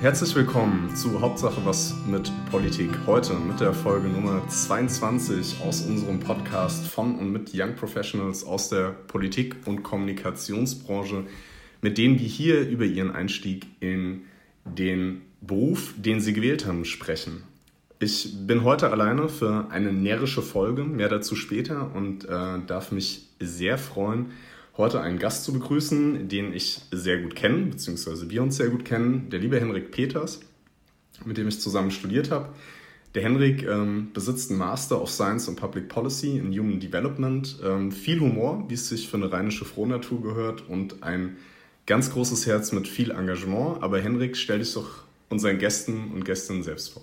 Herzlich 0.00 0.34
willkommen 0.34 0.96
zu 0.96 1.20
Hauptsache 1.20 1.60
was 1.66 1.94
mit 2.06 2.32
Politik. 2.50 2.88
Heute 3.06 3.34
mit 3.34 3.60
der 3.60 3.74
Folge 3.74 4.08
Nummer 4.08 4.48
22 4.48 5.60
aus 5.62 5.82
unserem 5.82 6.20
Podcast 6.20 6.86
von 6.86 7.16
und 7.16 7.30
mit 7.30 7.50
Young 7.52 7.74
Professionals 7.74 8.42
aus 8.42 8.70
der 8.70 8.92
Politik- 9.08 9.56
und 9.66 9.82
Kommunikationsbranche, 9.82 11.24
mit 11.82 11.98
denen 11.98 12.18
wir 12.18 12.26
hier 12.26 12.66
über 12.66 12.86
ihren 12.86 13.10
Einstieg 13.10 13.66
in 13.80 14.22
den 14.64 15.20
Beruf, 15.42 15.92
den 15.98 16.22
sie 16.22 16.32
gewählt 16.32 16.64
haben, 16.64 16.86
sprechen. 16.86 17.42
Ich 17.98 18.46
bin 18.46 18.64
heute 18.64 18.90
alleine 18.90 19.28
für 19.28 19.66
eine 19.70 19.92
närrische 19.92 20.40
Folge, 20.40 20.84
mehr 20.84 21.10
dazu 21.10 21.36
später 21.36 21.94
und 21.94 22.24
äh, 22.24 22.58
darf 22.66 22.90
mich 22.90 23.28
sehr 23.38 23.76
freuen, 23.76 24.30
heute 24.80 25.00
einen 25.00 25.18
Gast 25.18 25.44
zu 25.44 25.52
begrüßen, 25.52 26.28
den 26.28 26.52
ich 26.52 26.80
sehr 26.90 27.18
gut 27.20 27.36
kenne, 27.36 27.66
beziehungsweise 27.66 28.28
wir 28.30 28.42
uns 28.42 28.56
sehr 28.56 28.68
gut 28.68 28.84
kennen, 28.84 29.30
der 29.30 29.38
liebe 29.38 29.60
Henrik 29.60 29.92
Peters, 29.92 30.40
mit 31.24 31.36
dem 31.36 31.48
ich 31.48 31.60
zusammen 31.60 31.90
studiert 31.90 32.30
habe. 32.30 32.48
Der 33.14 33.22
Henrik 33.22 33.64
ähm, 33.64 34.10
besitzt 34.12 34.50
einen 34.50 34.58
Master 34.60 35.02
of 35.02 35.10
Science 35.10 35.48
and 35.48 35.58
Public 35.58 35.88
Policy 35.88 36.38
in 36.38 36.52
Human 36.52 36.80
Development, 36.80 37.58
ähm, 37.64 37.90
viel 37.90 38.20
Humor, 38.20 38.64
wie 38.68 38.74
es 38.74 38.88
sich 38.88 39.08
für 39.08 39.16
eine 39.16 39.30
rheinische 39.30 39.64
Frohnatur 39.64 40.22
gehört 40.22 40.68
und 40.68 41.02
ein 41.02 41.36
ganz 41.86 42.12
großes 42.12 42.46
Herz 42.46 42.70
mit 42.72 42.86
viel 42.86 43.10
Engagement. 43.10 43.82
Aber 43.82 44.00
Henrik, 44.00 44.36
stell 44.36 44.60
dich 44.60 44.72
doch 44.74 45.04
unseren 45.28 45.58
Gästen 45.58 46.12
und 46.14 46.24
Gästinnen 46.24 46.62
selbst 46.62 46.92
vor. 46.92 47.02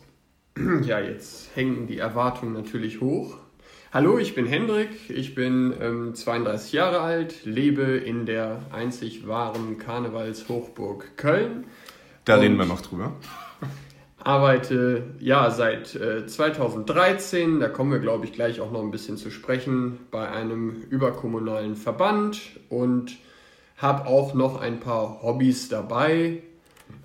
Ja, 0.84 1.00
jetzt 1.00 1.55
hängen 1.55 1.88
die 1.88 1.98
Erwartungen 1.98 2.53
natürlich 2.53 3.02
hoch. 3.02 3.38
Hallo, 3.94 4.18
ich 4.18 4.36
bin 4.36 4.46
Hendrik, 4.46 5.09
ich 5.09 5.34
bin 5.34 5.73
ähm, 5.80 6.14
32 6.14 6.73
Jahre 6.73 7.00
alt, 7.00 7.45
lebe 7.45 7.84
in 7.84 8.25
der 8.25 8.59
einzig 8.73 9.28
wahren 9.28 9.78
Karnevalshochburg 9.78 11.16
Köln. 11.16 11.67
Da 12.26 12.36
reden 12.36 12.58
wir 12.58 12.66
noch 12.66 12.81
drüber. 12.81 13.14
Arbeite 14.20 15.16
ja 15.20 15.52
seit 15.52 15.95
äh, 15.95 16.28
2013, 16.28 17.61
da 17.61 17.70
kommen 17.70 17.94
wir 17.94 18.00
glaube 18.00 18.26
ich 18.26 18.34
gleich 18.34 18.59
auch 18.59 18.72
noch 18.72 18.81
ein 18.81 18.92
bisschen 18.92 19.16
zu 19.16 19.31
sprechen, 19.31 20.00
bei 20.11 20.30
einem 20.30 20.81
überkommunalen 20.89 21.78
Verband 21.78 22.42
und 22.67 23.16
habe 23.78 24.06
auch 24.06 24.33
noch 24.33 24.59
ein 24.59 24.81
paar 24.81 25.23
Hobbys 25.23 25.70
dabei. 25.70 26.44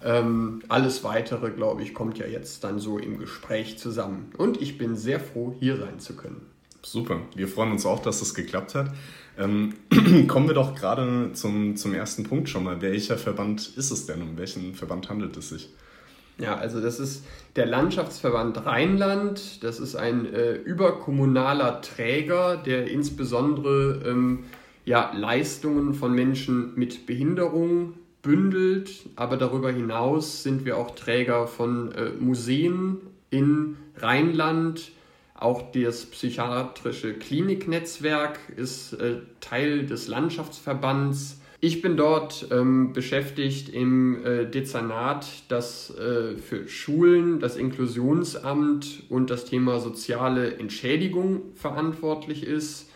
Ähm, 0.03 0.63
alles 0.69 1.05
weitere, 1.05 1.51
glaube 1.51 1.85
ich, 1.85 1.95
kommt 1.95 2.19
ja 2.19 2.27
jetzt 2.27 2.65
dann 2.65 2.81
so 2.81 2.99
im 2.99 3.19
Gespräch 3.19 3.79
zusammen. 3.79 4.33
Und 4.37 4.61
ich 4.61 4.79
bin 4.79 4.97
sehr 4.97 5.21
froh, 5.21 5.55
hier 5.61 5.77
sein 5.77 6.01
zu 6.01 6.17
können. 6.17 6.52
Super, 6.85 7.21
wir 7.37 7.49
freuen 7.49 7.71
uns 7.71 7.87
auch, 7.87 8.03
dass 8.03 8.23
es 8.23 8.35
geklappt 8.35 8.75
hat. 8.75 8.93
Ähm, 9.39 9.75
kommen 10.27 10.49
wir 10.49 10.55
doch 10.55 10.75
gerade 10.75 11.31
zum, 11.33 11.77
zum 11.77 11.95
ersten 11.95 12.25
Punkt 12.25 12.49
schon 12.49 12.65
mal. 12.65 12.83
Welcher 12.83 13.17
Verband 13.17 13.73
ist 13.77 13.91
es 13.91 14.07
denn? 14.07 14.21
Um 14.21 14.37
welchen 14.37 14.75
Verband 14.75 15.09
handelt 15.09 15.37
es 15.37 15.51
sich? 15.51 15.71
Ja, 16.39 16.57
also 16.57 16.81
das 16.81 16.99
ist 16.99 17.25
der 17.57 17.67
Landschaftsverband 17.67 18.67
Rheinland. 18.67 19.63
Das 19.63 19.79
ist 19.79 19.95
ein 19.95 20.27
äh, 20.33 20.55
überkommunaler 20.55 21.81
Träger, 21.83 22.57
der 22.57 22.91
insbesondere 22.91 24.03
ähm, 24.05 24.45
ja, 24.85 25.13
Leistungen 25.15 25.95
von 25.95 26.13
Menschen 26.13 26.75
mit 26.75 27.07
Behinderung 27.07 27.95
bündelt. 28.23 29.09
Aber 29.15 29.37
darüber 29.37 29.71
hinaus 29.71 30.43
sind 30.43 30.65
wir 30.65 30.79
auch 30.79 30.95
Träger 30.95 31.47
von 31.47 31.93
äh, 31.93 32.11
Museen 32.19 32.99
in 33.31 33.77
Rheinland, 33.97 34.93
auch 35.43 35.73
das 35.73 36.07
psychiatrische 36.07 37.15
Kliniknetzwerk 37.15 38.39
ist 38.57 38.93
äh, 38.95 39.17
Teil 39.41 39.87
des 39.87 40.09
Landschaftsverbands. 40.09 41.41
Ich 41.61 41.83
bin 41.83 41.97
dort 41.97 42.49
ähm, 42.51 42.93
beschäftigt 42.93 43.69
im 43.69 44.25
äh, 44.25 44.47
Dezernat, 44.47 45.27
das 45.49 45.97
äh, 45.97 46.37
für 46.37 46.69
Schulen, 46.69 47.41
das 47.41 47.57
Inklusionsamt 47.57 49.05
und 49.09 49.31
das 49.31 49.45
Thema 49.45 49.79
soziale 49.79 50.57
Entschädigung 50.57 51.55
verantwortlich 51.55 52.45
ist. 52.45 52.91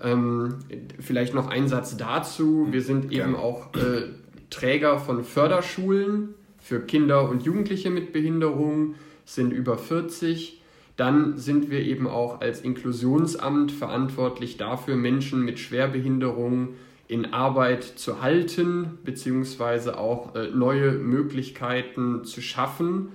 Ähm, 0.00 0.58
vielleicht 1.00 1.34
noch 1.34 1.48
ein 1.48 1.68
Satz 1.68 1.96
dazu. 1.96 2.68
Wir 2.70 2.82
sind 2.82 3.12
eben 3.12 3.36
auch 3.36 3.74
äh, 3.74 4.10
Träger 4.50 4.98
von 4.98 5.24
Förderschulen 5.24 6.34
für 6.58 6.80
Kinder 6.80 7.28
und 7.28 7.44
Jugendliche 7.44 7.90
mit 7.90 8.12
Behinderung, 8.12 8.94
sind 9.24 9.52
über 9.52 9.78
40 9.78 10.60
dann 10.96 11.36
sind 11.36 11.70
wir 11.70 11.80
eben 11.80 12.06
auch 12.06 12.40
als 12.40 12.60
Inklusionsamt 12.60 13.72
verantwortlich 13.72 14.56
dafür, 14.56 14.96
Menschen 14.96 15.44
mit 15.44 15.58
Schwerbehinderungen 15.58 16.74
in 17.08 17.32
Arbeit 17.32 17.84
zu 17.84 18.22
halten, 18.22 18.98
beziehungsweise 19.04 19.98
auch 19.98 20.34
äh, 20.34 20.48
neue 20.48 20.92
Möglichkeiten 20.92 22.24
zu 22.24 22.40
schaffen. 22.40 23.08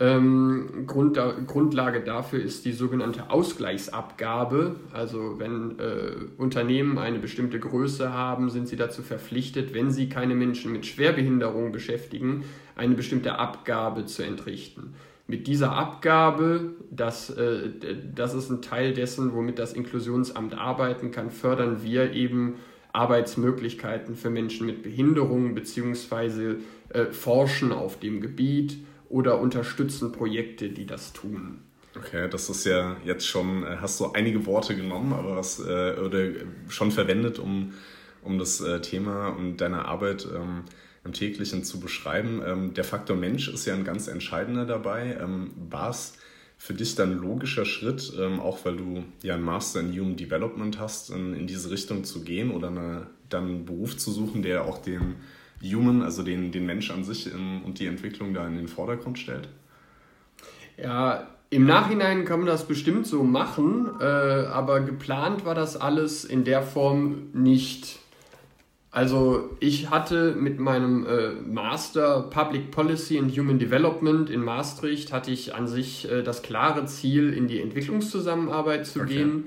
Ähm, 0.00 0.84
Grund, 0.86 1.20
Grundlage 1.46 2.00
dafür 2.00 2.40
ist 2.40 2.64
die 2.64 2.72
sogenannte 2.72 3.30
Ausgleichsabgabe. 3.30 4.76
Also 4.92 5.38
wenn 5.38 5.78
äh, 5.78 6.12
Unternehmen 6.36 6.98
eine 6.98 7.18
bestimmte 7.18 7.60
Größe 7.60 8.12
haben, 8.12 8.48
sind 8.48 8.68
sie 8.68 8.76
dazu 8.76 9.02
verpflichtet, 9.02 9.74
wenn 9.74 9.90
sie 9.90 10.08
keine 10.08 10.34
Menschen 10.34 10.72
mit 10.72 10.86
Schwerbehinderung 10.86 11.72
beschäftigen, 11.72 12.44
eine 12.74 12.94
bestimmte 12.94 13.38
Abgabe 13.38 14.06
zu 14.06 14.22
entrichten 14.22 14.94
mit 15.28 15.46
dieser 15.46 15.72
Abgabe, 15.72 16.74
das, 16.90 17.30
äh, 17.30 17.68
das 18.14 18.34
ist 18.34 18.50
ein 18.50 18.62
Teil 18.62 18.94
dessen, 18.94 19.34
womit 19.34 19.58
das 19.58 19.74
Inklusionsamt 19.74 20.54
arbeiten 20.54 21.10
kann, 21.10 21.30
fördern 21.30 21.84
wir 21.84 22.12
eben 22.14 22.56
Arbeitsmöglichkeiten 22.94 24.16
für 24.16 24.30
Menschen 24.30 24.66
mit 24.66 24.82
Behinderungen 24.82 25.54
beziehungsweise 25.54 26.56
äh, 26.88 27.04
forschen 27.04 27.72
auf 27.72 28.00
dem 28.00 28.22
Gebiet 28.22 28.78
oder 29.10 29.38
unterstützen 29.38 30.12
Projekte, 30.12 30.70
die 30.70 30.86
das 30.86 31.12
tun. 31.12 31.60
Okay, 31.94 32.28
das 32.30 32.48
ist 32.48 32.64
ja 32.64 32.96
jetzt 33.04 33.26
schon, 33.26 33.64
äh, 33.64 33.76
hast 33.82 34.00
du 34.00 34.12
einige 34.12 34.46
Worte 34.46 34.74
genommen, 34.74 35.12
aber 35.12 35.36
was 35.36 35.60
äh, 35.60 35.96
oder 36.00 36.28
schon 36.68 36.90
verwendet, 36.90 37.38
um, 37.38 37.74
um 38.22 38.38
das 38.38 38.62
äh, 38.62 38.80
Thema 38.80 39.28
und 39.28 39.58
deine 39.58 39.84
Arbeit 39.84 40.26
ähm, 40.34 40.64
im 41.04 41.12
täglichen 41.12 41.64
zu 41.64 41.80
beschreiben. 41.80 42.42
Ähm, 42.46 42.74
der 42.74 42.84
Faktor 42.84 43.16
Mensch 43.16 43.48
ist 43.48 43.66
ja 43.66 43.74
ein 43.74 43.84
ganz 43.84 44.08
entscheidender 44.08 44.66
dabei. 44.66 45.16
Ähm, 45.20 45.50
War 45.70 45.90
es 45.90 46.14
für 46.58 46.74
dich 46.74 46.96
dann 46.96 47.12
ein 47.12 47.18
logischer 47.18 47.64
Schritt, 47.64 48.12
ähm, 48.18 48.40
auch 48.40 48.64
weil 48.64 48.76
du 48.76 49.04
ja 49.22 49.34
einen 49.34 49.44
Master 49.44 49.80
in 49.80 49.92
Human 49.92 50.16
Development 50.16 50.78
hast, 50.78 51.10
in, 51.10 51.34
in 51.34 51.46
diese 51.46 51.70
Richtung 51.70 52.04
zu 52.04 52.22
gehen 52.22 52.50
oder 52.50 52.68
eine, 52.68 53.06
dann 53.28 53.44
einen 53.44 53.64
Beruf 53.64 53.96
zu 53.96 54.10
suchen, 54.10 54.42
der 54.42 54.64
auch 54.64 54.78
den 54.78 55.16
Human, 55.62 56.02
also 56.02 56.22
den, 56.22 56.50
den 56.50 56.66
Mensch 56.66 56.90
an 56.90 57.04
sich 57.04 57.32
in, 57.32 57.62
und 57.62 57.78
die 57.78 57.86
Entwicklung 57.86 58.34
da 58.34 58.46
in 58.46 58.56
den 58.56 58.68
Vordergrund 58.68 59.18
stellt? 59.18 59.48
Ja, 60.76 61.28
im 61.50 61.64
Nachhinein 61.64 62.24
kann 62.24 62.40
man 62.40 62.46
das 62.46 62.66
bestimmt 62.66 63.06
so 63.06 63.22
machen, 63.22 63.88
äh, 64.00 64.04
aber 64.04 64.80
geplant 64.80 65.44
war 65.44 65.54
das 65.54 65.76
alles 65.76 66.24
in 66.24 66.44
der 66.44 66.62
Form 66.62 67.28
nicht. 67.32 67.97
Also 68.90 69.50
ich 69.60 69.90
hatte 69.90 70.34
mit 70.34 70.58
meinem 70.58 71.06
äh, 71.06 71.30
Master 71.46 72.22
Public 72.22 72.70
Policy 72.70 73.18
and 73.18 73.36
Human 73.36 73.58
Development 73.58 74.30
in 74.30 74.42
Maastricht 74.42 75.12
hatte 75.12 75.30
ich 75.30 75.54
an 75.54 75.66
sich 75.66 76.10
äh, 76.10 76.22
das 76.22 76.42
klare 76.42 76.86
Ziel, 76.86 77.34
in 77.34 77.48
die 77.48 77.60
Entwicklungszusammenarbeit 77.60 78.86
zu 78.86 79.00
okay. 79.00 79.14
gehen. 79.14 79.44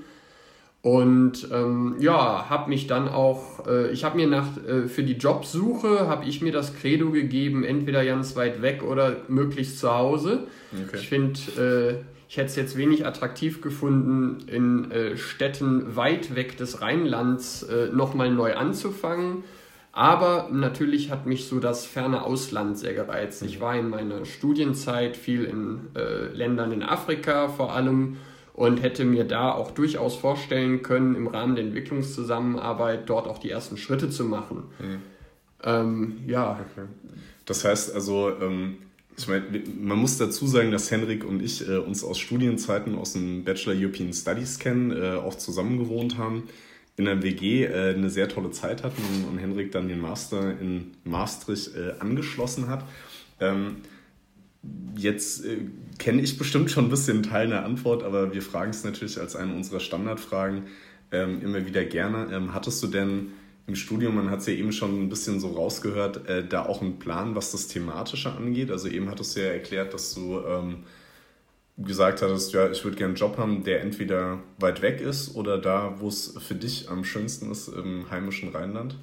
Und 0.83 1.47
ähm, 1.51 1.95
ja, 1.99 2.49
habe 2.49 2.69
mich 2.69 2.87
dann 2.87 3.07
auch, 3.07 3.67
äh, 3.67 3.91
ich 3.91 4.03
habe 4.03 4.17
mir 4.17 4.27
nach, 4.27 4.47
äh, 4.65 4.87
für 4.87 5.03
die 5.03 5.13
Jobsuche, 5.13 6.07
habe 6.07 6.25
ich 6.25 6.41
mir 6.41 6.51
das 6.51 6.75
Credo 6.75 7.11
gegeben, 7.11 7.63
entweder 7.63 8.03
ganz 8.03 8.35
weit 8.35 8.63
weg 8.63 8.81
oder 8.83 9.17
möglichst 9.27 9.77
zu 9.79 9.93
Hause. 9.93 10.47
Okay. 10.71 10.97
Ich 10.99 11.07
finde, 11.07 11.99
äh, 11.99 12.20
ich 12.31 12.37
hätte 12.37 12.47
es 12.47 12.55
jetzt 12.55 12.77
wenig 12.77 13.05
attraktiv 13.05 13.59
gefunden, 13.59 14.47
in 14.47 14.89
äh, 14.89 15.17
Städten 15.17 15.97
weit 15.97 16.33
weg 16.33 16.55
des 16.55 16.81
Rheinlands 16.81 17.63
äh, 17.63 17.87
nochmal 17.87 18.31
neu 18.31 18.55
anzufangen. 18.55 19.43
Aber 19.91 20.47
natürlich 20.49 21.11
hat 21.11 21.25
mich 21.25 21.49
so 21.49 21.59
das 21.59 21.85
ferne 21.85 22.23
Ausland 22.23 22.77
sehr 22.77 22.93
gereizt. 22.93 23.41
Ich 23.41 23.59
war 23.59 23.75
in 23.75 23.89
meiner 23.89 24.23
Studienzeit 24.23 25.17
viel 25.17 25.43
in 25.43 25.89
äh, 25.93 26.27
Ländern 26.27 26.71
in 26.71 26.83
Afrika 26.83 27.49
vor 27.49 27.73
allem 27.73 28.15
und 28.53 28.81
hätte 28.81 29.03
mir 29.03 29.25
da 29.25 29.51
auch 29.51 29.71
durchaus 29.71 30.15
vorstellen 30.15 30.83
können, 30.83 31.15
im 31.15 31.27
Rahmen 31.27 31.55
der 31.57 31.65
Entwicklungszusammenarbeit 31.65 33.09
dort 33.09 33.27
auch 33.27 33.39
die 33.39 33.49
ersten 33.49 33.75
Schritte 33.75 34.09
zu 34.09 34.23
machen. 34.23 34.63
Mhm. 34.79 35.01
Ähm, 35.65 36.17
ja. 36.27 36.51
Okay. 36.71 36.87
Das 37.45 37.65
heißt 37.65 37.93
also, 37.93 38.31
ähm, 38.39 38.77
ich 39.17 39.27
meine, 39.27 39.45
man 39.79 39.97
muss 39.97 40.17
dazu 40.17 40.47
sagen, 40.47 40.71
dass 40.71 40.89
Henrik 40.89 41.25
und 41.25 41.41
ich 41.41 41.67
äh, 41.67 41.77
uns 41.77 42.03
aus 42.03 42.19
Studienzeiten 42.19 42.95
aus 42.95 43.13
dem 43.13 43.43
Bachelor 43.43 43.75
European 43.75 44.13
Studies 44.13 44.59
kennen, 44.59 44.91
äh, 44.91 45.13
auch 45.15 45.35
zusammen 45.35 45.77
gewohnt 45.77 46.17
haben, 46.17 46.43
in 46.97 47.05
der 47.05 47.21
WG 47.21 47.65
äh, 47.65 47.93
eine 47.95 48.09
sehr 48.09 48.29
tolle 48.29 48.51
Zeit 48.51 48.83
hatten 48.83 49.01
und, 49.01 49.29
und 49.29 49.37
Henrik 49.37 49.71
dann 49.71 49.87
den 49.87 49.99
Master 49.99 50.59
in 50.59 50.91
Maastricht 51.03 51.75
äh, 51.75 51.93
angeschlossen 51.99 52.67
hat. 52.67 52.85
Ähm, 53.39 53.77
jetzt 54.95 55.45
äh, 55.45 55.57
kenne 55.97 56.21
ich 56.21 56.37
bestimmt 56.37 56.71
schon 56.71 56.85
ein 56.85 56.89
bisschen 56.89 57.23
Teil 57.23 57.49
der 57.49 57.65
Antwort, 57.65 58.03
aber 58.03 58.33
wir 58.33 58.41
fragen 58.41 58.71
es 58.71 58.83
natürlich 58.83 59.19
als 59.19 59.35
eine 59.35 59.53
unserer 59.53 59.79
Standardfragen 59.79 60.63
ähm, 61.11 61.41
immer 61.41 61.65
wieder 61.65 61.83
gerne. 61.85 62.29
Ähm, 62.31 62.53
hattest 62.53 62.81
du 62.83 62.87
denn 62.87 63.31
im 63.71 63.75
Studium, 63.75 64.15
man 64.15 64.29
hat 64.29 64.39
es 64.39 64.47
ja 64.47 64.53
eben 64.53 64.73
schon 64.73 65.03
ein 65.03 65.07
bisschen 65.07 65.39
so 65.39 65.51
rausgehört, 65.51 66.27
äh, 66.27 66.45
da 66.45 66.65
auch 66.65 66.81
einen 66.81 66.99
Plan, 66.99 67.35
was 67.35 67.53
das 67.53 67.69
Thematische 67.69 68.29
angeht. 68.33 68.69
Also 68.69 68.89
eben 68.89 69.09
hattest 69.09 69.35
du 69.35 69.39
ja 69.39 69.47
erklärt, 69.47 69.93
dass 69.93 70.13
du 70.13 70.41
ähm, 70.41 70.83
gesagt 71.77 72.21
hattest, 72.21 72.51
ja, 72.51 72.69
ich 72.69 72.83
würde 72.83 72.97
gerne 72.97 73.11
einen 73.11 73.17
Job 73.17 73.37
haben, 73.37 73.63
der 73.63 73.81
entweder 73.81 74.39
weit 74.59 74.81
weg 74.81 74.99
ist 74.99 75.35
oder 75.37 75.57
da, 75.57 75.95
wo 75.99 76.09
es 76.09 76.37
für 76.45 76.55
dich 76.55 76.89
am 76.89 77.05
schönsten 77.05 77.49
ist, 77.49 77.69
im 77.69 78.11
heimischen 78.11 78.49
Rheinland. 78.49 78.97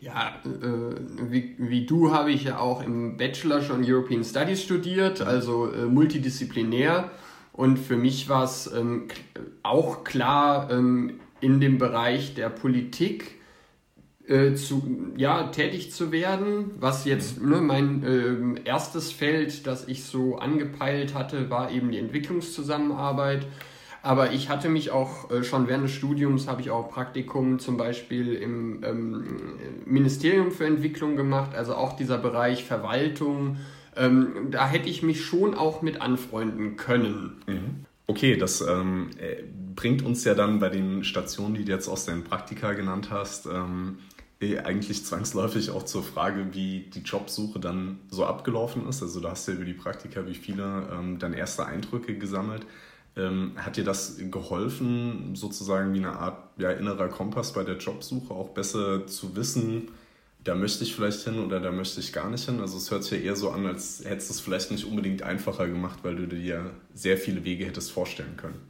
Ja, 0.00 0.40
äh, 0.44 0.94
wie, 1.28 1.56
wie 1.58 1.84
du 1.84 2.12
habe 2.12 2.30
ich 2.30 2.44
ja 2.44 2.60
auch 2.60 2.84
im 2.84 3.16
Bachelor 3.16 3.62
schon 3.62 3.82
European 3.84 4.22
Studies 4.22 4.62
studiert, 4.62 5.22
also 5.22 5.72
äh, 5.72 5.86
multidisziplinär. 5.86 7.10
Und 7.52 7.78
für 7.80 7.96
mich 7.96 8.28
war 8.28 8.44
es 8.44 8.72
ähm, 8.72 9.08
auch 9.64 10.04
klar, 10.04 10.70
ähm, 10.70 11.18
in 11.40 11.60
dem 11.60 11.78
Bereich 11.78 12.34
der 12.34 12.48
Politik 12.48 13.37
äh, 14.28 14.54
zu, 14.54 15.12
ja, 15.16 15.44
tätig 15.44 15.90
zu 15.90 16.12
werden. 16.12 16.72
Was 16.78 17.04
jetzt 17.04 17.42
ne, 17.42 17.60
mein 17.60 18.02
äh, 18.04 18.68
erstes 18.68 19.10
Feld, 19.10 19.66
das 19.66 19.88
ich 19.88 20.04
so 20.04 20.36
angepeilt 20.36 21.14
hatte, 21.14 21.50
war 21.50 21.70
eben 21.70 21.90
die 21.90 21.98
Entwicklungszusammenarbeit. 21.98 23.46
Aber 24.02 24.32
ich 24.32 24.48
hatte 24.48 24.68
mich 24.68 24.90
auch 24.90 25.30
äh, 25.30 25.42
schon 25.42 25.66
während 25.66 25.84
des 25.84 25.92
Studiums, 25.92 26.46
habe 26.46 26.60
ich 26.60 26.70
auch 26.70 26.90
Praktikum 26.90 27.58
zum 27.58 27.76
Beispiel 27.76 28.34
im 28.34 28.84
ähm, 28.84 29.24
Ministerium 29.86 30.52
für 30.52 30.66
Entwicklung 30.66 31.16
gemacht, 31.16 31.54
also 31.54 31.74
auch 31.74 31.96
dieser 31.96 32.18
Bereich 32.18 32.64
Verwaltung. 32.64 33.56
Ähm, 33.96 34.50
da 34.50 34.68
hätte 34.68 34.88
ich 34.88 35.02
mich 35.02 35.24
schon 35.24 35.54
auch 35.54 35.82
mit 35.82 36.00
anfreunden 36.00 36.76
können. 36.76 37.42
Mhm. 37.46 37.86
Okay, 38.06 38.36
das 38.36 38.60
ähm, 38.60 39.10
äh, 39.18 39.42
bringt 39.74 40.02
uns 40.02 40.24
ja 40.24 40.34
dann 40.34 40.60
bei 40.60 40.68
den 40.68 41.04
Stationen, 41.04 41.54
die 41.54 41.64
du 41.64 41.72
jetzt 41.72 41.88
aus 41.88 42.06
deinen 42.06 42.24
Praktika 42.24 42.72
genannt 42.72 43.08
hast, 43.10 43.46
ähm, 43.46 43.98
eh 44.40 44.58
eigentlich 44.58 45.04
zwangsläufig 45.04 45.70
auch 45.70 45.84
zur 45.84 46.02
Frage, 46.02 46.54
wie 46.54 46.90
die 46.94 47.00
Jobsuche 47.00 47.58
dann 47.58 47.98
so 48.08 48.24
abgelaufen 48.24 48.88
ist. 48.88 49.02
Also 49.02 49.20
da 49.20 49.30
hast 49.30 49.48
du 49.48 49.52
ja 49.52 49.56
über 49.56 49.66
die 49.66 49.74
Praktika 49.74 50.26
wie 50.26 50.34
viele 50.34 50.88
ähm, 50.92 51.18
dann 51.18 51.32
erste 51.32 51.66
Eindrücke 51.66 52.16
gesammelt. 52.16 52.64
Ähm, 53.16 53.52
hat 53.56 53.76
dir 53.76 53.84
das 53.84 54.16
geholfen, 54.30 55.34
sozusagen 55.34 55.92
wie 55.94 55.98
eine 55.98 56.12
Art 56.12 56.50
ja, 56.58 56.70
innerer 56.70 57.08
Kompass 57.08 57.52
bei 57.52 57.64
der 57.64 57.78
Jobsuche, 57.78 58.32
auch 58.32 58.50
besser 58.50 59.06
zu 59.06 59.34
wissen, 59.34 59.88
da 60.44 60.54
möchte 60.54 60.84
ich 60.84 60.94
vielleicht 60.94 61.24
hin 61.24 61.38
oder 61.40 61.60
da 61.60 61.72
möchte 61.72 62.00
ich 62.00 62.12
gar 62.12 62.30
nicht 62.30 62.44
hin? 62.48 62.60
Also 62.60 62.78
es 62.78 62.90
hört 62.90 63.04
sich 63.04 63.18
ja 63.18 63.26
eher 63.26 63.36
so 63.36 63.50
an, 63.50 63.66
als 63.66 64.02
hättest 64.04 64.30
du 64.30 64.34
es 64.34 64.40
vielleicht 64.40 64.70
nicht 64.70 64.84
unbedingt 64.84 65.22
einfacher 65.22 65.66
gemacht, 65.66 65.98
weil 66.02 66.16
du 66.16 66.26
dir 66.26 66.70
sehr 66.94 67.18
viele 67.18 67.44
Wege 67.44 67.66
hättest 67.66 67.90
vorstellen 67.90 68.36
können. 68.36 68.60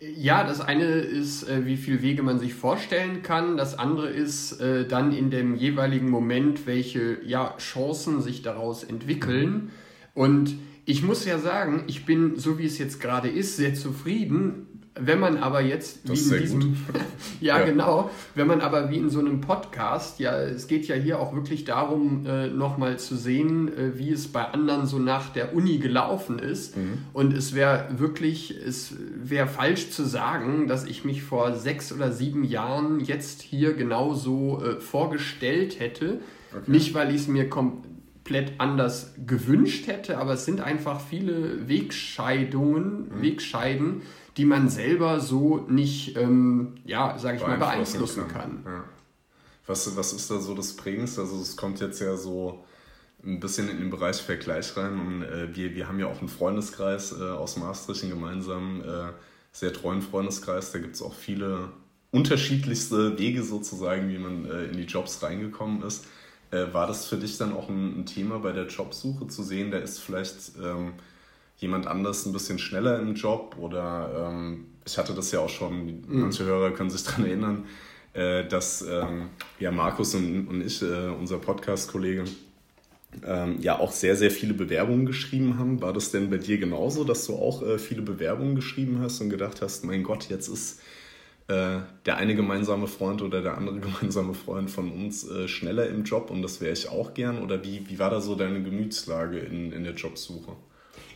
Ja, 0.00 0.44
das 0.44 0.60
eine 0.60 0.84
ist, 0.84 1.48
äh, 1.48 1.64
wie 1.66 1.76
viele 1.76 2.02
Wege 2.02 2.22
man 2.22 2.38
sich 2.38 2.54
vorstellen 2.54 3.22
kann. 3.22 3.56
Das 3.56 3.78
andere 3.78 4.08
ist 4.08 4.60
äh, 4.60 4.86
dann 4.86 5.12
in 5.12 5.30
dem 5.30 5.54
jeweiligen 5.56 6.10
Moment, 6.10 6.66
welche 6.66 7.18
ja, 7.24 7.56
Chancen 7.58 8.20
sich 8.20 8.42
daraus 8.42 8.84
entwickeln. 8.84 9.70
Und 10.14 10.56
ich 10.84 11.02
muss 11.02 11.24
ja 11.24 11.38
sagen, 11.38 11.84
ich 11.88 12.06
bin, 12.06 12.36
so 12.36 12.58
wie 12.58 12.66
es 12.66 12.78
jetzt 12.78 13.00
gerade 13.00 13.28
ist, 13.28 13.56
sehr 13.56 13.74
zufrieden. 13.74 14.65
Wenn 14.98 15.20
man 15.20 15.36
aber 15.38 15.60
jetzt, 15.60 16.08
das 16.08 16.30
wie 16.30 16.34
in 16.34 16.40
diesem, 16.40 16.76
ja, 17.40 17.58
ja, 17.58 17.64
genau, 17.64 18.10
wenn 18.34 18.46
man 18.46 18.60
aber 18.60 18.90
wie 18.90 18.96
in 18.96 19.10
so 19.10 19.18
einem 19.18 19.40
Podcast, 19.40 20.20
ja, 20.20 20.38
es 20.40 20.68
geht 20.68 20.86
ja 20.86 20.94
hier 20.94 21.20
auch 21.20 21.34
wirklich 21.34 21.64
darum, 21.64 22.24
äh, 22.26 22.48
nochmal 22.48 22.98
zu 22.98 23.16
sehen, 23.16 23.68
äh, 23.68 23.98
wie 23.98 24.10
es 24.10 24.28
bei 24.28 24.44
anderen 24.44 24.86
so 24.86 24.98
nach 24.98 25.30
der 25.30 25.54
Uni 25.54 25.78
gelaufen 25.78 26.38
ist. 26.38 26.76
Mhm. 26.76 26.98
Und 27.12 27.34
es 27.34 27.54
wäre 27.54 27.86
wirklich, 27.98 28.56
es 28.56 28.94
wäre 29.14 29.46
falsch 29.46 29.90
zu 29.90 30.04
sagen, 30.04 30.66
dass 30.66 30.84
ich 30.84 31.04
mich 31.04 31.22
vor 31.22 31.54
sechs 31.54 31.92
oder 31.92 32.12
sieben 32.12 32.44
Jahren 32.44 33.00
jetzt 33.00 33.42
hier 33.42 33.74
genauso 33.74 34.62
äh, 34.62 34.80
vorgestellt 34.80 35.78
hätte. 35.78 36.20
Okay. 36.52 36.70
Nicht, 36.70 36.94
weil 36.94 37.10
ich 37.10 37.22
es 37.22 37.28
mir 37.28 37.50
komplett 37.50 37.86
komplett 38.26 38.54
anders 38.58 39.14
gewünscht 39.24 39.86
hätte, 39.86 40.18
aber 40.18 40.32
es 40.32 40.44
sind 40.44 40.60
einfach 40.60 41.00
viele 41.00 41.68
Wegscheidungen, 41.68 43.08
mhm. 43.08 43.22
Wegscheiden, 43.22 44.02
die 44.36 44.44
man 44.44 44.68
selber 44.68 45.20
so 45.20 45.66
nicht, 45.68 46.16
ähm, 46.16 46.74
ja, 46.84 47.18
sage 47.18 47.38
ich 47.38 47.46
mal, 47.46 47.58
beeinflussen 47.58 48.28
kann. 48.28 48.62
kann. 48.64 48.72
Ja. 48.72 48.84
Was, 49.66 49.96
was 49.96 50.12
ist 50.12 50.30
da 50.30 50.38
so 50.38 50.54
das 50.54 50.74
Prägendste? 50.76 51.22
Also 51.22 51.40
es 51.40 51.56
kommt 51.56 51.80
jetzt 51.80 52.00
ja 52.00 52.16
so 52.16 52.64
ein 53.24 53.40
bisschen 53.40 53.68
in 53.68 53.78
den 53.78 53.90
Bereich 53.90 54.16
Vergleich 54.16 54.76
rein 54.76 55.00
und 55.00 55.22
äh, 55.22 55.54
wir, 55.54 55.74
wir 55.74 55.88
haben 55.88 55.98
ja 55.98 56.06
auch 56.06 56.20
einen 56.20 56.28
Freundeskreis 56.28 57.12
äh, 57.18 57.24
aus 57.24 57.56
Maastricht, 57.56 58.02
einen 58.02 58.12
gemeinsamen, 58.12 58.82
äh, 58.82 59.12
sehr 59.52 59.72
treuen 59.72 60.02
Freundeskreis, 60.02 60.70
da 60.70 60.78
gibt 60.78 60.94
es 60.94 61.02
auch 61.02 61.14
viele 61.14 61.70
unterschiedlichste 62.12 63.18
Wege 63.18 63.42
sozusagen, 63.42 64.08
wie 64.08 64.18
man 64.18 64.44
äh, 64.44 64.64
in 64.66 64.76
die 64.76 64.84
Jobs 64.84 65.22
reingekommen 65.22 65.82
ist. 65.82 66.06
Äh, 66.50 66.72
war 66.72 66.86
das 66.86 67.06
für 67.06 67.16
dich 67.16 67.38
dann 67.38 67.52
auch 67.52 67.68
ein, 67.68 68.00
ein, 68.00 68.06
Thema 68.06 68.38
bei 68.38 68.52
der 68.52 68.66
Jobsuche 68.66 69.26
zu 69.26 69.42
sehen, 69.42 69.70
da 69.70 69.78
ist 69.78 69.98
vielleicht 69.98 70.52
ähm, 70.62 70.92
jemand 71.58 71.86
anders 71.86 72.26
ein 72.26 72.32
bisschen 72.32 72.58
schneller 72.58 73.00
im 73.00 73.14
Job 73.14 73.56
oder 73.58 74.30
ähm, 74.30 74.66
ich 74.84 74.98
hatte 74.98 75.14
das 75.14 75.32
ja 75.32 75.40
auch 75.40 75.48
schon, 75.48 75.86
mhm. 75.86 76.20
manche 76.20 76.44
Hörer 76.44 76.70
können 76.72 76.90
sich 76.90 77.02
daran 77.04 77.26
erinnern, 77.26 77.64
äh, 78.12 78.46
dass 78.46 78.82
ähm, 78.82 79.30
ja 79.58 79.70
Markus 79.70 80.14
und, 80.14 80.48
und 80.48 80.60
ich, 80.60 80.82
äh, 80.82 81.08
unser 81.08 81.38
Podcast-Kollege, 81.38 82.24
ähm, 83.24 83.58
ja 83.60 83.78
auch 83.78 83.92
sehr, 83.92 84.16
sehr 84.16 84.30
viele 84.30 84.54
Bewerbungen 84.54 85.06
geschrieben 85.06 85.58
haben. 85.58 85.80
War 85.80 85.92
das 85.92 86.10
denn 86.10 86.30
bei 86.30 86.38
dir 86.38 86.58
genauso, 86.58 87.04
dass 87.04 87.26
du 87.26 87.34
auch 87.34 87.62
äh, 87.62 87.78
viele 87.78 88.02
Bewerbungen 88.02 88.54
geschrieben 88.54 88.98
hast 89.00 89.20
und 89.20 89.30
gedacht 89.30 89.62
hast, 89.62 89.84
mein 89.84 90.02
Gott, 90.02 90.28
jetzt 90.28 90.48
ist 90.48 90.80
äh, 91.48 91.78
der 92.04 92.16
eine 92.16 92.34
gemeinsame 92.34 92.86
Freund 92.86 93.22
oder 93.22 93.40
der 93.40 93.56
andere 93.56 93.80
gemeinsame 93.80 94.34
Freund 94.34 94.70
von 94.70 94.90
uns 94.90 95.28
äh, 95.28 95.48
schneller 95.48 95.86
im 95.88 96.04
Job 96.04 96.30
und 96.30 96.42
das 96.42 96.60
wäre 96.60 96.72
ich 96.72 96.88
auch 96.88 97.14
gern? 97.14 97.42
Oder 97.42 97.64
wie, 97.64 97.88
wie 97.88 97.98
war 97.98 98.10
da 98.10 98.20
so 98.20 98.34
deine 98.34 98.62
Gemütslage 98.62 99.38
in, 99.38 99.72
in 99.72 99.84
der 99.84 99.94
Jobsuche? 99.94 100.52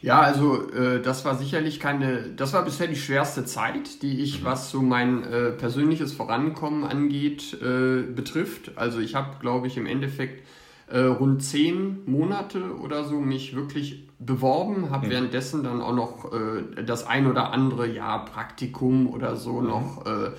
Ja, 0.02 0.20
also 0.20 0.70
äh, 0.70 1.02
das 1.02 1.24
war 1.24 1.36
sicherlich 1.36 1.78
keine, 1.78 2.30
das 2.30 2.52
war 2.52 2.64
bisher 2.64 2.86
die 2.86 2.96
schwerste 2.96 3.44
Zeit, 3.44 4.02
die 4.02 4.20
ich, 4.20 4.40
mhm. 4.40 4.44
was 4.46 4.70
so 4.70 4.80
mein 4.80 5.24
äh, 5.24 5.50
persönliches 5.50 6.12
Vorankommen 6.12 6.84
angeht, 6.84 7.56
äh, 7.60 8.02
betrifft. 8.02 8.72
Also 8.76 9.00
ich 9.00 9.14
habe, 9.14 9.36
glaube 9.40 9.66
ich, 9.66 9.76
im 9.76 9.86
Endeffekt 9.86 10.46
äh, 10.86 11.00
rund 11.00 11.42
zehn 11.42 11.98
Monate 12.06 12.76
oder 12.78 13.04
so 13.04 13.20
mich 13.20 13.54
wirklich 13.54 14.08
beworben, 14.18 14.90
habe 14.90 15.06
mhm. 15.06 15.10
währenddessen 15.10 15.62
dann 15.62 15.80
auch 15.82 15.94
noch 15.94 16.32
äh, 16.32 16.82
das 16.82 17.06
ein 17.06 17.26
oder 17.26 17.52
andere 17.52 17.86
Jahr 17.86 18.24
Praktikum 18.24 19.06
oder 19.06 19.36
so 19.36 19.60
mhm. 19.60 19.66
noch 19.66 20.06
äh, 20.06 20.30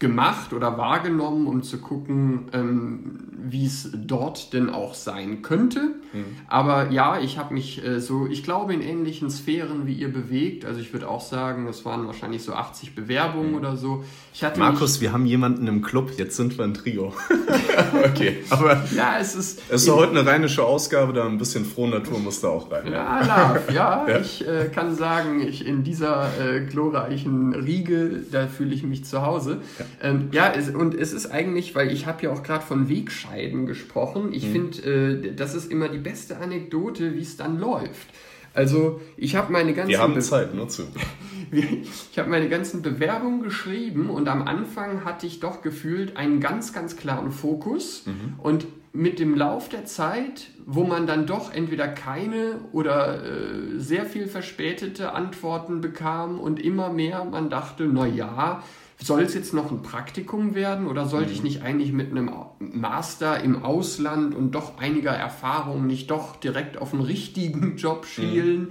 gemacht 0.00 0.52
oder 0.52 0.76
wahrgenommen, 0.76 1.46
um 1.46 1.62
zu 1.62 1.78
gucken, 1.78 2.46
ähm, 2.52 3.20
wie 3.46 3.66
es 3.66 3.90
dort 3.94 4.52
denn 4.52 4.70
auch 4.70 4.94
sein 4.94 5.42
könnte. 5.42 5.80
Mhm. 6.12 6.24
Aber 6.48 6.90
ja, 6.90 7.20
ich 7.20 7.38
habe 7.38 7.54
mich 7.54 7.84
äh, 7.84 8.00
so, 8.00 8.26
ich 8.26 8.42
glaube, 8.42 8.74
in 8.74 8.82
ähnlichen 8.82 9.30
Sphären 9.30 9.86
wie 9.86 9.92
ihr 9.92 10.12
bewegt. 10.12 10.64
Also 10.64 10.80
ich 10.80 10.92
würde 10.92 11.08
auch 11.08 11.20
sagen, 11.20 11.68
es 11.68 11.84
waren 11.84 12.06
wahrscheinlich 12.06 12.42
so 12.42 12.54
80 12.54 12.94
Bewerbungen 12.94 13.50
mhm. 13.50 13.58
oder 13.58 13.76
so. 13.76 14.04
Markus, 14.56 15.00
wir 15.00 15.12
haben 15.12 15.26
jemanden 15.26 15.68
im 15.68 15.80
Club, 15.80 16.10
jetzt 16.16 16.36
sind 16.36 16.58
wir 16.58 16.64
ein 16.64 16.74
Trio. 16.74 17.14
okay, 18.04 18.38
aber 18.50 18.82
ja, 18.96 19.18
es 19.20 19.36
ist. 19.36 19.62
Es 19.68 19.82
ist 19.82 19.92
heute 19.92 20.10
eine 20.10 20.26
rheinische 20.26 20.64
Ausgabe, 20.64 21.12
da 21.12 21.24
ein 21.24 21.38
bisschen 21.38 21.64
frohe 21.64 21.88
Natur 21.88 22.18
muss 22.18 22.40
da 22.40 22.48
auch 22.48 22.70
rein. 22.70 22.90
Ja, 22.90 23.20
love, 23.20 23.72
ja, 23.72 24.04
ja. 24.08 24.18
ich 24.18 24.46
äh, 24.46 24.70
kann 24.74 24.96
sagen, 24.96 25.40
ich 25.40 25.64
in 25.64 25.84
dieser 25.84 26.30
äh, 26.40 26.64
glorreichen 26.64 27.54
Riege, 27.54 28.24
da 28.30 28.48
fühle 28.48 28.74
ich 28.74 28.82
mich 28.82 29.04
zu 29.04 29.22
Hause. 29.22 29.60
Ja. 29.78 29.83
Ähm, 30.02 30.28
ja, 30.32 30.52
es, 30.52 30.70
und 30.70 30.94
es 30.94 31.12
ist 31.12 31.26
eigentlich, 31.26 31.74
weil 31.74 31.92
ich 31.92 32.06
habe 32.06 32.22
ja 32.24 32.30
auch 32.30 32.42
gerade 32.42 32.64
von 32.64 32.88
Wegscheiden 32.88 33.66
gesprochen. 33.66 34.32
Ich 34.32 34.46
mhm. 34.46 34.52
finde, 34.52 35.28
äh, 35.28 35.34
das 35.34 35.54
ist 35.54 35.70
immer 35.70 35.88
die 35.88 35.98
beste 35.98 36.38
Anekdote, 36.38 37.14
wie 37.14 37.22
es 37.22 37.36
dann 37.36 37.58
läuft. 37.58 38.08
Also 38.54 39.00
ich 39.16 39.34
habe 39.34 39.52
meine 39.52 39.74
ganzen 39.74 39.90
Wir 39.90 39.98
haben 39.98 40.20
Zeit, 40.20 40.54
nur 40.54 40.68
zu. 40.68 40.84
ich 41.50 42.18
habe 42.18 42.30
meine 42.30 42.48
ganzen 42.48 42.82
Bewerbungen 42.82 43.42
geschrieben 43.42 44.08
und 44.08 44.28
am 44.28 44.42
Anfang 44.42 45.04
hatte 45.04 45.26
ich 45.26 45.40
doch 45.40 45.60
gefühlt 45.60 46.16
einen 46.16 46.40
ganz, 46.40 46.72
ganz 46.72 46.96
klaren 46.96 47.32
Fokus 47.32 48.06
mhm. 48.06 48.34
und 48.38 48.66
mit 48.92 49.18
dem 49.18 49.34
Lauf 49.34 49.68
der 49.68 49.86
Zeit, 49.86 50.50
wo 50.66 50.84
man 50.84 51.08
dann 51.08 51.26
doch 51.26 51.52
entweder 51.52 51.88
keine 51.88 52.60
oder 52.70 53.24
äh, 53.24 53.78
sehr 53.78 54.06
viel 54.06 54.28
verspätete 54.28 55.12
Antworten 55.12 55.80
bekam 55.80 56.38
und 56.38 56.60
immer 56.60 56.90
mehr 56.90 57.24
man 57.24 57.50
dachte, 57.50 57.88
na 57.92 58.06
ja, 58.06 58.62
soll 59.02 59.22
es 59.22 59.34
jetzt 59.34 59.52
noch 59.52 59.70
ein 59.70 59.82
Praktikum 59.82 60.54
werden 60.54 60.86
oder 60.86 61.06
sollte 61.06 61.28
mhm. 61.28 61.34
ich 61.34 61.42
nicht 61.42 61.62
eigentlich 61.62 61.92
mit 61.92 62.10
einem 62.10 62.30
Master 62.58 63.42
im 63.42 63.62
Ausland 63.62 64.34
und 64.34 64.52
doch 64.52 64.78
einiger 64.78 65.12
Erfahrung 65.12 65.86
nicht 65.86 66.10
doch 66.10 66.36
direkt 66.36 66.78
auf 66.78 66.92
einen 66.92 67.02
richtigen 67.02 67.76
Job 67.76 68.02
mhm. 68.02 68.06
schielen? 68.06 68.60
Mhm. 68.60 68.68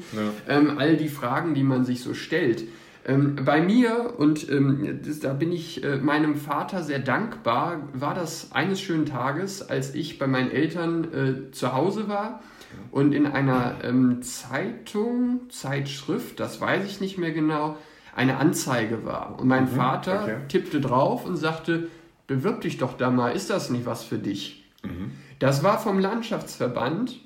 Ja. 0.48 0.58
Ähm, 0.58 0.78
all 0.78 0.98
die 0.98 1.10
Fragen, 1.10 1.54
die 1.54 1.64
man 1.64 1.86
sich 1.86 2.02
so 2.02 2.14
stellt. 2.14 2.64
Ähm, 3.06 3.36
bei 3.44 3.62
mir, 3.62 4.14
und 4.18 4.50
ähm, 4.50 5.02
das, 5.06 5.20
da 5.20 5.34
bin 5.34 5.52
ich 5.52 5.84
äh, 5.84 5.98
meinem 5.98 6.36
Vater 6.36 6.84
sehr 6.84 7.00
dankbar, 7.00 7.90
war 7.94 8.14
das 8.14 8.54
eines 8.54 8.80
schönen 8.80 9.06
Tages, 9.06 9.62
als 9.62 9.94
ich 9.94 10.20
bei 10.20 10.28
meinen 10.28 10.52
Eltern 10.52 11.04
äh, 11.14 11.52
zu 11.52 11.74
Hause 11.74 12.08
war 12.08 12.42
und 12.92 13.14
in 13.14 13.26
einer 13.26 13.78
ähm, 13.84 14.22
Zeitung, 14.22 15.50
Zeitschrift, 15.50 16.40
das 16.40 16.62
weiß 16.62 16.86
ich 16.86 17.02
nicht 17.02 17.18
mehr 17.18 17.32
genau, 17.32 17.78
eine 18.16 18.38
Anzeige 18.38 19.06
war. 19.06 19.40
Und 19.40 19.48
mein 19.48 19.66
mhm, 19.66 19.76
Vater 19.76 20.24
okay. 20.24 20.38
tippte 20.48 20.82
drauf 20.82 21.26
und 21.26 21.38
sagte, 21.38 21.88
bewirb 22.28 22.62
dich 22.62 22.78
doch 22.78 22.98
da 22.98 23.10
mal, 23.10 23.30
ist 23.30 23.50
das 23.50 23.70
nicht 23.70 23.86
was 23.86 24.04
für 24.04 24.18
dich? 24.18 24.66
Mhm. 24.84 25.12
Das 25.40 25.64
war 25.64 25.80
vom 25.80 26.00
Landschaftsverband 26.00 27.20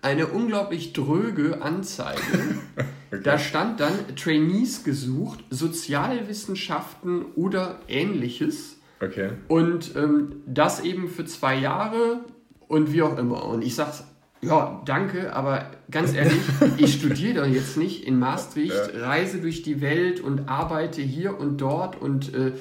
eine 0.00 0.26
unglaublich 0.26 0.92
dröge 0.92 1.62
Anzeige. 1.62 2.20
okay. 3.12 3.22
Da 3.22 3.38
stand 3.38 3.80
dann 3.80 3.92
Trainees 4.16 4.84
gesucht, 4.84 5.44
Sozialwissenschaften 5.50 7.24
oder 7.36 7.78
ähnliches. 7.88 8.78
Okay. 9.00 9.30
Und 9.48 9.94
ähm, 9.96 10.42
das 10.46 10.80
eben 10.80 11.08
für 11.08 11.24
zwei 11.24 11.56
Jahre 11.56 12.24
und 12.68 12.92
wie 12.92 13.02
auch 13.02 13.16
immer. 13.18 13.44
Und 13.44 13.62
ich 13.62 13.74
sag's, 13.74 14.04
ja, 14.44 14.82
danke, 14.84 15.34
aber 15.34 15.70
ganz 15.90 16.14
ehrlich, 16.14 16.40
ich 16.76 16.94
studiere 16.98 17.42
doch 17.42 17.46
jetzt 17.46 17.76
nicht 17.76 18.04
in 18.04 18.18
Maastricht, 18.18 18.74
ja. 18.94 19.06
reise 19.06 19.40
durch 19.40 19.62
die 19.62 19.80
Welt 19.80 20.20
und 20.20 20.48
arbeite 20.48 21.00
hier 21.00 21.38
und 21.38 21.60
dort 21.60 22.00
und 22.00 22.34
äh, 22.34 22.52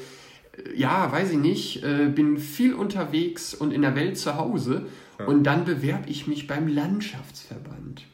ja, 0.75 1.11
weiß 1.11 1.31
ich 1.31 1.37
nicht, 1.37 1.83
äh, 1.83 2.07
bin 2.07 2.37
viel 2.37 2.73
unterwegs 2.73 3.53
und 3.53 3.71
in 3.71 3.81
der 3.81 3.95
Welt 3.95 4.17
zu 4.17 4.37
Hause 4.37 4.85
und 5.25 5.43
dann 5.43 5.65
bewerbe 5.65 6.09
ich 6.09 6.27
mich 6.27 6.47
beim 6.47 6.67
Landschaftsverband. 6.67 8.05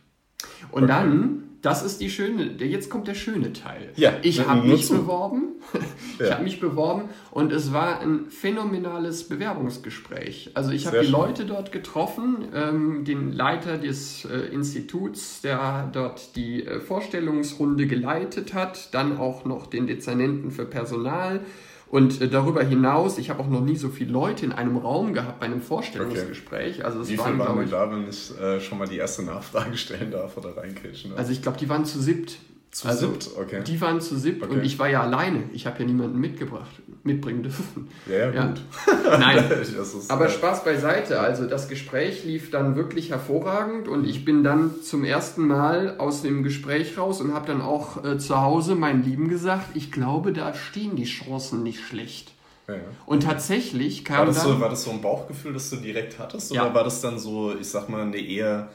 Und 0.72 0.84
okay. 0.84 0.94
dann, 0.94 1.44
das 1.62 1.84
ist 1.84 2.02
die 2.02 2.10
schöne, 2.10 2.52
jetzt 2.64 2.90
kommt 2.90 3.08
der 3.08 3.16
schöne 3.16 3.54
Teil. 3.54 3.92
Ja, 3.96 4.14
ich 4.22 4.46
habe 4.48 4.68
mich 4.68 4.90
beworben. 4.90 5.56
ich 6.20 6.26
ja. 6.26 6.34
habe 6.34 6.44
mich 6.44 6.60
beworben 6.60 7.10
und 7.32 7.52
es 7.52 7.74
war 7.74 8.00
ein 8.00 8.30
phänomenales 8.30 9.28
Bewerbungsgespräch. 9.28 10.52
Also 10.54 10.72
ich 10.72 10.88
habe 10.88 11.02
die 11.02 11.08
Leute 11.08 11.46
dort 11.46 11.72
getroffen, 11.72 12.48
ähm, 12.54 13.06
den 13.06 13.34
Leiter 13.34 13.78
des 13.78 14.26
äh, 14.26 14.54
Instituts, 14.54 15.42
der 15.42 15.90
dort 15.92 16.36
die 16.36 16.66
äh, 16.66 16.80
Vorstellungsrunde 16.80 17.88
geleitet 17.88 18.54
hat, 18.54 18.94
dann 18.94 19.18
auch 19.18 19.46
noch 19.46 19.68
den 19.68 19.88
Dezernenten 19.88 20.52
für 20.52 20.66
Personal 20.66 21.42
und 21.90 22.22
äh, 22.22 22.28
darüber 22.28 22.64
hinaus, 22.64 23.18
ich 23.18 23.30
habe 23.30 23.42
auch 23.42 23.48
noch 23.48 23.62
nie 23.62 23.78
so 23.78 23.90
viele 23.90 24.12
Leute 24.12 24.46
in 24.46 24.52
einem 24.52 24.78
Raum 24.78 25.14
gehabt 25.14 25.40
bei 25.40 25.46
einem 25.46 25.62
Vorstellungsgespräch. 25.62 26.76
Okay. 26.76 26.84
Also 26.84 27.02
es 27.02 27.10
Wie 27.10 27.18
waren, 27.18 27.34
viele 27.34 27.48
waren 27.48 27.70
da, 27.70 27.92
wenn 27.92 28.10
ich 28.10 28.38
äh, 28.40 28.60
schon 28.60 28.78
mal 28.78 28.88
die 28.88 28.98
erste 28.98 29.24
Nachfrage 29.24 29.78
stellen 29.78 30.12
darf 30.12 30.36
oder 30.38 30.58
reinkritschen 30.58 31.12
darf? 31.12 31.20
Also 31.20 31.32
ich 31.32 31.42
glaube, 31.42 31.58
die 31.58 31.70
waren 31.70 31.86
zu 31.86 32.00
siebt. 32.00 32.40
Zu 32.78 32.88
also, 32.88 33.08
siebt, 33.08 33.32
okay. 33.36 33.64
Die 33.66 33.82
waren 33.82 34.00
zu 34.02 34.16
siebt 34.20 34.44
okay. 34.44 34.54
und 34.54 34.64
ich 34.64 34.78
war 34.78 34.88
ja 34.88 35.02
alleine. 35.02 35.46
Ich 35.52 35.66
habe 35.66 35.80
ja 35.80 35.86
niemanden 35.86 36.20
mitgebracht, 36.20 36.70
mitbringen 37.02 37.42
dürfen. 37.42 37.88
Ja, 38.06 38.32
ja, 38.32 38.46
gut. 38.46 38.62
Nein, 39.20 39.50
ist, 39.62 40.12
aber 40.12 40.28
äh, 40.28 40.30
Spaß 40.30 40.64
beiseite. 40.64 41.20
Also 41.20 41.48
das 41.48 41.70
Gespräch 41.70 42.24
lief 42.24 42.52
dann 42.52 42.76
wirklich 42.76 43.10
hervorragend 43.10 43.88
und 43.88 44.06
ich 44.06 44.26
bin 44.26 44.44
dann 44.44 44.76
zum 44.84 45.04
ersten 45.04 45.48
Mal 45.48 45.98
aus 45.98 46.22
dem 46.22 46.44
Gespräch 46.44 47.00
raus 47.00 47.20
und 47.20 47.34
habe 47.34 47.48
dann 47.48 47.62
auch 47.64 48.06
äh, 48.06 48.20
zu 48.20 48.40
Hause 48.40 48.76
meinen 48.76 49.04
Lieben 49.04 49.28
gesagt, 49.28 49.76
ich 49.76 49.92
glaube, 49.92 50.32
da 50.32 50.54
stehen 50.54 50.96
die 50.96 51.06
Chancen 51.06 51.64
nicht 51.64 51.80
schlecht. 51.80 52.32
Ja, 52.68 52.76
ja. 52.76 52.82
Und 53.08 53.24
tatsächlich 53.24 54.06
kam 54.06 54.20
war 54.20 54.26
das, 54.28 54.44
dann, 54.44 54.54
so, 54.54 54.60
war 54.60 54.70
das 54.70 54.84
so 54.84 54.92
ein 54.92 55.02
Bauchgefühl, 55.02 55.52
das 55.52 55.72
du 55.72 55.78
direkt 55.78 56.20
hattest? 56.20 56.52
Oder 56.52 56.76
war 56.76 56.84
das 56.84 57.02
dann 57.02 57.18
so, 57.18 57.56
ich 57.60 57.70
sag 57.70 57.90
mal, 57.90 58.04
eine 58.04 58.20
eher 58.20 58.70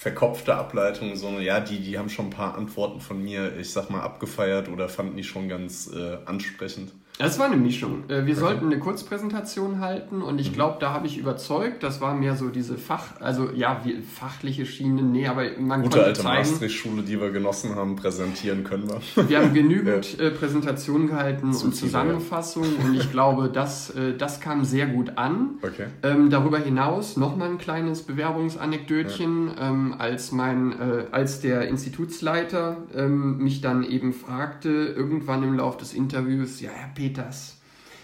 verkopfte 0.00 0.54
Ableitung, 0.54 1.14
so, 1.14 1.40
ja, 1.40 1.60
die, 1.60 1.78
die 1.78 1.98
haben 1.98 2.08
schon 2.08 2.28
ein 2.28 2.30
paar 2.30 2.54
Antworten 2.54 3.00
von 3.00 3.22
mir, 3.22 3.54
ich 3.58 3.70
sag 3.70 3.90
mal, 3.90 4.00
abgefeiert 4.00 4.70
oder 4.70 4.88
fanden 4.88 5.18
die 5.18 5.24
schon 5.24 5.46
ganz 5.50 5.90
äh, 5.94 6.16
ansprechend? 6.24 6.94
Das 7.20 7.38
war 7.38 7.46
eine 7.46 7.56
Mischung. 7.56 8.04
Äh, 8.08 8.24
wir 8.24 8.32
okay. 8.32 8.34
sollten 8.34 8.66
eine 8.66 8.78
Kurzpräsentation 8.78 9.80
halten 9.80 10.22
und 10.22 10.40
ich 10.40 10.50
mhm. 10.50 10.54
glaube, 10.54 10.76
da 10.80 10.92
habe 10.92 11.06
ich 11.06 11.18
überzeugt. 11.18 11.82
Das 11.82 12.00
war 12.00 12.14
mehr 12.14 12.34
so 12.34 12.48
diese 12.48 12.78
Fach, 12.78 13.20
also 13.20 13.50
ja, 13.54 13.82
wie, 13.84 14.00
fachliche 14.00 14.64
Schiene. 14.64 15.02
Nee, 15.02 15.26
aber 15.26 15.44
man 15.58 15.82
Gute 15.82 15.96
konnte 15.96 16.06
alte 16.06 16.22
zeigen. 16.22 16.48
Maastricht-Schule, 16.48 17.02
die 17.02 17.20
wir 17.20 17.30
genossen 17.30 17.76
haben, 17.76 17.96
präsentieren 17.96 18.64
können 18.64 18.88
wir. 18.88 19.28
Wir 19.28 19.38
haben 19.38 19.52
genügend 19.52 20.18
ja. 20.18 20.26
Äh, 20.26 20.30
Präsentationen 20.30 21.08
gehalten 21.08 21.52
Zu 21.52 21.66
und 21.66 21.74
Zusammenfassungen 21.74 22.76
und 22.76 22.94
ich 22.94 23.10
glaube, 23.12 23.50
das, 23.52 23.90
äh, 23.90 24.16
das 24.16 24.40
kam 24.40 24.64
sehr 24.64 24.86
gut 24.86 25.18
an. 25.18 25.58
Okay. 25.62 25.86
Ähm, 26.02 26.30
darüber 26.30 26.58
hinaus 26.58 27.18
nochmal 27.18 27.50
ein 27.50 27.58
kleines 27.58 28.02
Bewerbungsanekdötchen, 28.02 29.48
ja. 29.48 29.68
ähm, 29.68 29.94
als 29.98 30.32
mein, 30.32 30.72
äh, 30.72 31.04
als 31.10 31.40
der 31.40 31.68
Institutsleiter 31.68 32.78
ähm, 32.94 33.38
mich 33.38 33.60
dann 33.60 33.84
eben 33.84 34.14
fragte, 34.14 34.70
irgendwann 34.70 35.42
im 35.42 35.54
Laufe 35.54 35.78
des 35.80 35.92
Interviews, 35.92 36.60
ja, 36.62 36.70
Herr 36.72 36.94
Peter, 36.94 37.09
Peters. 37.10 37.56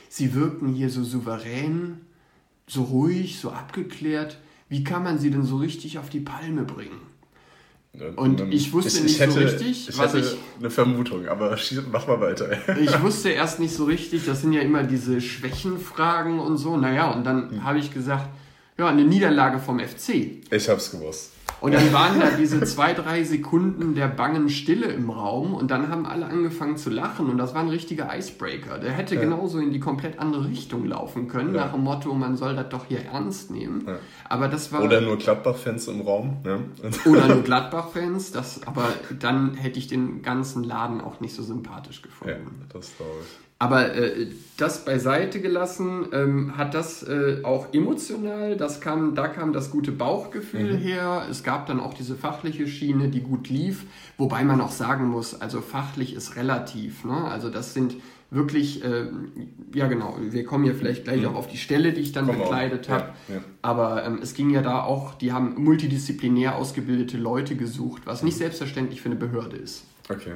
Sie 0.08 0.34
wirkten 0.34 0.68
hier 0.68 0.90
so 0.90 1.04
souverän, 1.04 2.00
so 2.66 2.82
ruhig, 2.82 3.38
so 3.38 3.50
abgeklärt. 3.50 4.38
Wie 4.68 4.82
kann 4.82 5.02
man 5.02 5.18
sie 5.18 5.30
denn 5.30 5.44
so 5.44 5.58
richtig 5.58 5.98
auf 5.98 6.10
die 6.10 6.20
Palme 6.20 6.64
bringen? 6.64 7.00
Und 8.16 8.40
ich 8.52 8.72
wusste 8.72 8.98
ich, 8.98 9.04
nicht 9.04 9.20
hätte, 9.20 9.32
so 9.32 9.40
richtig, 9.40 9.88
ich 9.88 9.98
was 9.98 10.14
ich. 10.14 10.36
Eine 10.58 10.68
Vermutung, 10.68 11.28
aber 11.28 11.56
mach 11.92 12.06
mal 12.06 12.20
weiter. 12.20 12.50
ich 12.80 13.00
wusste 13.00 13.30
erst 13.30 13.58
nicht 13.58 13.74
so 13.74 13.84
richtig, 13.84 14.26
das 14.26 14.42
sind 14.42 14.52
ja 14.52 14.60
immer 14.60 14.82
diese 14.82 15.20
Schwächenfragen 15.20 16.38
und 16.38 16.58
so. 16.58 16.76
Naja, 16.76 17.10
und 17.12 17.24
dann 17.24 17.50
hm. 17.50 17.64
habe 17.64 17.78
ich 17.78 17.94
gesagt, 17.94 18.28
ja, 18.76 18.88
eine 18.88 19.04
Niederlage 19.04 19.58
vom 19.58 19.80
FC. 19.80 20.42
Ich 20.50 20.68
hab's 20.68 20.90
gewusst. 20.90 21.32
Und 21.60 21.72
dann 21.72 21.92
waren 21.92 22.20
da 22.20 22.30
diese 22.30 22.62
zwei, 22.64 22.92
drei 22.92 23.24
Sekunden 23.24 23.94
der 23.94 24.08
bangen 24.08 24.50
Stille 24.50 24.86
im 24.86 25.10
Raum 25.10 25.54
und 25.54 25.70
dann 25.70 25.88
haben 25.88 26.04
alle 26.04 26.26
angefangen 26.26 26.76
zu 26.76 26.90
lachen 26.90 27.30
und 27.30 27.38
das 27.38 27.54
war 27.54 27.62
ein 27.62 27.68
richtiger 27.68 28.14
Icebreaker. 28.14 28.78
Der 28.78 28.92
hätte 28.92 29.14
ja. 29.14 29.22
genauso 29.22 29.58
in 29.58 29.72
die 29.72 29.80
komplett 29.80 30.18
andere 30.18 30.48
Richtung 30.48 30.84
laufen 30.84 31.28
können, 31.28 31.54
ja. 31.54 31.64
nach 31.64 31.72
dem 31.72 31.82
Motto, 31.82 32.12
man 32.12 32.36
soll 32.36 32.54
das 32.54 32.68
doch 32.68 32.86
hier 32.86 33.00
ernst 33.00 33.50
nehmen. 33.50 33.84
Ja. 33.86 33.98
Aber 34.28 34.48
das 34.48 34.72
war. 34.72 34.84
Oder 34.84 35.00
nur 35.00 35.16
Gladbach-Fans 35.16 35.88
im 35.88 36.02
Raum. 36.02 36.36
Oder 37.06 37.28
nur 37.28 37.42
Gladbach-Fans, 37.44 38.32
aber 38.66 38.88
dann 39.18 39.54
hätte 39.54 39.78
ich 39.78 39.86
den 39.86 40.22
ganzen 40.22 40.62
Laden 40.62 41.00
auch 41.00 41.20
nicht 41.20 41.34
so 41.34 41.42
sympathisch 41.42 42.02
gefunden. 42.02 42.56
Ja, 42.60 42.66
das 42.72 42.96
glaube 42.96 43.12
ich. 43.22 43.45
Aber 43.58 43.94
äh, 43.94 44.26
das 44.58 44.84
beiseite 44.84 45.40
gelassen, 45.40 46.06
ähm, 46.12 46.58
hat 46.58 46.74
das 46.74 47.02
äh, 47.02 47.40
auch 47.42 47.72
emotional, 47.72 48.56
das 48.56 48.82
kam, 48.82 49.14
da 49.14 49.28
kam 49.28 49.54
das 49.54 49.70
gute 49.70 49.92
Bauchgefühl 49.92 50.74
mhm. 50.74 50.78
her. 50.78 51.26
Es 51.30 51.42
gab 51.42 51.66
dann 51.66 51.80
auch 51.80 51.94
diese 51.94 52.16
fachliche 52.16 52.66
Schiene, 52.66 53.08
die 53.08 53.20
gut 53.20 53.48
lief, 53.48 53.84
wobei 54.18 54.44
man 54.44 54.60
auch 54.60 54.72
sagen 54.72 55.06
muss, 55.06 55.40
also 55.40 55.62
fachlich 55.62 56.14
ist 56.14 56.36
relativ. 56.36 57.04
Ne? 57.06 57.14
Also 57.16 57.48
das 57.48 57.72
sind 57.72 57.96
wirklich, 58.30 58.84
äh, 58.84 59.06
ja 59.74 59.86
genau, 59.86 60.18
wir 60.20 60.44
kommen 60.44 60.66
ja 60.66 60.74
vielleicht 60.74 61.04
gleich 61.04 61.22
mhm. 61.22 61.28
auch 61.28 61.34
auf 61.36 61.48
die 61.48 61.56
Stelle, 61.56 61.94
die 61.94 62.02
ich 62.02 62.12
dann 62.12 62.26
Komm 62.26 62.38
bekleidet 62.38 62.90
habe. 62.90 63.12
Ja, 63.28 63.36
ja. 63.36 63.40
Aber 63.62 64.04
ähm, 64.04 64.18
es 64.22 64.34
ging 64.34 64.50
ja 64.50 64.60
da 64.60 64.82
auch, 64.82 65.14
die 65.14 65.32
haben 65.32 65.54
multidisziplinär 65.56 66.56
ausgebildete 66.56 67.16
Leute 67.16 67.56
gesucht, 67.56 68.02
was 68.04 68.22
nicht 68.22 68.36
selbstverständlich 68.36 69.00
für 69.00 69.08
eine 69.08 69.16
Behörde 69.16 69.56
ist. 69.56 69.84
Okay. 70.10 70.34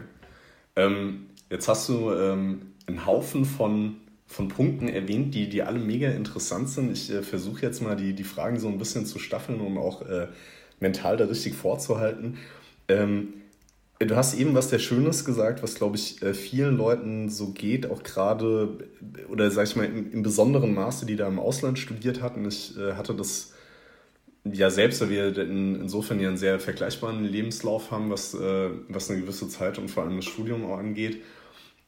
Ähm, 0.76 1.26
jetzt 1.50 1.68
hast 1.68 1.88
du 1.88 2.12
ähm, 2.12 2.62
einen 2.90 3.06
Haufen 3.06 3.44
von, 3.44 3.96
von 4.26 4.48
Punkten 4.48 4.88
erwähnt, 4.88 5.34
die, 5.34 5.48
die 5.48 5.62
alle 5.62 5.78
mega 5.78 6.10
interessant 6.10 6.68
sind. 6.68 6.92
Ich 6.92 7.10
äh, 7.10 7.22
versuche 7.22 7.62
jetzt 7.62 7.82
mal 7.82 7.96
die, 7.96 8.12
die 8.12 8.24
Fragen 8.24 8.58
so 8.58 8.68
ein 8.68 8.78
bisschen 8.78 9.06
zu 9.06 9.18
staffeln, 9.18 9.60
um 9.60 9.78
auch 9.78 10.02
äh, 10.02 10.28
mental 10.78 11.16
da 11.16 11.24
richtig 11.26 11.54
vorzuhalten. 11.54 12.38
Ähm, 12.88 13.34
du 13.98 14.16
hast 14.16 14.34
eben 14.34 14.54
was 14.54 14.70
sehr 14.70 14.78
Schönes 14.78 15.24
gesagt, 15.24 15.62
was, 15.62 15.74
glaube 15.74 15.96
ich, 15.96 16.22
äh, 16.22 16.34
vielen 16.34 16.76
Leuten 16.76 17.28
so 17.28 17.50
geht, 17.50 17.90
auch 17.90 18.02
gerade, 18.02 18.78
oder 19.28 19.50
sag 19.50 19.66
ich 19.66 19.76
mal, 19.76 19.84
im, 19.84 20.12
im 20.12 20.22
besonderen 20.22 20.74
Maße, 20.74 21.06
die 21.06 21.16
da 21.16 21.28
im 21.28 21.38
Ausland 21.38 21.78
studiert 21.78 22.22
hatten. 22.22 22.46
Ich 22.46 22.76
äh, 22.76 22.94
hatte 22.94 23.14
das 23.14 23.52
ja 24.44 24.70
selbst, 24.70 25.00
weil 25.02 25.10
wir 25.10 25.38
in, 25.38 25.82
insofern 25.82 26.18
ja 26.18 26.28
einen 26.28 26.38
sehr 26.38 26.58
vergleichbaren 26.60 27.24
Lebenslauf 27.24 27.90
haben, 27.90 28.10
was, 28.10 28.34
äh, 28.34 28.70
was 28.88 29.10
eine 29.10 29.20
gewisse 29.20 29.48
Zeit 29.48 29.78
und 29.78 29.90
vor 29.90 30.04
allem 30.04 30.16
das 30.16 30.24
Studium 30.24 30.64
auch 30.64 30.78
angeht. 30.78 31.22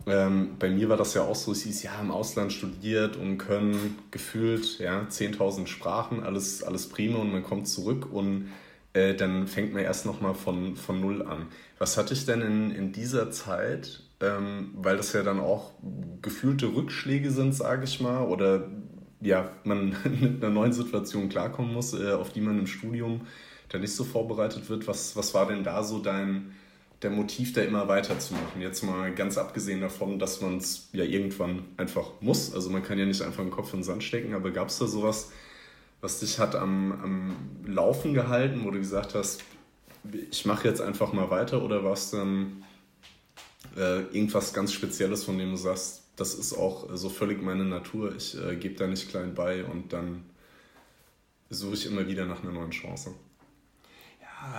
Ähm, 0.07 0.57
bei 0.59 0.69
mir 0.69 0.89
war 0.89 0.97
das 0.97 1.15
ja 1.15 1.23
auch 1.23 1.35
so, 1.35 1.53
es 1.53 1.63
hieß, 1.63 1.85
ja, 1.85 2.01
im 2.01 2.11
Ausland 2.11 2.53
studiert 2.53 3.17
und 3.17 3.39
können 3.39 3.99
gefühlt 4.11 4.79
ja, 4.79 5.07
10.000 5.09 5.67
Sprachen, 5.67 6.23
alles, 6.23 6.63
alles 6.63 6.89
prima 6.89 7.19
und 7.19 7.31
man 7.31 7.43
kommt 7.43 7.69
zurück 7.69 8.13
und 8.13 8.49
äh, 8.95 9.15
dann 9.15 9.47
fängt 9.47 9.73
man 9.73 9.83
erst 9.83 10.05
nochmal 10.05 10.35
von, 10.35 10.77
von 10.77 11.01
Null 11.01 11.23
an. 11.23 11.47
Was 11.79 11.97
hatte 11.97 12.15
ich 12.15 12.27
denn 12.27 12.43
in, 12.43 12.71
in 12.71 12.93
dieser 12.93 13.31
Zeit, 13.31 14.03
ähm, 14.21 14.73
weil 14.75 14.97
das 14.97 15.13
ja 15.13 15.23
dann 15.23 15.41
auch 15.41 15.73
gefühlte 16.21 16.75
Rückschläge 16.75 17.31
sind, 17.31 17.55
sage 17.55 17.85
ich 17.85 18.01
mal, 18.01 18.25
oder 18.25 18.69
ja, 19.21 19.53
man 19.65 19.97
mit 20.21 20.43
einer 20.43 20.53
neuen 20.53 20.73
Situation 20.73 21.29
klarkommen 21.29 21.73
muss, 21.73 21.95
äh, 21.95 22.13
auf 22.13 22.33
die 22.33 22.41
man 22.41 22.59
im 22.59 22.67
Studium 22.67 23.23
dann 23.69 23.81
nicht 23.81 23.95
so 23.95 24.05
vorbereitet 24.05 24.69
wird. 24.69 24.87
Was, 24.87 25.17
was 25.17 25.33
war 25.33 25.47
denn 25.47 25.65
da 25.65 25.83
so 25.83 25.99
dein 26.01 26.53
der 27.03 27.11
Motiv, 27.11 27.53
da 27.53 27.63
immer 27.63 27.89
weiterzumachen. 27.89 28.61
Jetzt 28.61 28.83
mal 28.83 29.13
ganz 29.15 29.37
abgesehen 29.37 29.81
davon, 29.81 30.19
dass 30.19 30.41
man 30.41 30.59
es 30.59 30.89
ja 30.93 31.05
irgendwann 31.05 31.65
einfach 31.77 32.13
muss. 32.21 32.55
Also 32.55 32.71
man 32.71 32.83
kann 32.83 32.99
ja 32.99 33.07
nicht 33.07 33.23
einfach 33.23 33.43
den 33.43 33.51
Kopf 33.51 33.73
in 33.73 33.81
den 33.81 33.85
Sand 33.85 34.05
stecken, 34.05 34.35
aber 34.35 34.51
gab 34.51 34.69
es 34.69 34.79
da 34.79 34.87
sowas, 34.87 35.33
was 36.01 36.21
dich 36.21 36.39
hat 36.39 36.55
am, 36.55 36.93
am 36.93 37.37
Laufen 37.65 38.15
gehalten, 38.15 38.65
wo 38.65 38.71
du 38.71 38.79
gesagt 38.79 39.15
hast, 39.15 39.43
ich 40.31 40.47
mache 40.47 40.69
jetzt 40.69 40.81
einfach 40.81 41.13
mal 41.13 41.31
weiter 41.31 41.63
oder 41.63 41.85
war 41.85 41.93
es 41.93 42.11
dann 42.11 42.65
äh, 43.77 44.01
irgendwas 44.13 44.53
ganz 44.53 44.73
Spezielles, 44.73 45.25
von 45.25 45.39
dem 45.39 45.51
du 45.51 45.57
sagst, 45.57 46.03
das 46.17 46.35
ist 46.35 46.55
auch 46.55 46.89
so 46.95 47.09
völlig 47.09 47.43
meine 47.43 47.65
Natur, 47.65 48.15
ich 48.15 48.37
äh, 48.37 48.57
gebe 48.57 48.75
da 48.75 48.87
nicht 48.87 49.09
klein 49.09 49.35
bei 49.35 49.65
und 49.65 49.93
dann 49.93 50.25
suche 51.51 51.75
ich 51.75 51.87
immer 51.87 52.07
wieder 52.07 52.27
nach 52.27 52.43
einer 52.43 52.53
neuen 52.53 52.71
Chance? 52.71 53.15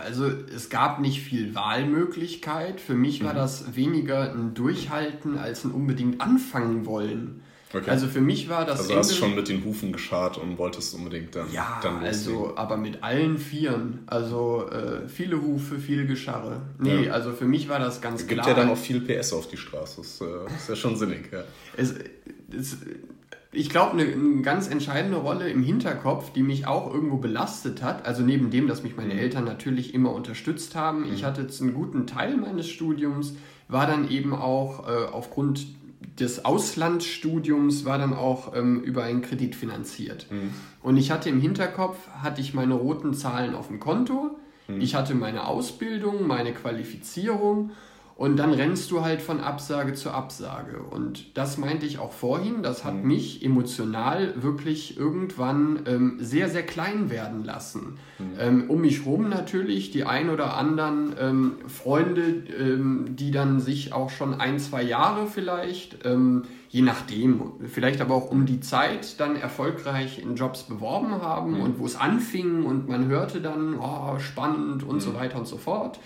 Also 0.02 0.25
es 0.54 0.70
gab 0.70 1.00
nicht 1.00 1.22
viel 1.22 1.56
Wahlmöglichkeit. 1.56 2.80
Für 2.80 2.96
mich 2.96 3.24
war 3.24 3.34
mhm. 3.34 3.38
das 3.38 3.75
weniger 3.75 4.32
ein 4.32 4.54
Durchhalten 4.54 5.38
als 5.38 5.63
ein 5.63 5.72
unbedingt 5.72 6.22
anfangen 6.22 6.86
wollen. 6.86 7.42
Okay. 7.74 7.90
Also 7.90 8.08
für 8.08 8.22
mich 8.22 8.50
war 8.50 8.66
das. 8.66 8.82
Also 8.82 8.96
hast 8.96 9.12
du 9.12 9.16
schon 9.16 9.34
mit 9.34 9.48
den 9.48 9.66
Hufen 9.66 9.92
geschart 9.92 10.38
und 10.38 10.60
wolltest 10.60 10.94
unbedingt 10.94 11.36
dann. 11.36 11.52
Ja, 11.52 11.80
dann 11.82 12.04
also 12.04 12.54
aber 12.56 12.78
mit 12.78 13.02
allen 13.02 13.40
Vieren. 13.40 14.04
Also 14.06 14.70
äh, 14.70 15.08
viele 15.08 15.42
Hufe, 15.42 15.80
viel 15.80 16.06
Gescharre. 16.06 16.62
Nee, 16.78 17.06
ja. 17.06 17.13
also 17.13 17.34
für 17.34 17.46
mich 17.46 17.70
war 17.70 17.80
das 17.80 18.00
ganz 18.00 18.22
es 18.22 18.28
klar. 18.28 18.42
Es 18.42 18.46
gibt 18.46 18.58
ja 18.58 18.63
dann 18.63 18.72
auch 18.72 18.78
viel 18.78 19.02
PS 19.02 19.34
auf 19.34 19.48
die 19.48 19.58
Straße. 19.58 20.02
Das 20.02 20.22
äh, 20.22 20.56
ist 20.56 20.70
ja 20.70 20.75
schon 20.75 20.96
sinnig, 20.98 21.32
ja. 21.32 21.44
Es, 21.75 21.96
es, 22.56 22.78
ich 23.54 23.70
glaube, 23.70 23.94
eine, 23.94 24.04
eine, 24.04 24.42
ganz 24.42 24.68
entscheidende 24.68 25.18
Rolle 25.18 25.50
im 25.50 25.64
Hinterkopf, 25.64 26.32
die 26.34 26.44
mich 26.44 26.68
auch 26.68 26.92
irgendwo 26.94 27.18
belastet 27.18 27.82
hat, 27.82 28.06
also 28.06 28.24
neben 28.24 28.50
dem, 28.50 28.68
dass 28.68 28.84
mich 28.84 28.98
meine 28.98 29.14
mhm. 29.14 29.20
Eltern 29.20 29.46
natürlich 29.46 29.94
immer 29.94 30.12
unterstützt 30.14 30.76
haben, 30.76 31.08
mhm. 31.08 31.14
ich 31.14 31.24
hatte 31.24 31.42
jetzt 31.44 31.62
einen 31.62 31.74
guten 31.74 32.08
Teil 32.08 32.38
meines 32.38 32.68
Studiums, 32.68 33.36
war 33.68 33.88
dann 33.88 34.10
eben 34.10 34.34
auch 34.34 34.88
äh, 34.88 35.06
aufgrund 35.12 35.68
des 36.20 36.46
Auslandsstudiums 36.46 37.86
war 37.86 37.98
dann 37.98 38.14
auch 38.14 38.56
ähm, 38.56 38.82
über 38.82 39.04
einen 39.04 39.22
Kredit 39.22 39.56
finanziert. 39.56 40.28
Mhm. 40.30 40.52
Und 40.82 40.98
ich 40.98 41.12
hatte 41.12 41.30
im 41.30 41.40
Hinterkopf, 41.40 42.08
hatte 42.22 42.42
ich 42.42 42.54
meine 42.54 42.74
roten 42.74 43.14
Zahlen 43.14 43.56
auf 43.56 43.68
dem 43.68 43.80
Konto, 43.80 44.38
mhm. 44.68 44.82
ich 44.82 44.96
hatte 44.96 45.16
meine 45.16 45.48
Ausbildung, 45.48 46.28
meine 46.28 46.54
Qualifizierung 46.54 47.72
und 48.15 48.38
dann 48.38 48.53
rennst 48.53 48.91
du 48.91 49.01
halt 49.01 49.22
von 49.24 49.39
Absage 49.39 49.93
zu 49.93 50.12
Absage. 50.12 50.84
Und 50.84 51.36
das 51.36 51.58
meinte 51.58 51.88
ich 51.88 51.98
auch 51.98 52.12
vorhin, 52.12 52.62
das 52.62 52.84
hat 52.84 52.93
mhm. 52.96 53.08
mich 53.08 53.43
emotional 53.43 54.41
wirklich 54.41 54.98
irgendwann 54.98 55.79
ähm, 55.88 56.17
sehr, 56.20 56.48
sehr 56.50 56.63
klein 56.63 57.10
werden 57.10 57.43
lassen. 57.43 57.98
Mhm. 58.20 58.25
Ähm, 58.39 58.70
um 58.70 58.82
mich 58.82 59.08
rum 59.08 59.29
natürlich 59.29 59.89
die 59.89 60.03
ein 60.03 60.29
oder 60.29 60.55
anderen 60.55 61.15
ähm, 61.20 61.53
Freunde, 61.67 62.22
ähm, 62.22 63.15
die 63.15 63.32
dann 63.32 63.60
sich 63.60 63.93
auch 63.93 64.12
schon 64.12 64.39
ein, 64.39 64.60
zwei 64.60 64.84
Jahre 64.84 65.25
vielleicht, 65.25 66.05
ähm, 66.05 66.43
je 66.70 66.84
nachdem, 66.84 67.53
vielleicht 67.67 68.00
aber 68.00 68.13
auch 68.13 68.29
um 68.29 68.46
die 68.46 68.60
Zeit 68.60 69.20
dann 69.20 69.36
erfolgreich 69.36 70.20
in 70.20 70.36
Jobs 70.36 70.63
beworben 70.63 71.22
haben 71.24 71.55
mhm. 71.55 71.62
und 71.62 71.79
wo 71.79 71.86
es 71.88 71.96
anfing 71.96 72.63
und 72.63 72.88
man 72.88 73.08
hörte 73.08 73.41
dann, 73.41 73.75
oh, 73.79 74.20
spannend 74.20 74.84
und 74.84 75.01
so 75.01 75.12
mhm. 75.12 75.15
weiter 75.15 75.39
und 75.39 75.48
so 75.48 75.58
fort. 75.58 76.00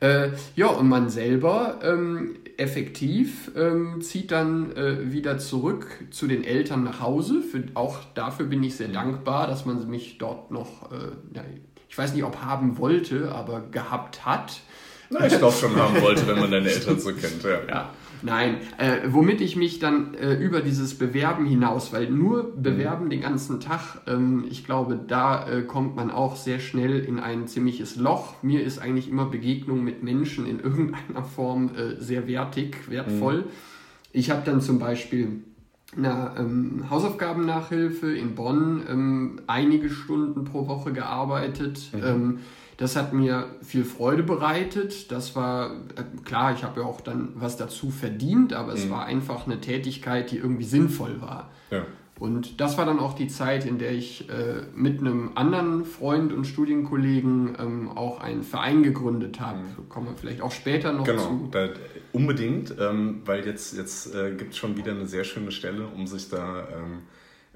Äh, 0.00 0.30
ja, 0.54 0.68
und 0.68 0.88
man 0.88 1.10
selber 1.10 1.80
ähm, 1.82 2.36
effektiv 2.56 3.50
ähm, 3.56 4.00
zieht 4.00 4.30
dann 4.30 4.76
äh, 4.76 5.12
wieder 5.12 5.38
zurück 5.38 5.86
zu 6.10 6.26
den 6.26 6.44
Eltern 6.44 6.84
nach 6.84 7.00
Hause. 7.00 7.42
Für, 7.42 7.64
auch 7.74 7.98
dafür 8.14 8.46
bin 8.46 8.62
ich 8.62 8.76
sehr 8.76 8.88
dankbar, 8.88 9.46
dass 9.46 9.66
man 9.66 9.88
mich 9.88 10.18
dort 10.18 10.50
noch, 10.50 10.92
äh, 10.92 11.40
ich 11.88 11.98
weiß 11.98 12.14
nicht, 12.14 12.24
ob 12.24 12.42
haben 12.42 12.78
wollte, 12.78 13.32
aber 13.32 13.60
gehabt 13.70 14.24
hat. 14.24 14.60
Na, 15.10 15.26
ich 15.26 15.38
glaube 15.38 15.56
schon 15.56 15.74
haben 15.74 16.00
wollte, 16.00 16.26
wenn 16.26 16.38
man 16.38 16.50
deine 16.50 16.70
Eltern 16.70 17.00
so 17.00 17.12
kennt. 17.12 17.42
Ja. 17.42 17.60
ja. 17.68 17.90
Nein, 18.22 18.58
äh, 18.78 19.00
womit 19.06 19.40
ich 19.40 19.56
mich 19.56 19.78
dann 19.78 20.14
äh, 20.14 20.34
über 20.34 20.60
dieses 20.60 20.96
Bewerben 20.96 21.46
hinaus, 21.46 21.92
weil 21.92 22.10
nur 22.10 22.54
Bewerben 22.56 23.06
mhm. 23.06 23.10
den 23.10 23.20
ganzen 23.20 23.60
Tag, 23.60 24.02
ähm, 24.06 24.44
ich 24.50 24.64
glaube, 24.64 24.98
da 25.06 25.48
äh, 25.48 25.62
kommt 25.62 25.96
man 25.96 26.10
auch 26.10 26.36
sehr 26.36 26.58
schnell 26.58 27.00
in 27.00 27.18
ein 27.18 27.46
ziemliches 27.46 27.96
Loch. 27.96 28.34
Mir 28.42 28.62
ist 28.62 28.78
eigentlich 28.78 29.08
immer 29.08 29.26
Begegnung 29.26 29.84
mit 29.84 30.02
Menschen 30.02 30.46
in 30.46 30.60
irgendeiner 30.60 31.24
Form 31.24 31.70
äh, 31.74 32.00
sehr 32.00 32.26
wertig, 32.26 32.90
wertvoll. 32.90 33.38
Mhm. 33.38 33.44
Ich 34.12 34.30
habe 34.30 34.42
dann 34.44 34.60
zum 34.60 34.78
Beispiel 34.78 35.42
eine 35.96 36.34
ähm, 36.38 36.84
Hausaufgabennachhilfe 36.90 38.14
in 38.14 38.34
Bonn 38.34 38.82
ähm, 38.88 39.40
einige 39.46 39.90
Stunden 39.90 40.44
pro 40.44 40.66
Woche 40.66 40.92
gearbeitet. 40.92 41.90
Mhm 41.92 42.04
ähm, 42.04 42.38
das 42.78 42.94
hat 42.94 43.12
mir 43.12 43.48
viel 43.60 43.84
Freude 43.84 44.22
bereitet. 44.22 45.10
Das 45.10 45.34
war, 45.36 45.72
äh, 45.96 46.04
klar, 46.24 46.54
ich 46.54 46.62
habe 46.62 46.80
ja 46.80 46.86
auch 46.86 47.00
dann 47.00 47.32
was 47.34 47.56
dazu 47.56 47.90
verdient, 47.90 48.52
aber 48.52 48.72
es 48.72 48.86
mhm. 48.86 48.90
war 48.90 49.04
einfach 49.04 49.46
eine 49.46 49.60
Tätigkeit, 49.60 50.30
die 50.30 50.38
irgendwie 50.38 50.64
sinnvoll 50.64 51.20
war. 51.20 51.50
Ja. 51.70 51.84
Und 52.20 52.60
das 52.60 52.78
war 52.78 52.86
dann 52.86 53.00
auch 53.00 53.14
die 53.14 53.26
Zeit, 53.26 53.64
in 53.64 53.78
der 53.78 53.92
ich 53.92 54.28
äh, 54.28 54.62
mit 54.74 55.00
einem 55.00 55.32
anderen 55.34 55.84
Freund 55.84 56.32
und 56.32 56.46
Studienkollegen 56.46 57.56
ähm, 57.58 57.88
auch 57.88 58.20
einen 58.20 58.44
Verein 58.44 58.84
gegründet 58.84 59.40
habe. 59.40 59.58
Mhm. 59.58 59.88
Kommen 59.88 60.06
wir 60.06 60.14
vielleicht 60.14 60.40
auch 60.40 60.52
später 60.52 60.92
noch 60.92 61.04
genau, 61.04 61.22
zu. 61.22 61.48
Genau, 61.50 61.72
unbedingt, 62.12 62.74
ähm, 62.78 63.22
weil 63.24 63.44
jetzt, 63.44 63.76
jetzt 63.76 64.14
äh, 64.14 64.34
gibt 64.36 64.52
es 64.52 64.56
schon 64.56 64.76
wieder 64.76 64.92
eine 64.92 65.06
sehr 65.06 65.24
schöne 65.24 65.50
Stelle, 65.50 65.86
um 65.86 66.06
sich 66.06 66.28
da 66.28 66.60
ähm, 66.60 67.02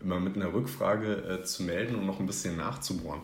immer 0.03 0.19
mit 0.19 0.35
einer 0.35 0.53
Rückfrage 0.53 1.41
äh, 1.43 1.45
zu 1.45 1.63
melden 1.63 1.95
und 1.95 2.07
noch 2.07 2.19
ein 2.19 2.27
bisschen 2.27 2.57
nachzubohren. 2.57 3.21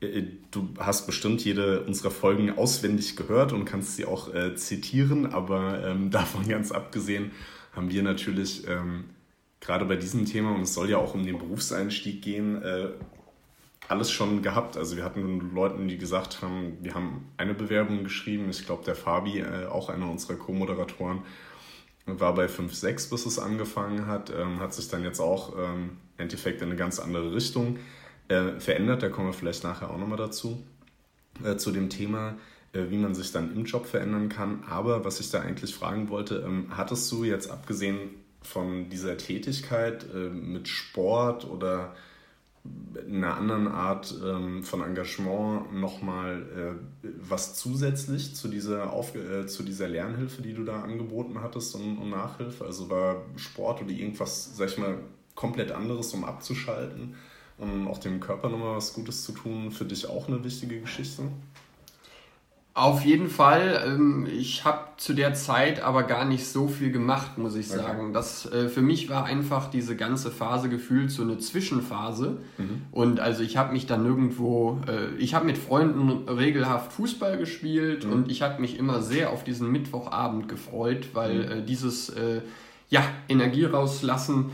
Ähm, 0.00 0.08
äh, 0.08 0.22
du 0.50 0.68
hast 0.78 1.06
bestimmt 1.06 1.44
jede 1.44 1.82
unserer 1.84 2.10
Folgen 2.10 2.56
auswendig 2.56 3.16
gehört 3.16 3.52
und 3.52 3.64
kannst 3.64 3.96
sie 3.96 4.04
auch 4.04 4.34
äh, 4.34 4.54
zitieren, 4.54 5.26
aber 5.26 5.84
ähm, 5.84 6.10
davon 6.10 6.46
ganz 6.48 6.72
abgesehen 6.72 7.32
haben 7.72 7.90
wir 7.90 8.02
natürlich 8.02 8.66
ähm, 8.66 9.04
gerade 9.60 9.84
bei 9.84 9.96
diesem 9.96 10.24
Thema, 10.24 10.54
und 10.54 10.62
es 10.62 10.74
soll 10.74 10.90
ja 10.90 10.98
auch 10.98 11.14
um 11.14 11.24
den 11.24 11.38
Berufseinstieg 11.38 12.22
gehen, 12.22 12.62
äh, 12.62 12.88
alles 13.88 14.10
schon 14.10 14.42
gehabt. 14.42 14.76
Also 14.76 14.96
wir 14.96 15.04
hatten 15.04 15.54
Leute, 15.54 15.78
die 15.86 15.96
gesagt 15.96 16.42
haben, 16.42 16.76
wir 16.82 16.94
haben 16.94 17.26
eine 17.38 17.54
Bewerbung 17.54 18.04
geschrieben. 18.04 18.50
Ich 18.50 18.66
glaube, 18.66 18.84
der 18.84 18.94
Fabi, 18.94 19.40
äh, 19.40 19.66
auch 19.66 19.88
einer 19.88 20.10
unserer 20.10 20.36
Co-Moderatoren, 20.36 21.22
war 22.06 22.34
bei 22.34 22.46
5.6, 22.46 23.10
bis 23.10 23.26
es 23.26 23.38
angefangen 23.38 24.06
hat, 24.06 24.30
ähm, 24.30 24.60
hat 24.60 24.74
sich 24.74 24.88
dann 24.88 25.04
jetzt 25.04 25.20
auch 25.20 25.54
ähm, 25.58 25.98
im 26.16 26.22
Endeffekt 26.22 26.62
in 26.62 26.68
eine 26.68 26.76
ganz 26.76 26.98
andere 26.98 27.34
Richtung 27.34 27.76
äh, 27.76 27.80
verändert. 28.28 29.02
Da 29.02 29.08
kommen 29.08 29.28
wir 29.28 29.32
vielleicht 29.32 29.64
nachher 29.64 29.90
auch 29.90 29.98
nochmal 29.98 30.18
dazu, 30.18 30.62
äh, 31.44 31.56
zu 31.56 31.70
dem 31.70 31.88
Thema, 31.88 32.36
äh, 32.72 32.84
wie 32.90 32.98
man 32.98 33.14
sich 33.14 33.32
dann 33.32 33.54
im 33.54 33.64
Job 33.64 33.86
verändern 33.86 34.28
kann. 34.28 34.64
Aber 34.68 35.04
was 35.04 35.20
ich 35.20 35.30
da 35.30 35.40
eigentlich 35.40 35.74
fragen 35.74 36.08
wollte, 36.08 36.44
ähm, 36.46 36.66
hattest 36.76 37.10
du 37.12 37.24
jetzt 37.24 37.50
abgesehen 37.50 38.10
von 38.42 38.88
dieser 38.88 39.16
Tätigkeit 39.16 40.06
äh, 40.14 40.28
mit 40.28 40.68
Sport 40.68 41.48
oder 41.48 41.94
einer 43.06 43.36
anderen 43.36 43.68
Art 43.68 44.14
ähm, 44.24 44.62
von 44.62 44.82
Engagement 44.82 45.72
nochmal 45.72 46.78
äh, 47.04 47.08
was 47.20 47.54
zusätzlich 47.54 48.34
zu 48.34 48.48
dieser, 48.48 48.92
Auf 48.92 49.14
äh, 49.14 49.46
zu 49.46 49.62
dieser 49.62 49.88
Lernhilfe, 49.88 50.42
die 50.42 50.54
du 50.54 50.64
da 50.64 50.82
angeboten 50.82 51.40
hattest 51.40 51.74
und, 51.74 51.98
und, 51.98 52.10
Nachhilfe? 52.10 52.64
Also 52.64 52.90
war 52.90 53.24
Sport 53.36 53.82
oder 53.82 53.90
irgendwas, 53.90 54.56
sag 54.56 54.68
ich 54.68 54.78
mal, 54.78 54.98
komplett 55.34 55.72
anderes, 55.72 56.12
um 56.12 56.24
abzuschalten? 56.24 57.14
Und 57.58 57.88
auch 57.88 57.98
dem 57.98 58.20
Körper 58.20 58.48
nochmal 58.48 58.76
was 58.76 58.94
Gutes 58.94 59.24
zu 59.24 59.32
tun, 59.32 59.70
für 59.70 59.84
dich 59.84 60.08
auch 60.08 60.28
eine 60.28 60.42
wichtige 60.44 60.80
Geschichte? 60.80 61.24
Auf 62.78 63.04
jeden 63.04 63.28
Fall. 63.28 63.82
Ähm, 63.84 64.28
ich 64.32 64.64
habe 64.64 64.78
zu 64.98 65.12
der 65.12 65.34
Zeit 65.34 65.82
aber 65.82 66.04
gar 66.04 66.24
nicht 66.24 66.46
so 66.46 66.68
viel 66.68 66.92
gemacht, 66.92 67.36
muss 67.36 67.56
ich 67.56 67.66
sagen. 67.66 68.04
Okay. 68.04 68.12
Das 68.12 68.46
äh, 68.52 68.68
für 68.68 68.82
mich 68.82 69.08
war 69.08 69.24
einfach 69.24 69.68
diese 69.68 69.96
ganze 69.96 70.30
Phase 70.30 70.68
gefühlt 70.68 71.10
so 71.10 71.22
eine 71.22 71.38
Zwischenphase. 71.38 72.38
Mhm. 72.56 72.82
Und 72.92 73.18
also 73.18 73.42
ich 73.42 73.56
habe 73.56 73.72
mich 73.72 73.86
dann 73.86 74.04
nirgendwo, 74.04 74.80
äh, 74.86 75.12
ich 75.18 75.34
habe 75.34 75.44
mit 75.44 75.58
Freunden 75.58 76.28
regelhaft 76.28 76.92
Fußball 76.92 77.36
gespielt 77.36 78.06
mhm. 78.06 78.12
und 78.12 78.30
ich 78.30 78.42
habe 78.42 78.60
mich 78.60 78.78
immer 78.78 79.02
sehr 79.02 79.30
auf 79.30 79.42
diesen 79.42 79.72
Mittwochabend 79.72 80.48
gefreut, 80.48 81.08
weil 81.14 81.34
mhm. 81.34 81.50
äh, 81.50 81.62
dieses 81.62 82.12
ja 82.90 83.02
Energie 83.28 83.64
rauslassen 83.64 84.50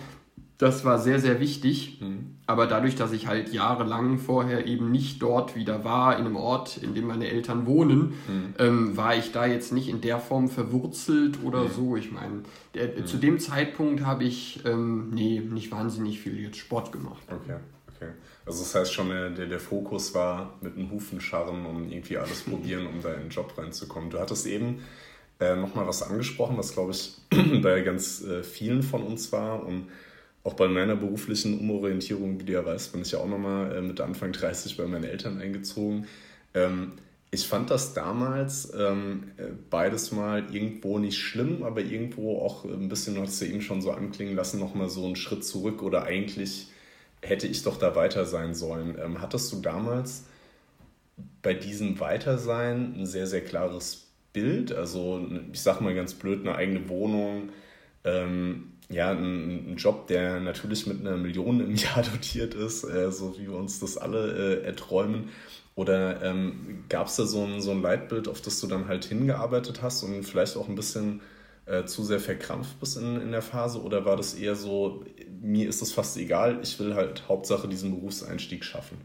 das 0.59 0.85
war 0.85 0.99
sehr, 0.99 1.19
sehr 1.19 1.41
wichtig. 1.41 2.01
Mhm. 2.01 2.37
Aber 2.47 2.67
dadurch, 2.67 2.95
dass 2.95 3.13
ich 3.13 3.27
halt 3.27 3.53
jahrelang 3.53 4.19
vorher 4.19 4.67
eben 4.67 4.91
nicht 4.91 5.23
dort 5.23 5.57
wieder 5.57 5.83
war, 5.83 6.19
in 6.19 6.27
einem 6.27 6.37
Ort, 6.37 6.77
in 6.77 6.95
dem 6.95 7.07
meine 7.07 7.29
Eltern 7.29 7.67
wohnen, 7.67 8.15
mhm. 8.29 8.55
ähm, 8.59 8.97
war 8.97 9.17
ich 9.17 9.33
da 9.33 9.47
jetzt 9.47 9.73
nicht 9.73 9.89
in 9.89 10.01
der 10.01 10.19
Form 10.19 10.49
verwurzelt 10.49 11.43
oder 11.43 11.65
mhm. 11.65 11.71
so. 11.71 11.97
Ich 11.97 12.13
meine, 12.13 12.43
mhm. 12.75 13.07
zu 13.07 13.17
dem 13.17 13.39
Zeitpunkt 13.39 14.05
habe 14.05 14.25
ich, 14.25 14.65
ähm, 14.67 15.11
nee, 15.11 15.41
nicht 15.41 15.73
wahnsinnig 15.73 16.21
viel 16.21 16.39
jetzt 16.39 16.59
Sport 16.59 16.93
gemacht. 16.93 17.23
Okay. 17.29 17.57
Okay. 17.97 18.13
Also 18.47 18.61
das 18.61 18.75
heißt 18.75 18.93
schon, 18.93 19.09
der, 19.09 19.31
der 19.31 19.61
Fokus 19.61 20.15
war 20.15 20.55
mit 20.61 20.77
den 20.77 20.91
Hufen 20.91 21.21
scharren 21.21 21.65
und 21.65 21.91
irgendwie 21.91 22.19
alles 22.19 22.43
probieren, 22.49 22.87
um 22.87 23.01
da 23.03 23.15
in 23.15 23.23
den 23.23 23.31
Job 23.31 23.57
reinzukommen. 23.57 24.11
Du 24.11 24.19
hattest 24.19 24.47
eben 24.47 24.83
äh, 25.41 25.57
nochmal 25.57 25.87
was 25.87 26.03
angesprochen, 26.03 26.57
was 26.59 26.75
glaube 26.75 26.93
ich 26.93 27.17
bei 27.63 27.81
ganz 27.81 28.23
äh, 28.23 28.43
vielen 28.43 28.83
von 28.83 29.03
uns 29.03 29.33
war 29.33 29.65
und 29.65 29.89
auch 30.45 30.55
bei 30.55 30.69
meiner 30.69 30.95
beruflichen 30.95 31.59
Umorientierung, 31.59 32.39
wie 32.39 32.45
du 32.45 32.53
ja 32.53 32.65
weißt, 32.65 32.93
bin 32.93 33.03
ich 33.03 33.13
ja 33.13 33.19
auch 33.19 33.29
nochmal 33.29 33.77
äh, 33.77 33.81
mit 33.81 34.01
Anfang 34.01 34.33
30 34.33 34.77
bei 34.77 34.87
meinen 34.87 35.05
Eltern 35.05 35.41
eingezogen. 35.41 36.07
Ähm, 36.53 36.93
ich 37.31 37.49
fand 37.49 37.71
das 37.71 37.95
damals 37.95 38.73
ähm, 38.79 39.33
äh, 39.39 39.47
beides 39.71 40.13
mal 40.13 40.55
irgendwo 40.55 40.99
nicht 40.99 41.19
schlimm, 41.19 41.65
aber 41.65 41.81
irgendwo 41.81 42.39
auch 42.39 42.65
ein 42.65 42.89
bisschen, 42.89 43.19
hast 43.19 43.41
du 43.41 43.47
eben 43.47 43.63
schon 43.63 43.83
so 43.83 43.91
anklingen 43.91 44.37
lassen, 44.37 44.61
nochmal 44.61 44.89
so 44.91 45.05
einen 45.05 45.17
Schritt 45.17 45.45
zurück 45.45 45.83
oder 45.83 46.05
eigentlich 46.05 46.69
hätte 47.23 47.47
ich 47.47 47.63
doch 47.63 47.79
da 47.79 47.97
weiter 47.97 48.27
sein 48.27 48.55
sollen. 48.55 48.97
Ähm, 49.03 49.23
hattest 49.23 49.51
du 49.51 49.61
damals 49.63 50.27
bei 51.43 51.55
diesem 51.55 51.99
Weitersein 52.01 52.95
ein 52.99 53.07
sehr, 53.07 53.27
sehr 53.27 53.43
klares 53.43 54.09
Bild? 54.33 54.73
Also, 54.73 55.27
ich 55.53 55.61
sag 55.61 55.81
mal 55.81 55.95
ganz 55.95 56.15
blöd, 56.15 56.41
eine 56.41 56.55
eigene 56.55 56.89
Wohnung, 56.89 57.49
ja, 58.91 59.11
ein, 59.11 59.73
ein, 59.73 59.77
Job, 59.77 60.07
der 60.09 60.41
natürlich 60.41 60.87
mit 60.87 61.01
einer 61.01 61.17
Million 61.17 61.61
im 61.61 61.75
Jahr 61.75 62.03
dotiert 62.13 62.55
ist, 62.55 62.85
äh, 62.85 63.11
so 63.11 63.39
wie 63.39 63.49
wir 63.49 63.57
uns 63.57 63.81
das 63.81 63.97
alle 63.97 64.61
äh, 64.61 64.65
erträumen. 64.65 65.31
Oder 65.75 66.23
ähm, 66.23 66.85
gab 66.89 67.09
es 67.09 67.17
da 67.17 67.27
so 67.27 67.45
ein, 67.45 67.61
so 67.61 67.73
ein 67.73 67.83
Leitbild, 67.83 68.29
auf 68.29 68.41
das 68.41 68.61
du 68.61 68.67
dann 68.69 68.87
halt 68.87 69.07
hingearbeitet 69.07 69.83
hast 69.83 70.05
und 70.05 70.23
vielleicht 70.23 70.57
auch 70.57 70.69
ein 70.69 70.77
bisschen 70.77 71.21
äh, 71.67 71.85
zu 71.85 72.05
sehr 72.05 72.21
verkrampft 72.21 72.79
bist 72.79 72.97
in, 72.97 73.21
in 73.21 73.33
der 73.33 73.43
Phase 73.43 73.83
oder 73.83 74.05
war 74.05 74.17
das 74.17 74.35
eher 74.35 74.55
so, 74.55 75.05
mir 75.41 75.69
ist 75.69 75.83
es 75.83 75.93
fast 75.93 76.17
egal, 76.17 76.61
ich 76.63 76.79
will 76.79 76.95
halt 76.95 77.29
Hauptsache 77.29 77.67
diesen 77.67 77.91
Berufseinstieg 77.91 78.65
schaffen? 78.65 78.99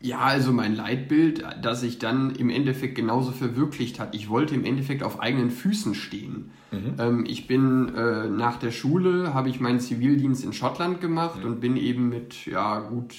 Ja, 0.00 0.20
also 0.20 0.52
mein 0.52 0.76
Leitbild, 0.76 1.42
das 1.62 1.80
sich 1.80 1.98
dann 1.98 2.34
im 2.36 2.50
Endeffekt 2.50 2.94
genauso 2.94 3.32
verwirklicht 3.32 3.98
hat. 3.98 4.14
Ich 4.14 4.28
wollte 4.28 4.54
im 4.54 4.64
Endeffekt 4.64 5.02
auf 5.02 5.20
eigenen 5.20 5.50
Füßen 5.50 5.94
stehen. 5.94 6.52
Mhm. 6.70 6.94
Ähm, 6.98 7.24
ich 7.26 7.46
bin 7.46 7.94
äh, 7.94 8.28
nach 8.28 8.56
der 8.58 8.70
Schule, 8.70 9.34
habe 9.34 9.48
ich 9.48 9.60
meinen 9.60 9.80
Zivildienst 9.80 10.44
in 10.44 10.52
Schottland 10.52 11.00
gemacht 11.00 11.40
mhm. 11.40 11.46
und 11.46 11.60
bin 11.60 11.76
eben 11.76 12.08
mit 12.08 12.46
ja 12.46 12.80
gut 12.80 13.14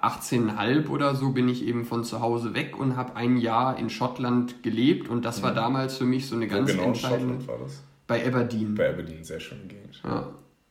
18,5 0.00 0.88
oder 0.88 1.14
so 1.14 1.30
bin 1.30 1.48
ich 1.48 1.66
eben 1.66 1.84
von 1.84 2.04
zu 2.04 2.20
Hause 2.20 2.54
weg 2.54 2.78
und 2.78 2.96
habe 2.96 3.16
ein 3.16 3.36
Jahr 3.36 3.78
in 3.78 3.90
Schottland 3.90 4.62
gelebt 4.62 5.08
und 5.08 5.24
das 5.24 5.40
mhm. 5.40 5.44
war 5.44 5.54
damals 5.54 5.96
für 5.96 6.04
mich 6.04 6.26
so 6.26 6.36
eine 6.36 6.46
ganz 6.46 6.70
genau 6.70 6.84
entscheidende. 6.84 7.34
Schottland 7.34 7.48
war 7.48 7.58
das? 7.64 7.82
Bei 8.06 8.26
Aberdeen. 8.26 8.74
Bei 8.74 8.90
Aberdeen, 8.90 9.22
sehr 9.24 9.40
schöne 9.40 9.64
Gegend. 9.64 10.00
Ja 10.04 10.28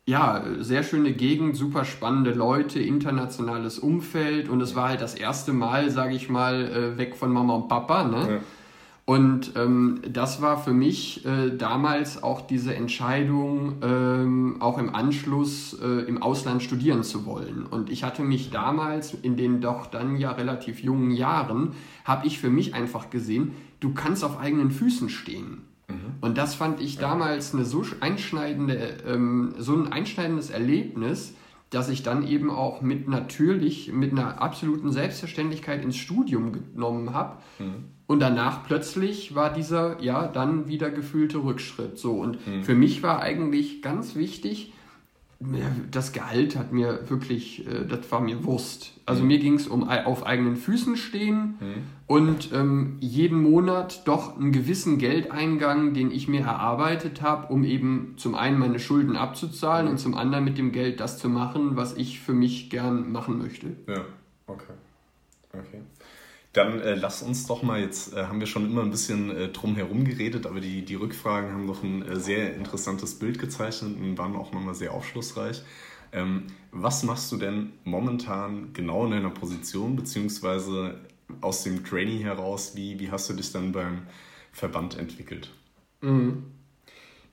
ja, 0.08 0.42
sehr 0.60 0.84
schöne 0.84 1.12
Gegend, 1.12 1.54
super 1.54 1.84
spannende 1.84 2.32
Leute, 2.32 2.80
internationales 2.80 3.78
Umfeld 3.78 4.48
und 4.48 4.62
es 4.62 4.74
war 4.74 4.88
halt 4.88 5.02
das 5.02 5.14
erste 5.14 5.52
Mal, 5.52 5.90
sage 5.90 6.14
ich 6.14 6.30
mal, 6.30 6.64
äh, 6.64 6.96
weg 6.96 7.14
von 7.14 7.30
Mama 7.30 7.54
und 7.54 7.68
Papa. 7.68 8.04
Ne? 8.04 8.16
Ja. 8.16 8.40
Und 9.08 9.52
ähm, 9.56 10.02
das 10.06 10.42
war 10.42 10.62
für 10.62 10.74
mich 10.74 11.24
äh, 11.24 11.56
damals 11.56 12.22
auch 12.22 12.42
diese 12.42 12.74
Entscheidung, 12.74 13.76
ähm, 13.80 14.56
auch 14.60 14.76
im 14.76 14.94
Anschluss 14.94 15.72
äh, 15.80 16.02
im 16.06 16.22
Ausland 16.22 16.62
studieren 16.62 17.02
zu 17.02 17.24
wollen. 17.24 17.64
Und 17.64 17.88
ich 17.88 18.04
hatte 18.04 18.22
mich 18.22 18.50
damals 18.50 19.14
in 19.14 19.38
den 19.38 19.62
doch 19.62 19.86
dann 19.86 20.18
ja 20.18 20.32
relativ 20.32 20.82
jungen 20.82 21.10
Jahren, 21.10 21.70
habe 22.04 22.26
ich 22.26 22.38
für 22.38 22.50
mich 22.50 22.74
einfach 22.74 23.08
gesehen, 23.08 23.52
du 23.80 23.94
kannst 23.94 24.22
auf 24.24 24.38
eigenen 24.38 24.70
Füßen 24.70 25.08
stehen. 25.08 25.62
Mhm. 25.88 25.94
Und 26.20 26.36
das 26.36 26.54
fand 26.54 26.82
ich 26.82 26.98
damals 26.98 27.54
eine 27.54 27.64
so 27.64 27.82
einschneidende, 28.00 28.98
ähm, 29.06 29.54
so 29.56 29.72
ein 29.72 29.90
einschneidendes 29.90 30.50
Erlebnis, 30.50 31.32
dass 31.70 31.88
ich 31.88 32.02
dann 32.02 32.26
eben 32.26 32.50
auch 32.50 32.80
mit 32.80 33.08
natürlich, 33.08 33.92
mit 33.92 34.12
einer 34.12 34.40
absoluten 34.40 34.90
Selbstverständlichkeit 34.90 35.84
ins 35.84 35.96
Studium 35.96 36.52
genommen 36.52 37.12
habe. 37.12 37.38
Mhm. 37.58 37.84
Und 38.06 38.20
danach 38.20 38.64
plötzlich 38.64 39.34
war 39.34 39.52
dieser, 39.52 40.00
ja, 40.00 40.28
dann 40.28 40.66
wieder 40.66 40.90
gefühlte 40.90 41.44
Rückschritt. 41.44 41.98
So. 41.98 42.14
Und 42.14 42.46
mhm. 42.46 42.62
für 42.62 42.74
mich 42.74 43.02
war 43.02 43.20
eigentlich 43.20 43.82
ganz 43.82 44.16
wichtig, 44.16 44.72
das 45.90 46.12
Gehalt 46.12 46.56
hat 46.56 46.72
mir 46.72 47.08
wirklich, 47.08 47.64
äh, 47.66 47.86
das 47.86 48.10
war 48.10 48.20
mir 48.20 48.44
Wurst. 48.44 48.94
Also 49.06 49.22
mhm. 49.22 49.28
mir 49.28 49.38
ging 49.38 49.54
es 49.54 49.68
um 49.68 49.88
auf 49.88 50.26
eigenen 50.26 50.56
Füßen 50.56 50.96
stehen 50.96 51.54
mhm. 51.60 51.82
und 52.06 52.52
ähm, 52.52 52.96
jeden 53.00 53.40
Monat 53.40 54.06
doch 54.06 54.36
einen 54.36 54.50
gewissen 54.50 54.98
Geldeingang, 54.98 55.94
den 55.94 56.10
ich 56.10 56.26
mir 56.26 56.42
erarbeitet 56.42 57.22
habe, 57.22 57.52
um 57.52 57.62
eben 57.62 58.14
zum 58.16 58.34
einen 58.34 58.58
meine 58.58 58.80
Schulden 58.80 59.16
abzuzahlen 59.16 59.86
mhm. 59.86 59.92
und 59.92 59.98
zum 59.98 60.14
anderen 60.14 60.44
mit 60.44 60.58
dem 60.58 60.72
Geld 60.72 60.98
das 60.98 61.18
zu 61.18 61.28
machen, 61.28 61.76
was 61.76 61.96
ich 61.96 62.20
für 62.20 62.34
mich 62.34 62.68
gern 62.68 63.12
machen 63.12 63.38
möchte. 63.38 63.68
Ja, 63.86 64.04
okay. 64.48 64.74
Okay. 65.52 65.80
Dann 66.52 66.80
äh, 66.80 66.94
lass 66.94 67.22
uns 67.22 67.46
doch 67.46 67.62
mal, 67.62 67.80
jetzt 67.80 68.14
äh, 68.14 68.24
haben 68.24 68.40
wir 68.40 68.46
schon 68.46 68.64
immer 68.64 68.82
ein 68.82 68.90
bisschen 68.90 69.30
äh, 69.30 69.48
drum 69.48 69.76
herum 69.76 70.04
geredet, 70.04 70.46
aber 70.46 70.60
die, 70.60 70.84
die 70.84 70.94
Rückfragen 70.94 71.52
haben 71.52 71.66
doch 71.66 71.82
ein 71.82 72.02
äh, 72.02 72.16
sehr 72.16 72.54
interessantes 72.54 73.18
Bild 73.18 73.38
gezeichnet 73.38 73.96
und 74.00 74.16
waren 74.16 74.34
auch 74.34 74.52
nochmal 74.52 74.74
sehr 74.74 74.92
aufschlussreich. 74.92 75.62
Ähm, 76.10 76.44
was 76.72 77.02
machst 77.02 77.30
du 77.32 77.36
denn 77.36 77.72
momentan 77.84 78.72
genau 78.72 79.04
in 79.04 79.10
deiner 79.10 79.30
Position, 79.30 79.94
beziehungsweise 79.94 80.96
aus 81.42 81.64
dem 81.64 81.84
Trainee 81.84 82.22
heraus, 82.22 82.72
wie, 82.74 82.98
wie 82.98 83.10
hast 83.10 83.28
du 83.28 83.34
dich 83.34 83.52
dann 83.52 83.72
beim 83.72 84.02
Verband 84.52 84.98
entwickelt? 84.98 85.50
Mhm. 86.00 86.44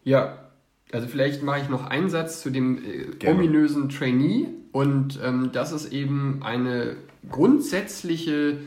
Ja, 0.04 0.50
also 0.92 1.08
vielleicht 1.08 1.42
mache 1.42 1.62
ich 1.62 1.70
noch 1.70 1.86
einen 1.86 2.10
Satz 2.10 2.42
zu 2.42 2.50
dem 2.50 2.84
äh, 2.84 3.28
ominösen 3.28 3.90
Trainee 3.90 4.48
und 4.72 5.20
ähm, 5.24 5.52
das 5.54 5.72
ist 5.72 5.92
eben 5.94 6.44
eine 6.44 6.98
grundsätzliche 7.30 8.60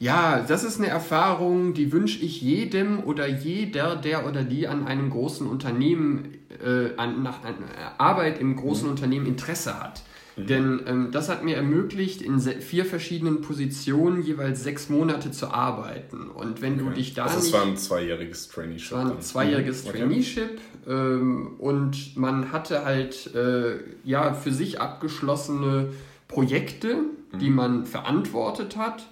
ja, 0.00 0.40
das 0.40 0.64
ist 0.64 0.78
eine 0.78 0.88
Erfahrung, 0.88 1.74
die 1.74 1.92
wünsche 1.92 2.24
ich 2.24 2.40
jedem 2.40 3.04
oder 3.04 3.28
jeder, 3.28 3.96
der 3.96 4.26
oder 4.26 4.42
die 4.44 4.66
an 4.66 4.86
einem 4.86 5.10
großen 5.10 5.46
Unternehmen, 5.46 6.38
äh, 6.64 6.96
an, 6.96 7.22
nach 7.22 7.44
an 7.44 7.56
Arbeit 7.98 8.40
im 8.40 8.56
großen 8.56 8.84
mhm. 8.84 8.92
Unternehmen 8.92 9.26
Interesse 9.26 9.78
hat. 9.78 10.02
Mhm. 10.36 10.46
Denn 10.46 10.80
ähm, 10.86 11.08
das 11.12 11.28
hat 11.28 11.44
mir 11.44 11.56
ermöglicht, 11.56 12.22
in 12.22 12.40
vier 12.40 12.86
verschiedenen 12.86 13.42
Positionen 13.42 14.22
jeweils 14.22 14.62
sechs 14.62 14.88
Monate 14.88 15.32
zu 15.32 15.48
arbeiten. 15.48 16.30
Und 16.30 16.62
wenn 16.62 16.80
okay. 16.80 16.84
du 16.84 16.90
dich 16.92 17.12
da 17.12 17.26
also 17.26 17.38
es 17.38 17.52
war 17.52 17.66
ein 17.66 17.76
zweijähriges 17.76 18.48
Traineeship. 18.48 18.92
Es 18.92 18.92
war 18.92 19.10
ein 19.10 19.20
zweijähriges 19.20 19.84
mhm. 19.84 19.90
Traineeship 19.90 20.60
ähm, 20.88 21.56
und 21.58 22.16
man 22.16 22.52
hatte 22.52 22.86
halt 22.86 23.34
äh, 23.34 23.80
ja 24.04 24.32
für 24.32 24.50
sich 24.50 24.80
abgeschlossene 24.80 25.90
Projekte, 26.26 26.94
mhm. 27.32 27.38
die 27.38 27.50
man 27.50 27.84
verantwortet 27.84 28.78
hat 28.78 29.06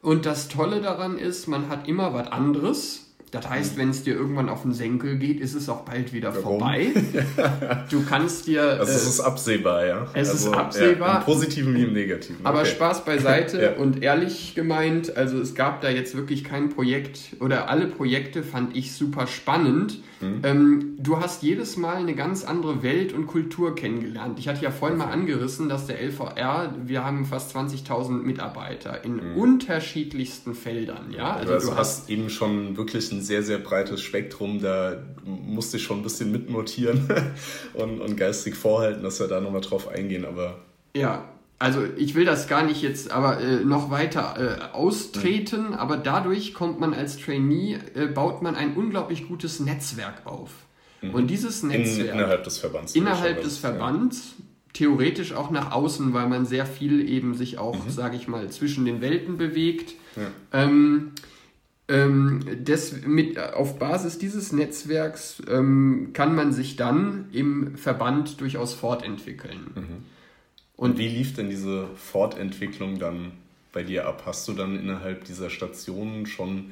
und 0.00 0.26
das 0.26 0.48
Tolle 0.48 0.80
daran 0.80 1.18
ist, 1.18 1.48
man 1.48 1.68
hat 1.68 1.88
immer 1.88 2.14
was 2.14 2.28
anderes. 2.28 3.04
Das 3.30 3.48
heißt, 3.48 3.76
wenn 3.76 3.90
es 3.90 4.04
dir 4.04 4.14
irgendwann 4.14 4.48
auf 4.48 4.62
den 4.62 4.72
Senkel 4.72 5.18
geht, 5.18 5.40
ist 5.40 5.54
es 5.54 5.68
auch 5.68 5.82
bald 5.82 6.12
wieder 6.12 6.30
Warum? 6.34 6.60
vorbei. 6.60 6.92
Du 7.90 8.04
kannst 8.04 8.46
dir. 8.46 8.62
Also 8.62 8.92
es 8.92 9.04
äh, 9.04 9.08
ist 9.08 9.20
absehbar, 9.20 9.86
ja. 9.86 10.06
Es 10.14 10.30
also, 10.30 10.50
ist 10.50 10.56
absehbar. 10.56 11.08
Ja, 11.08 11.18
Im 11.18 11.24
Positiven 11.24 11.74
wie 11.74 11.84
im 11.84 11.92
Negativen. 11.92 12.44
Aber 12.44 12.60
okay. 12.60 12.70
Spaß 12.70 13.04
beiseite 13.04 13.62
ja. 13.76 13.82
und 13.82 14.02
ehrlich 14.02 14.54
gemeint, 14.54 15.16
also 15.16 15.38
es 15.40 15.54
gab 15.54 15.80
da 15.80 15.90
jetzt 15.90 16.16
wirklich 16.16 16.44
kein 16.44 16.70
Projekt 16.70 17.36
oder 17.40 17.68
alle 17.68 17.86
Projekte 17.86 18.42
fand 18.42 18.76
ich 18.76 18.92
super 18.94 19.26
spannend. 19.26 20.00
Mhm. 20.20 20.40
Ähm, 20.42 20.96
du 20.98 21.20
hast 21.20 21.42
jedes 21.42 21.76
Mal 21.76 21.96
eine 21.96 22.14
ganz 22.14 22.44
andere 22.44 22.82
Welt 22.82 23.12
und 23.12 23.26
Kultur 23.26 23.74
kennengelernt. 23.74 24.38
Ich 24.38 24.48
hatte 24.48 24.62
ja 24.62 24.70
vorhin 24.70 24.98
mal 24.98 25.10
angerissen, 25.10 25.68
dass 25.68 25.86
der 25.86 26.00
LVR, 26.02 26.74
wir 26.84 27.04
haben 27.04 27.24
fast 27.24 27.54
20.000 27.56 28.10
Mitarbeiter 28.22 29.04
in 29.04 29.16
mhm. 29.16 29.36
unterschiedlichsten 29.36 30.54
Feldern. 30.54 31.12
Ja? 31.12 31.34
Also, 31.34 31.52
also 31.54 31.70
du 31.70 31.76
hast 31.76 32.10
eben 32.10 32.30
schon 32.30 32.76
wirklich 32.76 33.10
ein 33.12 33.20
sehr, 33.20 33.42
sehr 33.42 33.58
breites 33.58 34.00
Spektrum. 34.00 34.60
Da 34.60 34.96
musste 35.24 35.76
ich 35.76 35.82
schon 35.82 35.98
ein 35.98 36.02
bisschen 36.02 36.32
mitnotieren 36.32 37.08
und, 37.74 38.00
und 38.00 38.16
geistig 38.16 38.54
vorhalten, 38.54 39.02
dass 39.02 39.20
wir 39.20 39.28
da 39.28 39.40
nochmal 39.40 39.60
drauf 39.60 39.88
eingehen. 39.88 40.24
Aber 40.24 40.58
ja, 40.96 41.24
also 41.58 41.84
ich 41.96 42.14
will 42.14 42.24
das 42.24 42.46
gar 42.46 42.64
nicht 42.64 42.82
jetzt 42.82 43.10
aber 43.10 43.40
äh, 43.40 43.64
noch 43.64 43.90
weiter 43.90 44.36
äh, 44.38 44.74
austreten, 44.74 45.68
mhm. 45.68 45.74
aber 45.74 45.96
dadurch 45.96 46.54
kommt 46.54 46.78
man 46.78 46.94
als 46.94 47.18
Trainee, 47.18 47.78
äh, 47.94 48.06
baut 48.06 48.42
man 48.42 48.54
ein 48.54 48.74
unglaublich 48.74 49.26
gutes 49.26 49.58
Netzwerk 49.58 50.24
auf. 50.24 50.50
Mhm. 51.02 51.14
Und 51.14 51.26
dieses 51.28 51.64
Netzwerk 51.64 52.08
In, 52.08 52.14
innerhalb 52.14 52.44
des 52.44 52.58
Verbands. 52.58 52.94
Innerhalb 52.94 53.42
des 53.42 53.58
Verbands, 53.58 54.34
ja. 54.38 54.44
theoretisch 54.72 55.32
auch 55.32 55.50
nach 55.50 55.72
außen, 55.72 56.14
weil 56.14 56.28
man 56.28 56.46
sehr 56.46 56.64
viel 56.64 57.08
eben 57.08 57.34
sich 57.34 57.58
auch, 57.58 57.84
mhm. 57.84 57.90
sage 57.90 58.16
ich 58.16 58.28
mal, 58.28 58.48
zwischen 58.50 58.84
den 58.84 59.00
Welten 59.00 59.36
bewegt. 59.36 59.94
Ja. 60.14 60.62
Ähm, 60.62 61.12
ähm, 61.88 62.44
des, 62.64 63.04
mit, 63.04 63.38
auf 63.40 63.78
Basis 63.78 64.18
dieses 64.18 64.52
Netzwerks 64.52 65.42
ähm, 65.48 66.10
kann 66.12 66.34
man 66.34 66.52
sich 66.52 66.76
dann 66.76 67.30
im 67.32 67.76
Verband 67.76 68.40
durchaus 68.40 68.74
fortentwickeln. 68.74 69.70
Mhm. 69.74 70.17
Und 70.78 70.96
wie 70.96 71.08
lief 71.08 71.34
denn 71.34 71.50
diese 71.50 71.88
Fortentwicklung 71.96 73.00
dann 73.00 73.32
bei 73.72 73.82
dir 73.82 74.06
ab? 74.06 74.22
Hast 74.24 74.46
du 74.46 74.52
dann 74.52 74.78
innerhalb 74.78 75.24
dieser 75.24 75.50
Stationen 75.50 76.24
schon 76.24 76.70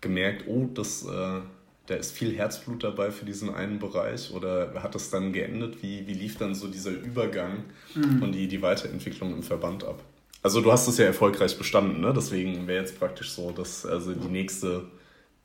gemerkt, 0.00 0.48
oh, 0.48 0.68
das, 0.74 1.04
äh, 1.04 1.40
da 1.86 1.94
ist 1.94 2.10
viel 2.10 2.36
Herzblut 2.36 2.82
dabei 2.82 3.12
für 3.12 3.24
diesen 3.24 3.54
einen 3.54 3.78
Bereich? 3.78 4.32
Oder 4.34 4.74
hat 4.82 4.96
das 4.96 5.10
dann 5.10 5.32
geendet? 5.32 5.84
Wie, 5.84 6.04
wie 6.08 6.14
lief 6.14 6.36
dann 6.36 6.56
so 6.56 6.66
dieser 6.66 6.90
Übergang 6.90 7.62
mhm. 7.94 8.24
und 8.24 8.32
die, 8.32 8.48
die 8.48 8.60
Weiterentwicklung 8.60 9.32
im 9.32 9.44
Verband 9.44 9.84
ab? 9.84 10.02
Also 10.42 10.60
du 10.60 10.72
hast 10.72 10.88
es 10.88 10.98
ja 10.98 11.04
erfolgreich 11.04 11.56
bestanden, 11.56 12.00
ne? 12.00 12.12
Deswegen 12.12 12.66
wäre 12.66 12.80
jetzt 12.80 12.98
praktisch 12.98 13.30
so, 13.30 13.52
dass 13.52 13.86
also 13.86 14.14
die 14.14 14.28
nächste 14.28 14.82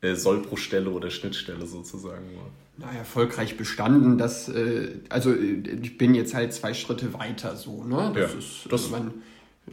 äh, 0.01 0.15
Sollbruchstelle 0.15 0.89
oder 0.89 1.11
Schnittstelle 1.11 1.67
sozusagen 1.67 2.25
war 2.37 2.49
na, 2.77 2.91
erfolgreich 2.91 3.57
bestanden. 3.57 4.17
Das, 4.17 4.49
äh, 4.49 4.89
also 5.09 5.31
äh, 5.31 5.63
ich 5.81 5.97
bin 5.97 6.15
jetzt 6.15 6.33
halt 6.33 6.53
zwei 6.53 6.73
Schritte 6.73 7.13
weiter 7.13 7.55
so. 7.55 7.83
Ne? 7.83 8.11
Das 8.15 8.31
ja, 8.33 8.39
ist, 8.39 8.67
das 8.69 8.89
man, 8.89 9.13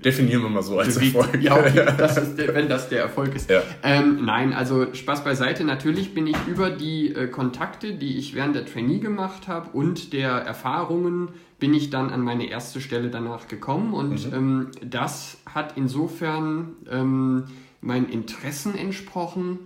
definieren 0.05 0.43
wir 0.43 0.51
mal 0.51 0.63
so 0.63 0.79
als 0.79 0.95
bewegt, 0.97 1.17
Erfolg. 1.17 1.43
Ja, 1.43 1.59
okay, 1.59 1.87
das 1.99 2.17
ist 2.19 2.37
der, 2.37 2.55
wenn 2.55 2.69
das 2.69 2.89
der 2.89 3.01
Erfolg 3.03 3.35
ist. 3.35 3.51
Ja. 3.51 3.63
Ähm, 3.83 4.25
nein, 4.25 4.53
also 4.53 4.93
Spaß 4.93 5.25
beiseite. 5.25 5.65
Natürlich 5.65 6.15
bin 6.15 6.27
ich 6.27 6.37
über 6.47 6.71
die 6.71 7.15
äh, 7.15 7.27
Kontakte, 7.29 7.95
die 7.95 8.19
ich 8.19 8.35
während 8.35 8.55
der 8.55 8.67
Trainee 8.67 8.99
gemacht 8.99 9.49
habe 9.49 9.71
und 9.71 10.13
der 10.13 10.31
Erfahrungen, 10.31 11.31
bin 11.59 11.75
ich 11.75 11.91
dann 11.91 12.11
an 12.11 12.23
meine 12.23 12.49
erste 12.49 12.81
Stelle 12.81 13.11
danach 13.11 13.49
gekommen. 13.49 13.93
Und 13.93 14.31
mhm. 14.31 14.35
ähm, 14.35 14.71
das 14.85 15.39
hat 15.47 15.75
insofern 15.77 16.77
ähm, 16.91 17.45
meinen 17.81 18.09
Interessen 18.09 18.77
entsprochen, 18.77 19.59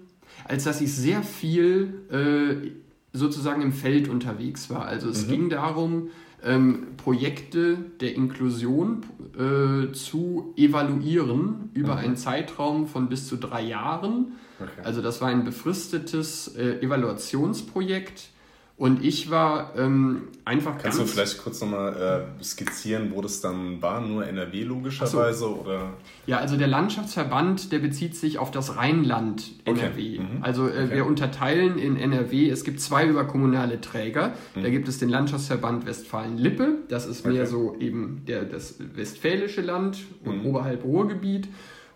als 0.44 0.64
dass 0.64 0.80
ich 0.80 0.92
sehr 0.92 1.22
viel 1.22 2.02
äh, 2.10 2.83
sozusagen 3.14 3.62
im 3.62 3.72
Feld 3.72 4.08
unterwegs 4.08 4.68
war. 4.68 4.84
Also 4.84 5.08
es 5.08 5.26
mhm. 5.26 5.30
ging 5.30 5.48
darum, 5.48 6.10
ähm, 6.42 6.88
Projekte 6.98 7.78
der 8.00 8.14
Inklusion 8.14 9.06
äh, 9.32 9.92
zu 9.92 10.52
evaluieren 10.56 11.70
über 11.72 11.94
mhm. 11.94 11.98
einen 12.00 12.16
Zeitraum 12.16 12.86
von 12.86 13.08
bis 13.08 13.26
zu 13.26 13.36
drei 13.36 13.62
Jahren 13.62 14.32
Okay. 14.60 14.82
Also 14.84 15.02
das 15.02 15.20
war 15.20 15.28
ein 15.28 15.44
befristetes 15.44 16.56
äh, 16.56 16.80
Evaluationsprojekt 16.80 18.28
und 18.76 19.04
ich 19.04 19.30
war 19.30 19.72
ähm, 19.78 20.28
einfach 20.44 20.78
Kannst 20.78 20.98
du 20.98 21.06
vielleicht 21.06 21.38
kurz 21.38 21.60
nochmal 21.60 22.26
äh, 22.40 22.42
skizzieren, 22.42 23.12
wo 23.14 23.22
das 23.22 23.40
dann 23.40 23.80
war? 23.80 24.00
Nur 24.00 24.26
NRW 24.26 24.64
logischerweise? 24.64 25.38
So. 25.38 25.60
Oder? 25.64 25.92
Ja, 26.26 26.38
also 26.38 26.56
der 26.56 26.66
Landschaftsverband, 26.66 27.70
der 27.70 27.78
bezieht 27.78 28.16
sich 28.16 28.38
auf 28.38 28.50
das 28.50 28.76
Rheinland 28.76 29.52
NRW. 29.64 29.86
Okay. 29.86 30.18
Mhm. 30.18 30.42
Also 30.42 30.66
äh, 30.66 30.86
okay. 30.86 30.90
wir 30.96 31.06
unterteilen 31.06 31.78
in 31.78 31.96
NRW, 31.96 32.50
es 32.50 32.64
gibt 32.64 32.80
zwei 32.80 33.06
überkommunale 33.06 33.80
Träger. 33.80 34.34
Mhm. 34.56 34.62
Da 34.64 34.70
gibt 34.70 34.88
es 34.88 34.98
den 34.98 35.08
Landschaftsverband 35.08 35.86
Westfalen-Lippe, 35.86 36.78
das 36.88 37.06
ist 37.06 37.24
mehr 37.24 37.42
okay. 37.42 37.46
so 37.46 37.76
eben 37.78 38.24
der, 38.26 38.44
das 38.44 38.74
westfälische 38.96 39.60
Land 39.60 39.98
und 40.24 40.42
mhm. 40.42 40.46
oberhalb 40.46 40.82
Ruhrgebiet. 40.82 41.48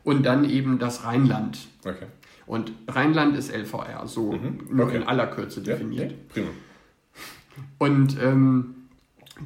Und 0.05 0.25
dann 0.25 0.49
eben 0.49 0.79
das 0.79 1.05
Rheinland. 1.05 1.59
Okay. 1.85 2.07
Und 2.47 2.73
Rheinland 2.88 3.37
ist 3.37 3.55
LVR, 3.55 4.07
so 4.07 4.33
mhm. 4.33 4.61
nur 4.71 4.91
in 4.91 5.03
aller 5.03 5.27
Kürze 5.27 5.61
definiert. 5.61 6.12
Ja, 6.12 6.17
prima. 6.33 6.49
Und 7.79 8.16
ähm, 8.23 8.75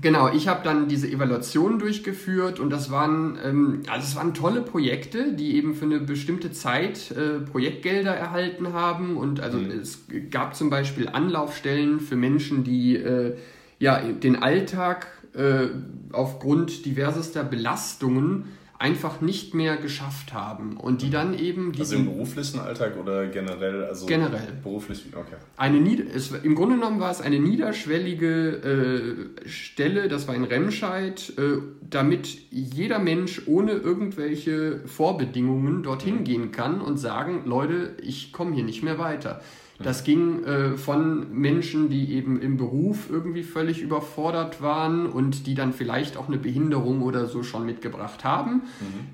genau, 0.01 0.33
ich 0.33 0.49
habe 0.49 0.65
dann 0.65 0.89
diese 0.89 1.09
Evaluation 1.09 1.79
durchgeführt 1.79 2.61
und 2.61 2.71
das 2.71 2.91
waren, 2.91 3.39
ähm, 3.45 3.83
also 3.89 4.07
es 4.07 4.17
waren 4.17 4.35
tolle 4.35 4.63
Projekte, 4.63 5.35
die 5.35 5.57
eben 5.57 5.75
für 5.75 5.85
eine 5.85 6.01
bestimmte 6.01 6.53
Zeit 6.53 7.11
äh, 7.11 7.41
Projektgelder 7.41 8.15
erhalten 8.15 8.73
haben. 8.73 9.17
Und 9.17 9.41
also 9.41 9.59
mhm. 9.59 9.71
es 9.71 10.05
gab 10.31 10.55
zum 10.55 10.71
Beispiel 10.71 11.09
Anlaufstellen 11.09 12.01
für 12.01 12.17
Menschen, 12.17 12.65
die 12.65 12.97
äh, 12.97 13.37
ja 13.79 14.01
den 14.01 14.43
Alltag 14.43 15.07
äh, 15.35 15.69
aufgrund 16.13 16.85
diversester 16.87 17.45
Belastungen 17.45 18.45
einfach 18.83 19.21
nicht 19.21 19.55
mehr 19.55 19.77
geschafft 19.77 20.35
haben 20.35 20.77
und 20.77 21.03
die 21.03 21.11
dann 21.11 21.39
eben 21.39 21.73
also 21.79 21.95
im 21.95 22.07
beruflichen 22.07 22.59
Alltag 22.59 22.97
oder 23.01 23.29
generell 23.29 23.85
also 23.85 24.07
generell. 24.07 24.59
beruflich 24.61 25.05
okay. 25.15 25.37
Eine 25.57 25.81
Nied 25.81 26.05
es, 26.13 26.33
im 26.33 26.57
Grunde 26.57 26.75
genommen 26.75 26.99
war 26.99 27.13
es 27.13 27.21
eine 27.21 27.39
niederschwellige 27.39 29.31
äh, 29.45 29.49
Stelle 29.49 30.09
das 30.09 30.27
war 30.27 30.35
in 30.35 30.43
Remscheid 30.43 31.33
äh, 31.39 31.59
damit 31.89 32.37
jeder 32.51 32.99
Mensch 32.99 33.43
ohne 33.47 33.71
irgendwelche 33.71 34.81
Vorbedingungen 34.87 35.85
dorthin 35.85 36.17
mhm. 36.17 36.25
gehen 36.25 36.51
kann 36.51 36.81
und 36.81 36.97
sagen 36.97 37.43
Leute 37.45 37.95
ich 38.03 38.33
komme 38.33 38.53
hier 38.53 38.65
nicht 38.65 38.83
mehr 38.83 38.99
weiter 38.99 39.43
das 39.83 40.05
ging 40.05 40.45
äh, 40.45 40.77
von 40.77 41.33
Menschen, 41.33 41.91
die 41.91 42.15
eben 42.15 42.41
im 42.41 42.57
Beruf 42.57 43.11
irgendwie 43.11 43.43
völlig 43.43 43.81
überfordert 43.81 44.63
waren 44.63 45.07
und 45.07 45.47
die 45.47 45.55
dann 45.55 45.73
vielleicht 45.73 46.17
auch 46.17 46.29
eine 46.29 46.39
Behinderung 46.39 47.03
oder 47.03 47.27
so 47.27 47.43
schon 47.43 47.67
mitgebracht 47.67 48.25
haben. 48.25 48.55
Mhm. 48.55 48.63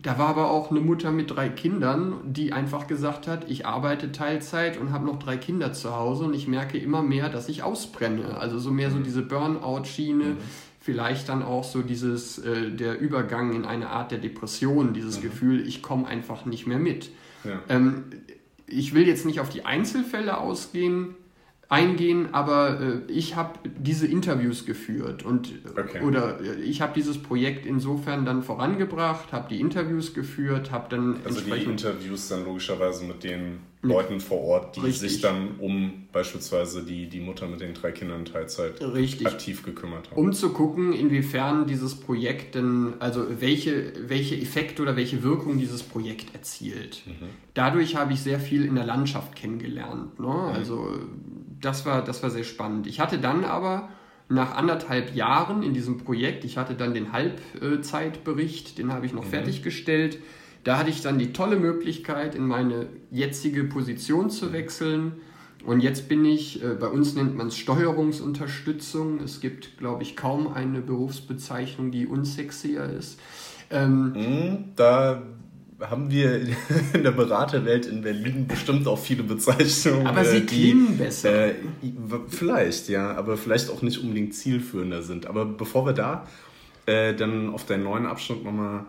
Da 0.03 0.19
war 0.19 0.29
aber 0.29 0.51
auch 0.51 0.71
eine 0.71 0.81
Mutter 0.81 1.11
mit 1.11 1.31
drei 1.31 1.49
Kindern, 1.49 2.15
die 2.25 2.53
einfach 2.53 2.87
gesagt 2.87 3.27
hat, 3.27 3.51
ich 3.51 3.67
arbeite 3.67 4.13
Teilzeit 4.13 4.79
und 4.79 4.93
habe 4.93 5.07
noch 5.07 5.19
drei 5.19 5.37
Kinder 5.37 5.73
zu 5.73 5.95
Hause 5.95 6.25
und 6.25 6.35
ich 6.35 6.49
merke 6.49 6.79
immer 6.79 7.03
mehr, 7.03 7.29
dass 7.29 7.49
ich 7.49 7.63
ausbrenne. 7.63 8.39
Also 8.39 8.59
so 8.59 8.71
mehr 8.71 8.91
so 8.91 8.99
mhm. 8.99 9.05
diese 9.05 9.23
Burnout-Schiene. 9.23 10.25
Mhm 10.25 10.37
vielleicht 10.81 11.29
dann 11.29 11.43
auch 11.43 11.65
so 11.65 11.83
dieses, 11.83 12.39
äh, 12.39 12.71
der 12.71 12.99
Übergang 12.99 13.53
in 13.53 13.67
eine 13.67 13.91
Art 13.91 14.11
der 14.11 14.17
Depression, 14.17 14.95
dieses 14.95 15.19
mhm. 15.19 15.23
Gefühl, 15.23 15.69
ich 15.69 15.83
komme 15.83 16.07
einfach 16.07 16.47
nicht 16.47 16.67
mehr 16.67 16.79
mit. 16.79 17.11
Ja. 17.45 17.61
Ähm, 17.69 18.05
ich 18.69 18.95
will 18.95 19.07
jetzt 19.07 19.27
nicht 19.27 19.41
auf 19.41 19.49
die 19.49 19.65
Einzelfälle 19.65 20.39
ausgehen, 20.39 21.15
eingehen, 21.69 22.33
aber 22.33 22.81
äh, 22.81 23.13
ich 23.13 23.37
habe 23.37 23.59
diese 23.79 24.07
Interviews 24.07 24.65
geführt 24.65 25.23
und 25.23 25.53
okay. 25.77 26.01
oder 26.03 26.41
äh, 26.41 26.61
ich 26.63 26.81
habe 26.81 26.95
dieses 26.95 27.23
Projekt 27.23 27.67
insofern 27.67 28.25
dann 28.25 28.43
vorangebracht, 28.43 29.33
habe 29.33 29.49
die 29.51 29.61
Interviews 29.61 30.15
geführt, 30.15 30.71
habe 30.71 30.89
dann 30.89 31.21
also 31.25 31.43
die 31.43 31.51
Interviews 31.65 32.29
dann 32.29 32.45
logischerweise 32.45 33.05
mit 33.05 33.23
den 33.23 33.59
Leuten 33.81 34.19
vor 34.19 34.41
Ort, 34.41 34.77
die 34.77 34.81
Richtig. 34.81 35.13
sich 35.13 35.21
dann 35.21 35.57
um 35.61 36.09
beispielsweise 36.13 36.83
die, 36.83 37.09
die 37.09 37.21
Mutter 37.21 37.47
mit 37.47 37.61
den 37.61 37.75
drei 37.75 37.93
Kindern 37.93 38.25
Teilzeit 38.25 38.81
Richtig. 38.81 39.27
aktiv 39.29 39.63
gekümmert 39.63 40.11
haben. 40.11 40.21
Um 40.21 40.33
zu 40.33 40.53
gucken, 40.53 40.93
inwiefern 40.93 41.69
dieses 41.69 41.95
Projekt 41.95 42.57
denn, 42.57 42.95
also 42.99 43.41
welche, 43.41 43.93
welche 44.09 44.37
Effekte 44.37 44.83
oder 44.83 44.97
welche 44.97 45.23
Wirkung 45.23 45.59
dieses 45.59 45.85
Projekt 45.85 46.35
erzielt. 46.35 47.03
Mhm. 47.07 47.29
Dadurch 47.55 47.95
habe 47.95 48.13
ich 48.13 48.21
sehr 48.21 48.41
viel 48.41 48.65
in 48.65 48.75
der 48.75 48.85
Landschaft 48.85 49.37
kennengelernt. 49.37 50.19
Ne? 50.19 50.27
Mhm. 50.27 50.33
Also 50.33 50.99
das 51.61 51.87
war, 51.87 52.03
das 52.03 52.21
war 52.25 52.31
sehr 52.31 52.45
spannend. 52.45 52.89
Ich 52.89 52.99
hatte 52.99 53.19
dann 53.19 53.45
aber 53.45 53.91
nach 54.29 54.57
anderthalb 54.57 55.15
Jahren 55.15 55.63
in 55.63 55.73
diesem 55.73 55.99
Projekt, 55.99 56.45
ich 56.45 56.59
hatte 56.59 56.75
dann 56.75 56.95
den 56.95 57.13
Halbzeitbericht, 57.13 58.79
den 58.79 58.93
habe 58.93 59.07
ich 59.07 59.13
noch 59.13 59.25
mhm. 59.25 59.31
fertiggestellt 59.31 60.19
da 60.65 60.79
hatte 60.79 60.91
ich 60.91 61.01
dann 61.01 61.19
die 61.19 61.33
tolle 61.33 61.57
Möglichkeit, 61.57 62.35
in 62.35 62.47
meine 62.47 62.87
jetzige 63.11 63.65
Position 63.65 64.31
zu 64.31 64.53
wechseln. 64.53 65.13
Und 65.65 65.81
jetzt 65.81 66.09
bin 66.09 66.25
ich, 66.25 66.63
äh, 66.63 66.75
bei 66.75 66.87
uns 66.89 67.15
nennt 67.15 67.37
man 67.37 67.49
es 67.49 67.57
Steuerungsunterstützung. 67.57 69.21
Es 69.21 69.41
gibt, 69.41 69.79
glaube 69.79 70.03
ich, 70.03 70.17
kaum 70.17 70.49
eine 70.49 70.81
Berufsbezeichnung, 70.81 71.91
die 71.91 72.07
unsexier 72.07 72.85
ist. 72.85 73.19
Ähm, 73.71 74.13
hm, 74.15 74.65
da 74.77 75.23
haben 75.81 76.11
wir 76.11 76.41
in 76.93 77.03
der 77.03 77.13
Beraterwelt 77.13 77.87
in 77.87 78.03
Berlin 78.03 78.47
bestimmt 78.47 78.87
auch 78.87 78.99
viele 78.99 79.23
Bezeichnungen. 79.23 80.07
Aber 80.07 80.25
sie 80.25 80.39
äh, 80.39 80.47
klingen 80.47 80.97
besser. 80.97 81.49
Äh, 81.49 81.55
vielleicht, 82.29 82.89
ja, 82.89 83.15
aber 83.15 83.37
vielleicht 83.37 83.71
auch 83.71 83.83
nicht 83.83 83.99
unbedingt 83.99 84.35
zielführender 84.35 85.03
sind. 85.03 85.27
Aber 85.27 85.45
bevor 85.45 85.87
wir 85.87 85.93
da 85.93 86.27
äh, 86.87 87.15
dann 87.15 87.51
auf 87.51 87.67
deinen 87.67 87.85
neuen 87.85 88.07
Abschnitt 88.07 88.45
nochmal 88.45 88.87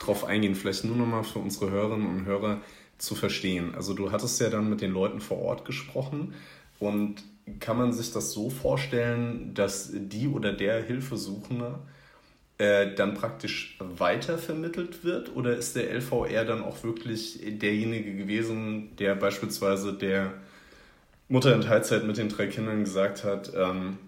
drauf 0.00 0.24
eingehen, 0.24 0.56
vielleicht 0.56 0.84
nur 0.84 0.96
nochmal 0.96 1.22
für 1.22 1.38
unsere 1.38 1.70
Hörerinnen 1.70 2.06
und 2.06 2.24
Hörer 2.24 2.60
zu 2.98 3.14
verstehen. 3.14 3.74
Also 3.74 3.94
du 3.94 4.10
hattest 4.10 4.40
ja 4.40 4.50
dann 4.50 4.68
mit 4.68 4.80
den 4.80 4.90
Leuten 4.90 5.20
vor 5.20 5.38
Ort 5.38 5.64
gesprochen 5.64 6.34
und 6.80 7.22
kann 7.60 7.78
man 7.78 7.92
sich 7.92 8.12
das 8.12 8.32
so 8.32 8.50
vorstellen, 8.50 9.54
dass 9.54 9.90
die 9.92 10.28
oder 10.28 10.52
der 10.52 10.82
Hilfesuchende 10.82 11.78
äh, 12.58 12.94
dann 12.94 13.14
praktisch 13.14 13.76
weitervermittelt 13.78 15.04
wird 15.04 15.34
oder 15.34 15.56
ist 15.56 15.76
der 15.76 15.90
LVR 15.90 16.44
dann 16.44 16.62
auch 16.62 16.82
wirklich 16.82 17.40
derjenige 17.42 18.14
gewesen, 18.14 18.96
der 18.96 19.14
beispielsweise 19.14 19.94
der 19.94 20.34
Mutter 21.28 21.54
in 21.54 21.62
Teilzeit 21.62 22.04
mit 22.04 22.16
den 22.16 22.28
drei 22.28 22.48
Kindern 22.48 22.84
gesagt 22.84 23.24
hat, 23.24 23.52
ähm, 23.54 23.98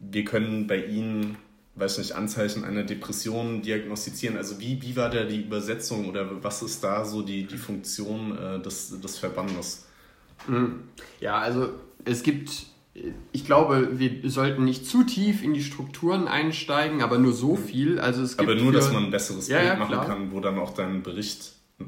wir 0.00 0.24
können 0.24 0.66
bei 0.66 0.84
Ihnen 0.84 1.36
weiß 1.76 1.98
nicht, 1.98 2.12
Anzeichen 2.12 2.64
einer 2.64 2.82
Depression 2.82 3.62
diagnostizieren? 3.62 4.36
Also 4.36 4.58
wie, 4.58 4.80
wie 4.82 4.96
war 4.96 5.10
da 5.10 5.24
die 5.24 5.42
Übersetzung 5.42 6.08
oder 6.08 6.42
was 6.42 6.62
ist 6.62 6.82
da 6.82 7.04
so 7.04 7.22
die, 7.22 7.44
die 7.44 7.58
Funktion 7.58 8.36
äh, 8.36 8.60
des, 8.60 8.98
des 9.00 9.18
Verbandes? 9.18 9.86
Hm. 10.46 10.80
Ja, 11.20 11.38
also 11.38 11.68
es 12.04 12.22
gibt, 12.22 12.66
ich 13.32 13.44
glaube, 13.44 13.98
wir 13.98 14.30
sollten 14.30 14.64
nicht 14.64 14.86
zu 14.86 15.04
tief 15.04 15.42
in 15.42 15.54
die 15.54 15.62
Strukturen 15.62 16.28
einsteigen, 16.28 17.02
aber 17.02 17.18
nur 17.18 17.32
so 17.32 17.56
hm. 17.56 17.64
viel. 17.64 17.98
Also 18.00 18.22
es 18.22 18.36
gibt 18.36 18.50
aber 18.50 18.58
nur, 18.58 18.72
für, 18.72 18.78
dass 18.78 18.92
man 18.92 19.04
ein 19.04 19.10
besseres 19.10 19.48
ja, 19.48 19.58
Bild 19.58 19.70
ja, 19.70 19.76
machen 19.76 20.06
kann, 20.06 20.32
wo 20.32 20.40
dann 20.40 20.58
auch 20.58 20.72
dein 20.72 21.02
Bericht 21.02 21.52
äh, 21.78 21.84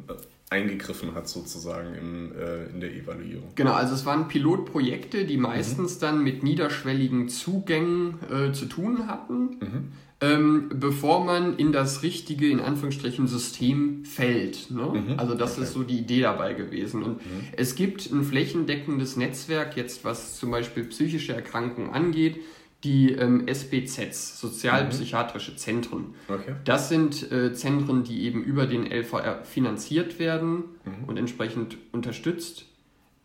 eingegriffen 0.51 1.15
hat 1.15 1.29
sozusagen 1.29 1.95
in, 1.95 2.33
äh, 2.35 2.67
in 2.67 2.81
der 2.81 2.95
Evaluierung. 2.95 3.51
Genau, 3.55 3.73
also 3.73 3.95
es 3.95 4.07
waren 4.07 4.29
Pilotprojekte, 4.29 5.25
die 5.25 5.37
meistens 5.37 5.97
mhm. 5.97 6.01
dann 6.01 6.25
mit 6.25 6.43
niederschwelligen 6.43 7.29
Zugängen 7.29 8.15
äh, 8.31 8.53
zu 8.53 8.67
tun 8.67 9.07
hatten, 9.07 9.41
mhm. 9.61 9.93
ähm, 10.23 10.71
bevor 10.75 11.23
man 11.25 11.57
in 11.59 11.73
das 11.73 12.03
richtige, 12.03 12.49
in 12.49 12.61
Anführungsstrichen, 12.61 13.27
System 13.27 14.07
fällt. 14.07 14.71
Ne? 14.71 15.03
Mhm. 15.07 15.19
Also 15.19 15.35
das 15.35 15.55
okay. 15.55 15.65
ist 15.65 15.75
so 15.75 15.83
die 15.83 15.99
Idee 15.99 16.23
dabei 16.23 16.55
gewesen. 16.55 17.03
Und 17.03 17.17
mhm. 17.17 17.41
es 17.57 17.75
gibt 17.75 18.11
ein 18.11 18.25
flächendeckendes 18.25 19.17
Netzwerk, 19.17 19.77
jetzt 19.77 20.05
was 20.05 20.39
zum 20.39 20.51
Beispiel 20.51 20.85
psychische 20.85 21.35
Erkrankungen 21.35 21.91
angeht, 21.91 22.41
die 22.85 23.13
ähm, 23.13 23.49
SBZs, 23.49 24.41
sozialpsychiatrische 24.41 25.57
Zentren. 25.57 26.15
Okay. 26.29 26.55
Das 26.65 26.89
sind 26.89 27.31
äh, 27.33 27.53
Zentren, 27.53 28.05
die 28.05 28.23
eben 28.23 28.45
über 28.45 28.67
den 28.67 28.87
LVR 28.87 29.45
finanziert 29.45 30.21
werden 30.21 30.65
mhm. 30.85 31.05
und 31.09 31.17
entsprechend 31.17 31.77
unterstützt. 31.91 32.67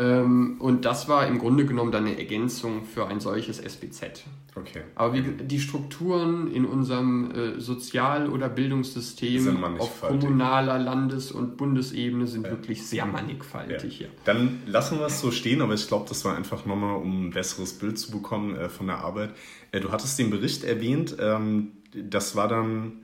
Ähm, 0.03 0.57
und 0.59 0.85
das 0.85 1.07
war 1.07 1.27
im 1.27 1.39
Grunde 1.39 1.65
genommen 1.65 1.91
dann 1.91 2.05
eine 2.05 2.17
Ergänzung 2.17 2.83
für 2.83 3.07
ein 3.07 3.19
solches 3.19 3.59
SBZ. 3.59 4.25
Okay. 4.55 4.81
Aber 4.95 5.13
wie, 5.13 5.21
die 5.21 5.59
Strukturen 5.59 6.51
in 6.51 6.65
unserem 6.65 7.31
äh, 7.31 7.59
Sozial- 7.59 8.29
oder 8.29 8.49
Bildungssystem 8.49 9.63
auf 9.79 10.01
kommunaler, 10.01 10.77
Landes- 10.77 11.31
und 11.31 11.57
Bundesebene 11.57 12.27
sind 12.27 12.45
ja. 12.45 12.51
wirklich 12.51 12.85
sehr 12.85 13.05
mannigfaltig. 13.05 13.99
Ja. 13.99 14.07
Ja. 14.07 14.13
Dann 14.25 14.61
lassen 14.67 14.99
wir 14.99 15.07
es 15.07 15.21
so 15.21 15.31
stehen, 15.31 15.61
aber 15.61 15.73
ich 15.73 15.87
glaube, 15.87 16.05
das 16.09 16.23
war 16.25 16.35
einfach 16.35 16.65
nochmal, 16.65 16.97
um 16.97 17.27
ein 17.27 17.29
besseres 17.31 17.73
Bild 17.73 17.97
zu 17.97 18.11
bekommen 18.11 18.55
äh, 18.55 18.69
von 18.69 18.87
der 18.87 18.99
Arbeit. 18.99 19.31
Äh, 19.71 19.79
du 19.79 19.91
hattest 19.91 20.19
den 20.19 20.29
Bericht 20.29 20.63
erwähnt, 20.63 21.15
ähm, 21.19 21.71
das 21.93 22.35
war 22.35 22.47
dann 22.47 23.03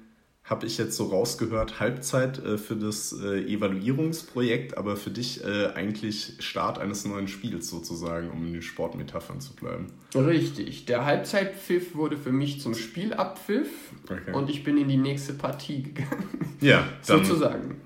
habe 0.50 0.66
ich 0.66 0.80
jetzt 0.80 0.98
so 0.98 1.06
rausgehört, 1.06 1.80
Halbzeit 1.80 2.44
äh, 2.44 2.58
für 2.58 2.76
das 2.76 3.14
äh, 3.14 3.42
Evaluierungsprojekt, 3.42 4.78
aber 4.78 4.98
für 4.98 5.12
dich 5.12 5.44
äh, 5.44 5.68
eigentlich 5.76 6.34
Start 6.40 6.80
eines 6.80 7.06
neuen 7.06 7.28
Spiels 7.28 7.70
sozusagen, 7.70 8.32
um 8.32 8.48
in 8.48 8.54
den 8.54 8.62
Sportmetaphern 8.64 9.42
zu 9.42 9.54
bleiben. 9.54 9.88
Richtig. 10.16 10.86
Der 10.86 11.06
Halbzeitpfiff 11.06 11.94
wurde 11.94 12.18
für 12.18 12.32
mich 12.32 12.62
zum 12.62 12.74
Spielabpfiff 12.74 13.70
okay. 14.06 14.34
und 14.34 14.50
ich 14.50 14.64
bin 14.64 14.78
in 14.78 14.88
die 14.88 14.98
nächste 14.98 15.34
Partie 15.34 15.84
gegangen. 15.84 16.56
Ja, 16.62 16.84
sozusagen. 17.04 17.82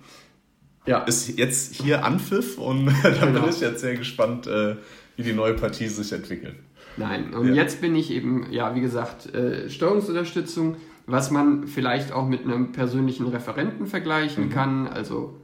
ja. 0.86 1.00
ist 1.04 1.38
jetzt 1.38 1.76
hier 1.76 2.06
Anpfiff 2.06 2.58
und 2.58 2.86
da 3.04 3.10
genau. 3.10 3.42
bin 3.42 3.50
ich 3.50 3.60
jetzt 3.60 3.82
sehr 3.82 3.98
gespannt, 3.98 4.48
äh, 4.48 4.78
wie 5.18 5.24
die 5.24 5.34
neue 5.34 5.54
Partie 5.54 5.88
sich 5.88 6.14
entwickelt. 6.14 6.56
Nein, 6.96 7.34
und 7.34 7.50
ja. 7.50 7.56
jetzt 7.56 7.82
bin 7.82 7.96
ich 7.96 8.12
eben, 8.12 8.48
ja, 8.52 8.74
wie 8.76 8.82
gesagt, 8.82 9.34
äh, 9.34 9.70
Steuerungsunterstützung, 9.70 10.78
was 11.06 11.32
man 11.32 11.68
vielleicht 11.68 12.12
auch 12.12 12.28
mit 12.28 12.44
einem 12.44 12.72
persönlichen 12.72 13.28
Referenten 13.28 13.88
vergleichen 13.88 14.46
mhm. 14.46 14.50
kann. 14.50 14.88
Also 14.88 15.36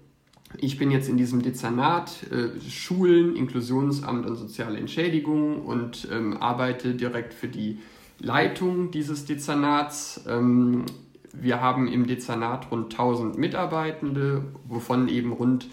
ich 0.57 0.77
bin 0.77 0.91
jetzt 0.91 1.09
in 1.09 1.17
diesem 1.17 1.41
Dezernat 1.41 2.25
äh, 2.31 2.59
Schulen, 2.69 3.35
Inklusionsamt 3.35 4.25
und 4.25 4.35
soziale 4.35 4.79
Entschädigung 4.79 5.61
und 5.65 6.07
ähm, 6.11 6.37
arbeite 6.37 6.95
direkt 6.95 7.33
für 7.33 7.47
die 7.47 7.79
Leitung 8.19 8.91
dieses 8.91 9.25
Dezernats. 9.25 10.25
Ähm, 10.27 10.85
wir 11.33 11.61
haben 11.61 11.87
im 11.87 12.07
Dezernat 12.07 12.71
rund 12.71 12.91
1000 12.91 13.37
Mitarbeitende, 13.37 14.43
wovon 14.67 15.07
eben 15.07 15.31
rund 15.31 15.67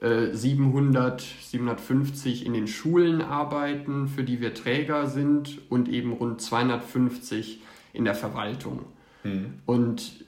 äh, 0.00 0.32
700, 0.32 1.20
750 1.20 2.46
in 2.46 2.54
den 2.54 2.66
Schulen 2.66 3.20
arbeiten, 3.20 4.08
für 4.08 4.24
die 4.24 4.40
wir 4.40 4.54
Träger 4.54 5.06
sind, 5.06 5.60
und 5.68 5.88
eben 5.88 6.12
rund 6.12 6.40
250 6.40 7.60
in 7.92 8.04
der 8.04 8.14
Verwaltung. 8.14 8.80
Mhm. 9.24 9.54
Und 9.66 10.24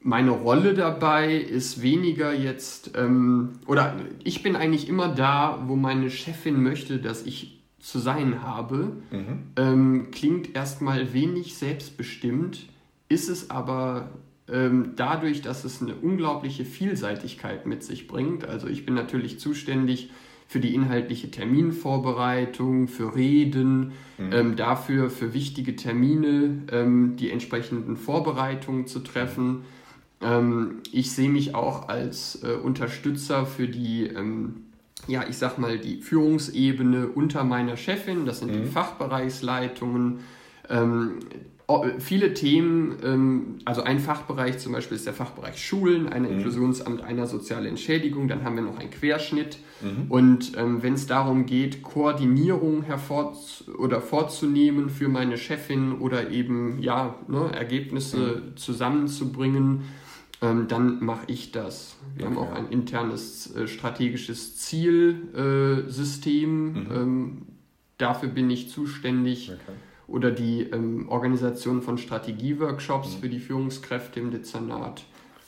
meine 0.00 0.30
Rolle 0.30 0.74
dabei 0.74 1.34
ist 1.34 1.82
weniger 1.82 2.32
jetzt, 2.32 2.92
ähm, 2.96 3.54
oder 3.66 3.96
ich 4.24 4.42
bin 4.42 4.56
eigentlich 4.56 4.88
immer 4.88 5.08
da, 5.08 5.64
wo 5.66 5.76
meine 5.76 6.10
Chefin 6.10 6.62
möchte, 6.62 6.98
dass 6.98 7.26
ich 7.26 7.60
zu 7.78 7.98
sein 7.98 8.42
habe. 8.42 8.92
Mhm. 9.10 9.38
Ähm, 9.56 10.10
klingt 10.10 10.54
erstmal 10.54 11.12
wenig 11.12 11.56
selbstbestimmt, 11.56 12.66
ist 13.08 13.28
es 13.28 13.50
aber 13.50 14.10
ähm, 14.50 14.92
dadurch, 14.96 15.42
dass 15.42 15.64
es 15.64 15.82
eine 15.82 15.94
unglaubliche 15.94 16.64
Vielseitigkeit 16.64 17.66
mit 17.66 17.82
sich 17.82 18.06
bringt. 18.06 18.44
Also 18.44 18.66
ich 18.66 18.86
bin 18.86 18.94
natürlich 18.94 19.38
zuständig 19.38 20.10
für 20.48 20.60
die 20.60 20.74
inhaltliche 20.74 21.30
Terminvorbereitung, 21.30 22.88
für 22.88 23.14
Reden, 23.14 23.92
mhm. 24.16 24.32
ähm, 24.32 24.56
dafür 24.56 25.10
für 25.10 25.34
wichtige 25.34 25.76
Termine 25.76 26.62
ähm, 26.72 27.16
die 27.16 27.30
entsprechenden 27.30 27.98
Vorbereitungen 27.98 28.86
zu 28.86 29.00
treffen. 29.00 29.66
Ähm, 30.22 30.78
ich 30.90 31.12
sehe 31.12 31.28
mich 31.28 31.54
auch 31.54 31.88
als 31.88 32.42
äh, 32.42 32.54
Unterstützer 32.54 33.44
für 33.44 33.68
die, 33.68 34.06
ähm, 34.06 34.64
ja, 35.06 35.24
ich 35.28 35.36
sag 35.36 35.58
mal, 35.58 35.78
die 35.78 36.00
Führungsebene 36.00 37.08
unter 37.08 37.44
meiner 37.44 37.76
Chefin, 37.76 38.24
das 38.24 38.38
sind 38.38 38.50
mhm. 38.50 38.62
die 38.62 38.70
Fachbereichsleitungen. 38.70 40.20
Ähm, 40.70 41.18
viele 41.98 42.32
Themen, 42.32 42.96
ähm, 43.04 43.58
also 43.66 43.82
ein 43.82 44.00
Fachbereich 44.00 44.58
zum 44.58 44.72
Beispiel 44.72 44.96
ist 44.96 45.06
der 45.06 45.12
Fachbereich 45.12 45.62
Schulen, 45.62 46.08
ein 46.08 46.22
mhm. 46.22 46.30
Inklusionsamt, 46.30 47.02
einer 47.02 47.26
soziale 47.26 47.68
Entschädigung, 47.68 48.26
dann 48.26 48.42
haben 48.42 48.56
wir 48.56 48.62
noch 48.62 48.78
einen 48.78 48.88
Querschnitt. 48.90 49.58
Mhm. 49.82 50.06
Und 50.08 50.56
ähm, 50.56 50.82
wenn 50.82 50.94
es 50.94 51.06
darum 51.06 51.44
geht, 51.44 51.82
Koordinierung 51.82 52.84
hervor 52.84 53.36
oder 53.78 54.00
vorzunehmen 54.00 54.88
für 54.88 55.08
meine 55.08 55.36
Chefin 55.36 55.98
oder 55.98 56.30
eben 56.30 56.80
ja, 56.80 57.16
ne, 57.28 57.50
Ergebnisse 57.54 58.44
mhm. 58.46 58.56
zusammenzubringen, 58.56 59.82
ähm, 60.40 60.68
dann 60.68 61.04
mache 61.04 61.24
ich 61.26 61.52
das. 61.52 61.98
Wir 62.16 62.24
okay. 62.26 62.34
haben 62.34 62.42
auch 62.42 62.52
ein 62.52 62.70
internes 62.70 63.54
äh, 63.54 63.68
strategisches 63.68 64.56
Zielsystem. 64.56 66.72
Mhm. 66.72 67.42
dafür 67.98 68.30
bin 68.30 68.48
ich 68.48 68.70
zuständig. 68.70 69.52
Okay 69.52 69.74
oder 70.08 70.30
die 70.30 70.62
ähm, 70.62 71.08
Organisation 71.08 71.82
von 71.82 71.98
Strategieworkshops 71.98 73.14
mhm. 73.14 73.20
für 73.20 73.28
die 73.28 73.38
Führungskräfte 73.38 74.18
im 74.18 74.30
Dezernat. 74.30 75.04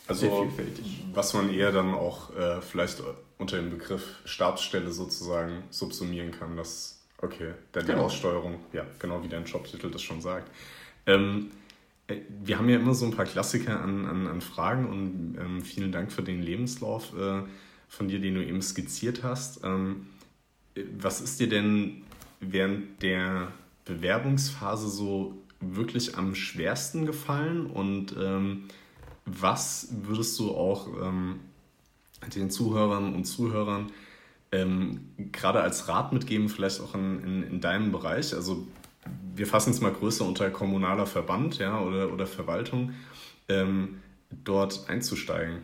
Also, 0.07 0.27
Sehr 0.27 0.43
vielfältig. 0.43 1.05
was 1.15 1.35
man 1.35 1.53
eher 1.53 1.73
dann 1.73 1.95
auch 1.95 2.37
äh, 2.37 2.61
vielleicht 2.61 3.03
unter 3.39 3.57
dem 3.57 3.71
Begriff 3.71 4.17
Stabsstelle 4.25 4.93
sozusagen 4.93 5.63
subsumieren 5.71 6.31
kann, 6.31 6.57
dass, 6.57 7.01
okay, 7.19 7.55
dann 7.73 7.87
die 7.87 7.93
genau. 7.93 8.05
Aussteuerung, 8.05 8.57
ja, 8.73 8.85
genau 8.99 9.23
wie 9.23 9.29
dein 9.29 9.45
Jobtitel 9.45 9.91
das 9.91 10.03
schon 10.03 10.21
sagt. 10.21 10.51
Ähm, 11.07 11.51
äh, 12.07 12.17
wir 12.43 12.59
haben 12.59 12.69
ja 12.69 12.77
immer 12.77 12.95
so 12.95 13.07
ein 13.07 13.13
paar 13.13 13.25
Klassiker 13.25 13.81
an, 13.81 14.05
an, 14.05 14.27
an 14.27 14.41
Fragen 14.41 14.89
und 14.89 15.39
ähm, 15.41 15.63
vielen 15.63 15.93
Dank 15.93 16.13
für 16.13 16.23
den 16.23 16.43
Lebenslauf 16.43 17.17
äh, 17.17 17.43
von 17.89 18.09
dir, 18.09 18.21
den 18.21 18.35
du 18.35 18.45
eben 18.45 18.61
skizziert 18.61 19.23
hast. 19.23 19.65
Ähm, 19.65 20.09
äh, 20.75 20.83
was 20.99 21.21
ist 21.21 21.41
dir 21.41 21.49
denn 21.49 22.03
während 22.41 23.03
der 23.03 23.53
Bewerbungsphase 23.91 24.89
so 24.89 25.37
wirklich 25.61 26.17
am 26.17 26.35
schwersten 26.35 27.07
gefallen 27.07 27.67
und 27.67 28.15
ähm, 28.19 28.69
was 29.27 29.89
würdest 30.03 30.39
du 30.39 30.55
auch 30.55 30.89
ähm, 31.03 31.41
den 32.35 32.51
Zuhörern 32.51 33.15
und 33.15 33.25
Zuhörern 33.25 33.93
ähm, 34.53 35.11
gerade 35.33 35.61
als 35.61 35.89
Rat 35.89 36.13
mitgeben, 36.13 36.49
vielleicht 36.49 36.81
auch 36.81 36.95
in, 36.95 37.23
in, 37.23 37.43
in, 37.43 37.61
deinem 37.61 37.93
Bereich? 37.93 38.35
Also 38.35 38.67
wir 39.35 39.47
fassen 39.47 39.71
es 39.71 39.81
mal 39.81 39.93
größer 39.93 40.25
unter 40.25 40.51
kommunaler 40.51 41.07
Verband 41.07 41.59
ja, 41.59 41.81
oder, 41.81 42.13
oder 42.13 42.27
Verwaltung, 42.27 42.93
ähm, 43.49 44.01
dort 44.31 44.89
einzusteigen. 44.89 45.59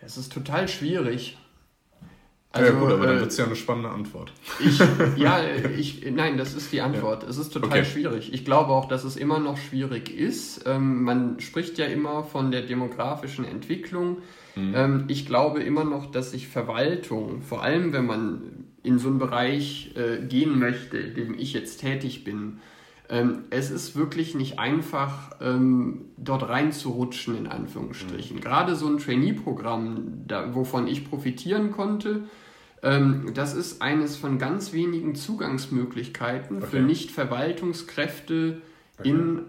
Es 0.00 0.16
ist 0.16 0.32
total 0.32 0.68
schwierig. 0.68 1.38
Also, 2.52 2.70
ja 2.70 2.78
gut, 2.78 2.92
aber 2.92 3.06
dann 3.06 3.16
äh, 3.16 3.20
wird 3.20 3.30
es 3.30 3.38
ja 3.38 3.46
eine 3.46 3.56
spannende 3.56 3.88
Antwort. 3.88 4.32
Ich, 4.60 4.78
ja, 5.16 5.40
ich, 5.78 6.04
nein, 6.10 6.36
das 6.36 6.54
ist 6.54 6.70
die 6.70 6.82
Antwort. 6.82 7.22
Ja. 7.22 7.30
Es 7.30 7.38
ist 7.38 7.50
total 7.50 7.70
okay. 7.70 7.84
schwierig. 7.84 8.32
Ich 8.34 8.44
glaube 8.44 8.72
auch, 8.72 8.86
dass 8.86 9.04
es 9.04 9.16
immer 9.16 9.38
noch 9.38 9.56
schwierig 9.56 10.14
ist. 10.14 10.64
Ähm, 10.66 11.02
man 11.02 11.40
spricht 11.40 11.78
ja 11.78 11.86
immer 11.86 12.24
von 12.24 12.50
der 12.50 12.62
demografischen 12.62 13.46
Entwicklung. 13.46 14.18
Mhm. 14.54 14.74
Ähm, 14.74 15.04
ich 15.08 15.24
glaube 15.24 15.62
immer 15.62 15.84
noch, 15.84 16.10
dass 16.10 16.32
sich 16.32 16.46
Verwaltung, 16.46 17.40
vor 17.40 17.62
allem 17.62 17.94
wenn 17.94 18.04
man 18.04 18.66
in 18.82 18.98
so 18.98 19.08
einen 19.08 19.18
Bereich 19.18 19.94
äh, 19.96 20.22
gehen 20.26 20.58
möchte, 20.58 20.98
in 20.98 21.14
dem 21.14 21.38
ich 21.38 21.54
jetzt 21.54 21.80
tätig 21.80 22.22
bin, 22.24 22.58
ähm, 23.08 23.44
es 23.50 23.70
ist 23.70 23.96
wirklich 23.96 24.34
nicht 24.34 24.58
einfach, 24.58 25.36
ähm, 25.40 26.06
dort 26.16 26.48
reinzurutschen, 26.48 27.36
in 27.36 27.46
Anführungsstrichen. 27.46 28.36
Mhm. 28.36 28.40
Gerade 28.40 28.76
so 28.76 28.86
ein 28.88 28.98
Trainee-Programm, 28.98 30.26
wovon 30.52 30.86
ich 30.86 31.08
profitieren 31.08 31.72
konnte, 31.72 32.24
das 32.82 33.54
ist 33.54 33.80
eines 33.80 34.16
von 34.16 34.38
ganz 34.38 34.72
wenigen 34.72 35.14
Zugangsmöglichkeiten 35.14 36.58
okay. 36.58 36.66
für 36.66 36.80
Nicht-Verwaltungskräfte 36.80 38.60
okay. 38.98 39.08
in 39.08 39.42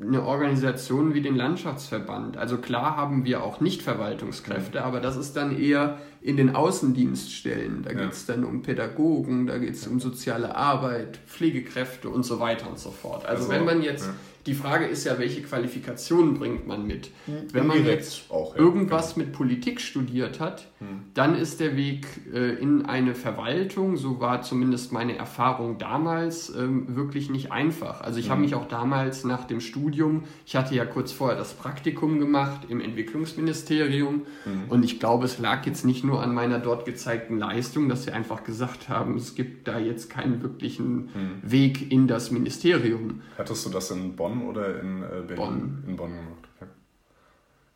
eine 0.00 0.22
Organisation 0.24 1.14
wie 1.14 1.22
den 1.22 1.34
Landschaftsverband. 1.34 2.36
Also 2.36 2.58
klar 2.58 2.96
haben 2.96 3.24
wir 3.24 3.42
auch 3.42 3.60
Nicht-Verwaltungskräfte, 3.60 4.78
mhm. 4.78 4.84
aber 4.84 5.00
das 5.00 5.16
ist 5.16 5.36
dann 5.36 5.58
eher 5.58 5.98
in 6.20 6.36
den 6.36 6.54
Außendienststellen. 6.54 7.82
Da 7.82 7.92
ja. 7.92 8.02
geht 8.02 8.12
es 8.12 8.26
dann 8.26 8.44
um 8.44 8.62
Pädagogen, 8.62 9.46
da 9.46 9.58
geht 9.58 9.74
es 9.74 9.86
um 9.86 9.98
soziale 9.98 10.54
Arbeit, 10.54 11.18
Pflegekräfte 11.26 12.10
und 12.10 12.24
so 12.24 12.40
weiter 12.40 12.68
und 12.68 12.78
so 12.78 12.90
fort. 12.90 13.24
Also, 13.24 13.44
also 13.44 13.54
wenn 13.54 13.64
man 13.64 13.82
jetzt 13.82 14.06
ja. 14.06 14.14
Die 14.46 14.54
Frage 14.54 14.86
ist 14.86 15.04
ja, 15.04 15.18
welche 15.18 15.42
Qualifikationen 15.42 16.34
bringt 16.34 16.68
man 16.68 16.86
mit? 16.86 17.10
Hm. 17.26 17.34
Wenn 17.52 17.66
man 17.66 17.84
jetzt 17.84 18.30
auch, 18.30 18.54
ja. 18.54 18.60
irgendwas 18.60 19.14
genau. 19.14 19.26
mit 19.26 19.34
Politik 19.34 19.80
studiert 19.80 20.38
hat, 20.38 20.68
hm. 20.78 21.00
dann 21.14 21.34
ist 21.34 21.58
der 21.58 21.76
Weg 21.76 22.06
äh, 22.32 22.54
in 22.54 22.86
eine 22.86 23.16
Verwaltung, 23.16 23.96
so 23.96 24.20
war 24.20 24.42
zumindest 24.42 24.92
meine 24.92 25.16
Erfahrung 25.16 25.78
damals, 25.78 26.54
ähm, 26.54 26.94
wirklich 26.94 27.28
nicht 27.28 27.50
einfach. 27.50 28.02
Also 28.02 28.20
ich 28.20 28.26
hm. 28.26 28.32
habe 28.32 28.40
mich 28.42 28.54
auch 28.54 28.68
damals 28.68 29.24
nach 29.24 29.44
dem 29.44 29.60
Studium, 29.60 30.22
ich 30.46 30.54
hatte 30.54 30.76
ja 30.76 30.84
kurz 30.84 31.10
vorher 31.10 31.36
das 31.36 31.54
Praktikum 31.54 32.20
gemacht 32.20 32.60
im 32.68 32.80
Entwicklungsministerium 32.80 34.22
hm. 34.44 34.64
und 34.68 34.84
ich 34.84 35.00
glaube, 35.00 35.24
es 35.24 35.40
lag 35.40 35.66
jetzt 35.66 35.84
nicht 35.84 36.04
nur 36.04 36.22
an 36.22 36.32
meiner 36.32 36.60
dort 36.60 36.84
gezeigten 36.84 37.36
Leistung, 37.36 37.88
dass 37.88 38.04
sie 38.04 38.12
einfach 38.12 38.44
gesagt 38.44 38.88
haben, 38.88 39.16
es 39.16 39.34
gibt 39.34 39.66
da 39.66 39.80
jetzt 39.80 40.08
keinen 40.08 40.40
wirklichen 40.40 41.10
hm. 41.12 41.30
Weg 41.42 41.90
in 41.90 42.06
das 42.06 42.30
Ministerium. 42.30 43.22
Hattest 43.36 43.66
du 43.66 43.70
das 43.70 43.90
in 43.90 44.14
Bonn 44.14 44.35
oder 44.42 44.80
in 44.80 45.02
äh, 45.02 45.06
Berlin? 45.26 45.36
Bonn. 45.36 45.84
In 45.86 45.96
Bonn 45.96 46.14
gemacht. 46.14 46.48
Okay. 46.56 46.70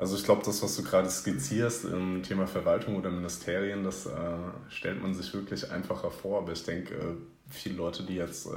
Also 0.01 0.17
ich 0.17 0.25
glaube, 0.25 0.43
das, 0.47 0.63
was 0.63 0.75
du 0.77 0.83
gerade 0.83 1.11
skizzierst 1.11 1.85
im 1.85 2.23
Thema 2.23 2.47
Verwaltung 2.47 2.97
oder 2.97 3.11
Ministerien, 3.11 3.85
das 3.85 4.07
äh, 4.07 4.11
stellt 4.71 5.03
man 5.03 5.13
sich 5.13 5.35
wirklich 5.35 5.71
einfacher 5.71 6.11
vor. 6.11 6.39
Aber 6.39 6.53
ich 6.53 6.65
denke, 6.65 6.95
äh, 6.95 7.17
viele 7.51 7.77
Leute, 7.77 8.05
die 8.05 8.15
jetzt 8.15 8.47
äh, 8.47 8.51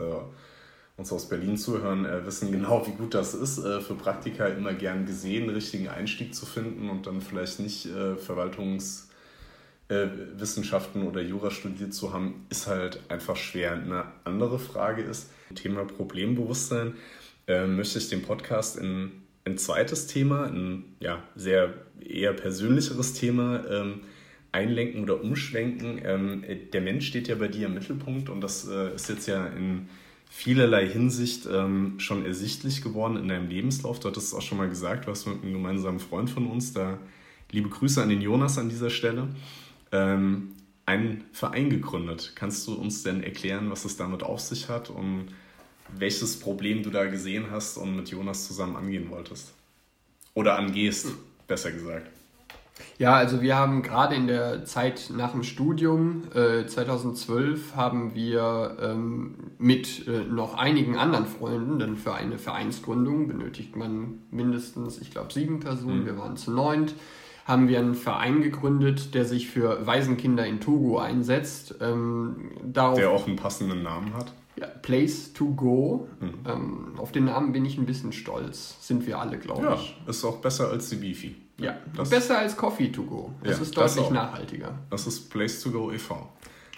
uns 0.95 1.11
aus 1.11 1.27
Berlin 1.27 1.57
zuhören, 1.57 2.05
äh, 2.05 2.25
wissen 2.25 2.49
genau, 2.51 2.87
wie 2.87 2.93
gut 2.93 3.13
das 3.13 3.33
ist, 3.33 3.57
äh, 3.57 3.81
für 3.81 3.95
Praktika 3.95 4.47
immer 4.47 4.73
gern 4.73 5.05
gesehen, 5.05 5.43
einen 5.43 5.55
richtigen 5.55 5.89
Einstieg 5.89 6.33
zu 6.33 6.45
finden 6.45 6.89
und 6.89 7.07
dann 7.07 7.19
vielleicht 7.19 7.59
nicht 7.59 7.89
Verwaltungswissenschaften 8.19 11.05
oder 11.05 11.21
Jura 11.21 11.51
studiert 11.51 11.93
zu 11.93 12.13
haben, 12.13 12.45
ist 12.49 12.67
halt 12.67 13.01
einfach 13.09 13.35
schwer. 13.35 13.73
Eine 13.73 14.05
andere 14.23 14.59
Frage 14.59 15.01
ist, 15.01 15.29
Thema 15.55 15.83
Problembewusstsein 15.83 16.93
äh, 17.47 17.65
möchte 17.65 17.99
ich 17.99 18.09
den 18.09 18.21
Podcast 18.21 18.77
in 18.77 19.11
ein 19.45 19.57
zweites 19.57 20.07
Thema, 20.07 20.45
ein 20.45 20.95
ja, 20.99 21.23
sehr 21.35 21.73
eher 21.99 22.33
persönlicheres 22.33 23.13
Thema 23.13 23.65
ähm, 23.69 24.01
einlenken 24.51 25.03
oder 25.03 25.21
umschwenken. 25.21 26.01
Ähm, 26.03 26.43
der 26.71 26.81
Mensch 26.81 27.07
steht 27.07 27.27
ja 27.27 27.35
bei 27.35 27.47
dir 27.47 27.67
im 27.67 27.73
Mittelpunkt 27.73 28.29
und 28.29 28.41
das 28.41 28.67
äh, 28.67 28.95
ist 28.95 29.09
jetzt 29.09 29.27
ja 29.27 29.47
in 29.47 29.89
vielerlei 30.29 30.87
Hinsicht 30.87 31.47
ähm, 31.51 31.99
schon 31.99 32.25
ersichtlich 32.25 32.81
geworden 32.81 33.17
in 33.17 33.27
deinem 33.27 33.49
Lebenslauf. 33.49 33.99
Du 33.99 34.07
hattest 34.07 34.27
es 34.27 34.33
auch 34.33 34.41
schon 34.41 34.57
mal 34.57 34.69
gesagt, 34.69 35.05
du 35.05 35.11
hast 35.11 35.27
mit 35.27 35.43
einem 35.43 35.53
gemeinsamen 35.53 35.99
Freund 35.99 36.29
von 36.29 36.47
uns 36.47 36.73
da 36.73 36.99
liebe 37.51 37.69
Grüße 37.69 38.01
an 38.01 38.09
den 38.09 38.21
Jonas 38.21 38.57
an 38.57 38.69
dieser 38.69 38.89
Stelle, 38.89 39.29
ähm, 39.91 40.55
einen 40.85 41.23
Verein 41.31 41.69
gegründet. 41.69 42.33
Kannst 42.35 42.67
du 42.67 42.73
uns 42.73 43.03
denn 43.03 43.23
erklären, 43.23 43.69
was 43.69 43.85
es 43.85 43.95
damit 43.95 44.23
auf 44.23 44.39
sich 44.39 44.69
hat 44.69 44.89
und 44.89 45.27
welches 45.89 46.39
Problem 46.39 46.83
du 46.83 46.89
da 46.89 47.05
gesehen 47.05 47.47
hast 47.51 47.77
und 47.77 47.95
mit 47.95 48.09
Jonas 48.09 48.47
zusammen 48.47 48.75
angehen 48.75 49.09
wolltest? 49.09 49.53
Oder 50.33 50.57
angehst, 50.57 51.07
besser 51.47 51.71
gesagt. 51.71 52.07
Ja, 52.97 53.13
also 53.13 53.41
wir 53.41 53.55
haben 53.55 53.83
gerade 53.83 54.15
in 54.15 54.27
der 54.27 54.65
Zeit 54.65 55.11
nach 55.15 55.31
dem 55.31 55.43
Studium, 55.43 56.23
äh, 56.33 56.65
2012, 56.65 57.75
haben 57.75 58.15
wir 58.15 58.77
ähm, 58.81 59.35
mit 59.57 60.07
äh, 60.07 60.23
noch 60.23 60.55
einigen 60.55 60.97
anderen 60.97 61.27
Freunden, 61.27 61.79
denn 61.79 61.97
für 61.97 62.13
eine 62.13 62.37
Vereinsgründung 62.37 63.27
benötigt 63.27 63.75
man 63.75 64.19
mindestens, 64.31 64.99
ich 64.99 65.11
glaube, 65.11 65.31
sieben 65.31 65.59
Personen, 65.59 66.01
mhm. 66.01 66.05
wir 66.05 66.17
waren 66.17 66.37
zu 66.37 66.51
neunt, 66.51 66.95
haben 67.45 67.67
wir 67.67 67.79
einen 67.79 67.95
Verein 67.95 68.41
gegründet, 68.41 69.13
der 69.13 69.25
sich 69.25 69.49
für 69.49 69.85
Waisenkinder 69.85 70.45
in 70.45 70.59
Togo 70.61 70.97
einsetzt. 70.97 71.75
Ähm, 71.81 72.51
der 72.95 73.09
auch 73.09 73.27
einen 73.27 73.35
passenden 73.35 73.83
Namen 73.83 74.13
hat. 74.13 74.31
Ja, 74.55 74.67
Place 74.67 75.33
to 75.33 75.47
Go. 75.47 76.07
Mhm. 76.19 76.33
Ähm, 76.47 76.93
auf 76.97 77.11
den 77.11 77.25
Namen 77.25 77.51
bin 77.53 77.65
ich 77.65 77.77
ein 77.77 77.85
bisschen 77.85 78.13
stolz. 78.13 78.77
Sind 78.81 79.07
wir 79.07 79.19
alle, 79.19 79.39
glaube 79.39 79.63
ja, 79.63 79.75
ich. 79.75 79.97
Ist 80.07 80.23
auch 80.23 80.37
besser 80.37 80.69
als 80.69 80.89
die 80.89 80.97
Beefy. 80.97 81.35
Ja, 81.57 81.77
das 81.95 82.09
besser 82.09 82.39
als 82.39 82.57
Coffee 82.57 82.91
to 82.91 83.03
Go. 83.03 83.31
Das 83.43 83.57
ja, 83.57 83.63
ist 83.63 83.77
deutlich 83.77 83.95
das 83.95 84.11
nachhaltiger. 84.11 84.79
Das 84.89 85.07
ist 85.07 85.29
Place 85.29 85.61
to 85.61 85.71
Go 85.71 85.91
e.V. 85.91 86.29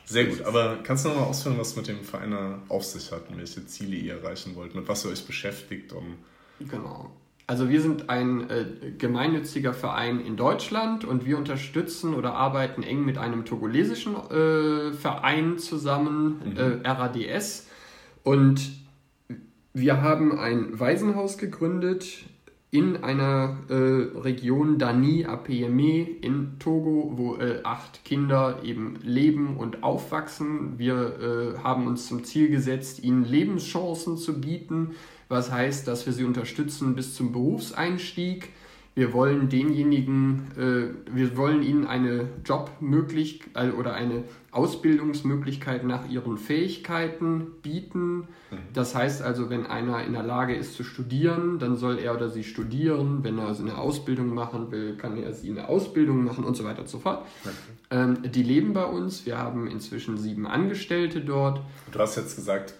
Sehr 0.06 0.26
gut, 0.26 0.44
aber 0.44 0.78
kannst 0.84 1.06
du 1.06 1.10
noch 1.10 1.16
mal 1.16 1.24
ausführen, 1.24 1.58
was 1.58 1.76
mit 1.76 1.88
dem 1.88 2.04
Verein 2.04 2.62
auf 2.70 2.84
sich 2.84 3.12
hat 3.12 3.28
und 3.30 3.38
welche 3.38 3.66
Ziele 3.66 3.96
ihr 3.96 4.22
erreichen 4.22 4.56
wollt, 4.56 4.76
mit 4.76 4.88
was 4.88 5.04
ihr 5.04 5.12
euch 5.12 5.26
beschäftigt? 5.26 5.92
Um 5.94 6.18
genau. 6.60 7.12
Also 7.48 7.70
wir 7.70 7.80
sind 7.82 8.10
ein 8.10 8.50
äh, 8.50 8.66
gemeinnütziger 8.98 9.74
Verein 9.74 10.20
in 10.20 10.36
Deutschland 10.36 11.06
und 11.06 11.26
wir 11.26 11.38
unterstützen 11.38 12.16
oder 12.16 12.34
arbeiten 12.34 12.82
eng 12.82 13.06
mit 13.06 13.20
einem 13.20 13.46
togolesischen 13.46 14.16
äh, 14.16 14.94
Verein 14.94 15.60
zusammen, 15.60 16.42
mhm. 16.44 16.58
äh, 16.58 16.90
RADS. 16.90 17.68
Und 18.24 18.72
wir 19.74 20.02
haben 20.02 20.40
ein 20.40 20.80
Waisenhaus 20.80 21.38
gegründet 21.38 22.26
in 22.72 23.04
einer 23.04 23.58
äh, 23.70 23.74
Region 23.74 24.80
Dani 24.80 25.26
Apeyeme 25.26 26.02
in 26.22 26.58
Togo, 26.60 27.14
wo 27.16 27.36
äh, 27.36 27.62
acht 27.64 28.04
Kinder 28.04 28.60
eben 28.64 28.98
leben 29.02 29.58
und 29.58 29.84
aufwachsen. 29.84 30.78
Wir 30.78 31.56
äh, 31.56 31.60
haben 31.60 31.88
uns 31.88 32.08
zum 32.08 32.24
Ziel 32.24 32.50
gesetzt, 32.50 33.04
ihnen 33.04 33.24
Lebenschancen 33.24 34.18
zu 34.18 34.42
bieten, 34.42 34.96
was 35.28 35.52
heißt, 35.52 35.88
dass 35.88 36.06
wir 36.06 36.14
sie 36.14 36.24
unterstützen 36.24 36.96
bis 36.96 37.16
zum 37.16 37.32
Berufseinstieg 37.32 38.50
wir 38.96 39.12
wollen 39.12 39.50
denjenigen, 39.50 40.48
äh, 40.58 41.14
wir 41.14 41.36
wollen 41.36 41.64
ihnen 41.64 41.86
eine 41.86 42.30
Jobmöglichkeit 42.46 43.74
oder 43.74 43.94
eine 43.94 44.24
Ausbildungsmöglichkeit 44.52 45.84
nach 45.84 46.10
ihren 46.10 46.38
Fähigkeiten 46.38 47.48
bieten. 47.62 48.20
Mhm. 48.20 48.26
Das 48.74 48.96
heißt 48.96 49.22
also, 49.22 49.50
wenn 49.50 49.66
einer 49.66 50.02
in 50.06 50.14
der 50.14 50.24
Lage 50.24 50.56
ist 50.56 50.76
zu 50.76 50.86
studieren, 50.86 51.60
dann 51.60 51.76
soll 51.76 52.00
er 52.00 52.16
oder 52.16 52.30
sie 52.30 52.46
studieren. 52.46 53.22
Wenn 53.22 53.38
er 53.38 53.48
also 53.48 53.64
eine 53.64 53.78
Ausbildung 53.78 54.34
machen 54.34 54.72
will, 54.72 54.96
kann 54.96 55.22
er 55.22 55.34
sie 55.34 55.50
eine 55.50 55.68
Ausbildung 55.68 56.24
machen 56.24 56.46
und 56.46 56.56
so 56.56 56.64
weiter 56.64 56.80
und 56.80 56.88
so 56.88 57.00
fort. 57.00 57.26
Okay. 57.44 57.54
Ähm, 57.92 58.32
die 58.32 58.44
leben 58.44 58.72
bei 58.72 58.86
uns. 58.86 59.26
Wir 59.26 59.38
haben 59.38 59.68
inzwischen 59.68 60.18
sieben 60.18 60.48
Angestellte 60.48 61.20
dort. 61.20 61.60
Du 61.92 62.00
hast 62.00 62.16
jetzt 62.16 62.38
gesagt, 62.38 62.76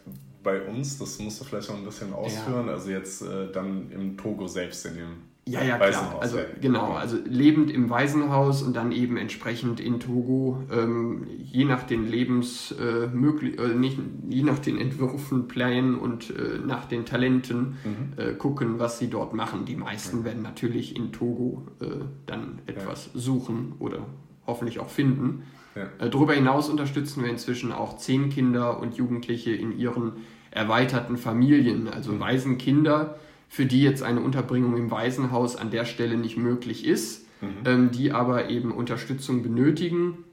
bei 0.46 0.62
uns, 0.62 0.98
das 0.98 1.20
musst 1.20 1.42
du 1.42 1.44
vielleicht 1.44 1.70
noch 1.70 1.78
ein 1.78 1.84
bisschen 1.84 2.14
ausführen, 2.14 2.68
ja. 2.68 2.74
also 2.74 2.90
jetzt 2.92 3.22
äh, 3.24 3.52
dann 3.52 3.92
im 3.92 4.16
Togo 4.16 4.48
selbst 4.48 4.86
in 4.86 4.96
dem 4.96 5.36
ja, 5.48 5.64
ja, 5.64 5.78
klar. 5.78 6.18
Also 6.20 6.40
genau, 6.60 6.94
also 6.94 7.18
lebend 7.24 7.70
im 7.70 7.92
Waisenhaus 7.92 8.64
und 8.64 8.76
dann 8.76 8.92
eben 8.92 9.16
entsprechend 9.16 9.80
in 9.80 10.00
Togo, 10.00 10.64
ähm, 10.72 11.28
je 11.38 11.66
nach 11.66 11.84
den 11.84 12.10
Lebens 12.10 12.72
äh, 12.72 13.06
möglich, 13.06 13.60
äh, 13.60 13.76
nicht, 13.76 14.00
je 14.28 14.42
nach 14.42 14.58
den 14.58 14.80
Entwürfen, 14.80 15.48
Plänen 15.48 16.00
und 16.00 16.32
äh, 16.32 16.58
nach 16.66 16.86
den 16.86 17.06
Talenten 17.06 17.78
mhm. 17.84 18.14
Äh, 18.18 18.34
gucken, 18.34 18.80
was 18.80 18.98
sie 18.98 19.08
dort 19.08 19.36
machen. 19.36 19.66
Die 19.66 19.76
meisten 19.76 20.20
mhm. 20.20 20.26
werden 20.26 20.42
natürlich 20.42 20.96
in 20.96 21.12
Togo 21.12 21.68
äh, 21.80 21.86
dann 22.26 22.60
etwas 22.66 23.12
ja. 23.14 23.20
suchen 23.20 23.74
oder 23.78 24.00
hoffentlich 24.48 24.80
auch 24.80 24.90
finden. 24.90 25.44
Ja. 25.76 25.90
Äh, 26.00 26.10
darüber 26.10 26.34
hinaus 26.34 26.70
unterstützen 26.70 27.24
wir 27.24 27.30
inzwischen 27.30 27.72
auch 27.72 27.98
zehn 27.98 28.30
Kinder 28.30 28.80
und 28.80 28.96
Jugendliche 28.96 29.52
in 29.52 29.78
ihren 29.78 30.14
erweiterten 30.52 31.18
Familien, 31.18 31.88
also 31.88 32.14
mhm. 32.14 32.20
Waisenkinder 32.22 33.20
für 33.48 33.66
die 33.66 33.82
jetzt 33.82 34.04
eine 34.04 34.20
Unterbringung 34.20 34.76
im 34.78 34.92
Waisenhaus 34.92 35.56
an 35.56 35.72
der 35.72 35.86
Stelle 35.86 36.18
nicht 36.18 36.38
möglich 36.38 36.86
ist, 36.86 37.26
mhm. 37.42 37.48
ähm, 37.66 37.92
die 37.92 38.12
aber 38.12 38.50
eben 38.50 38.72
Unterstützung 38.72 39.44
benötigen. 39.44 40.26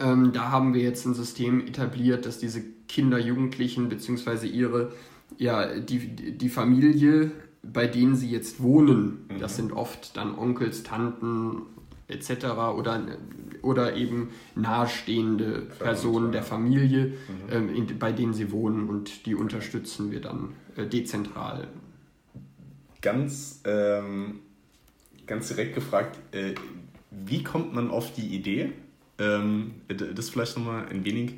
Ähm, 0.00 0.32
da 0.32 0.50
haben 0.50 0.74
wir 0.74 0.82
jetzt 0.82 1.04
ein 1.06 1.14
System 1.14 1.66
etabliert, 1.66 2.26
dass 2.26 2.38
diese 2.38 2.62
Kinder, 2.88 3.18
Jugendlichen 3.18 3.88
bzw. 3.88 4.46
ihre, 4.46 4.92
ja, 5.38 5.78
die, 5.78 5.98
die 5.98 6.48
Familie, 6.48 7.32
bei 7.62 7.86
denen 7.86 8.14
sie 8.14 8.30
jetzt 8.30 8.62
wohnen, 8.62 9.26
mhm. 9.28 9.38
das 9.40 9.56
sind 9.56 9.72
oft 9.72 10.16
dann 10.16 10.36
Onkels, 10.36 10.82
Tanten 10.82 11.62
etc. 12.08 12.46
oder, 12.76 13.02
oder 13.62 13.96
eben 13.96 14.30
nahestehende 14.54 15.68
Personen 15.78 16.32
der 16.32 16.42
Familie, 16.42 17.06
mhm. 17.06 17.14
ähm, 17.50 17.74
in, 17.74 17.98
bei 17.98 18.12
denen 18.12 18.34
sie 18.34 18.52
wohnen 18.52 18.88
und 18.88 19.26
die 19.26 19.34
unterstützen 19.34 20.10
wir 20.10 20.20
dann 20.20 20.50
äh, 20.76 20.86
dezentral 20.86 21.68
ganz, 23.04 23.60
ähm, 23.66 24.40
ganz 25.26 25.48
direkt 25.48 25.74
gefragt, 25.74 26.18
äh, 26.34 26.54
wie 27.10 27.44
kommt 27.44 27.74
man 27.74 27.90
auf 27.90 28.14
die 28.14 28.26
Idee? 28.34 28.72
Ähm, 29.18 29.72
das 29.88 30.30
vielleicht 30.30 30.56
nochmal 30.56 30.86
ein 30.88 31.04
wenig 31.04 31.34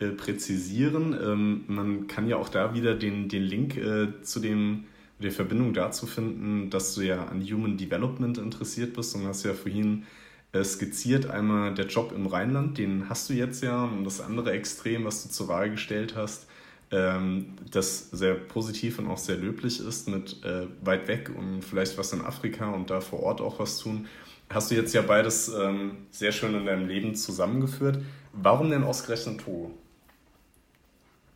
äh, 0.00 0.08
präzisieren. 0.08 1.16
Ähm, 1.18 1.64
man 1.68 2.08
kann 2.08 2.28
ja 2.28 2.36
auch 2.36 2.48
da 2.48 2.74
wieder 2.74 2.94
den, 2.94 3.28
den 3.28 3.44
Link 3.44 3.76
äh, 3.76 4.20
zu 4.22 4.40
dem, 4.40 4.84
der 5.18 5.32
Verbindung 5.32 5.72
dazu 5.72 6.06
finden, 6.06 6.70
dass 6.70 6.94
du 6.94 7.02
ja 7.02 7.26
an 7.26 7.42
Human 7.42 7.76
Development 7.76 8.36
interessiert 8.38 8.94
bist 8.94 9.14
und 9.14 9.26
hast 9.26 9.44
ja 9.44 9.54
vorhin 9.54 10.04
äh, 10.52 10.62
skizziert 10.62 11.26
einmal 11.26 11.74
der 11.74 11.86
Job 11.86 12.12
im 12.14 12.26
Rheinland, 12.26 12.78
den 12.78 13.08
hast 13.08 13.28
du 13.28 13.34
jetzt 13.34 13.62
ja 13.62 13.84
und 13.84 14.04
das 14.04 14.20
andere 14.20 14.52
Extrem, 14.52 15.04
was 15.04 15.22
du 15.22 15.28
zur 15.30 15.48
Wahl 15.48 15.70
gestellt 15.70 16.14
hast, 16.16 16.46
ähm, 16.90 17.54
das 17.70 18.10
sehr 18.10 18.34
positiv 18.34 18.98
und 18.98 19.08
auch 19.08 19.18
sehr 19.18 19.36
löblich 19.36 19.80
ist 19.80 20.08
mit 20.08 20.44
äh, 20.44 20.66
weit 20.82 21.08
weg 21.08 21.30
und 21.34 21.62
vielleicht 21.62 21.98
was 21.98 22.12
in 22.12 22.20
Afrika 22.20 22.70
und 22.70 22.90
da 22.90 23.00
vor 23.00 23.20
Ort 23.20 23.40
auch 23.40 23.58
was 23.58 23.78
tun. 23.78 24.06
Hast 24.48 24.70
du 24.70 24.76
jetzt 24.76 24.94
ja 24.94 25.02
beides 25.02 25.48
ähm, 25.48 26.06
sehr 26.10 26.30
schön 26.30 26.54
in 26.54 26.66
deinem 26.66 26.86
Leben 26.86 27.16
zusammengeführt. 27.16 27.98
Warum 28.32 28.70
denn 28.70 28.84
ausgerechnet 28.84 29.40
Togo? 29.40 29.72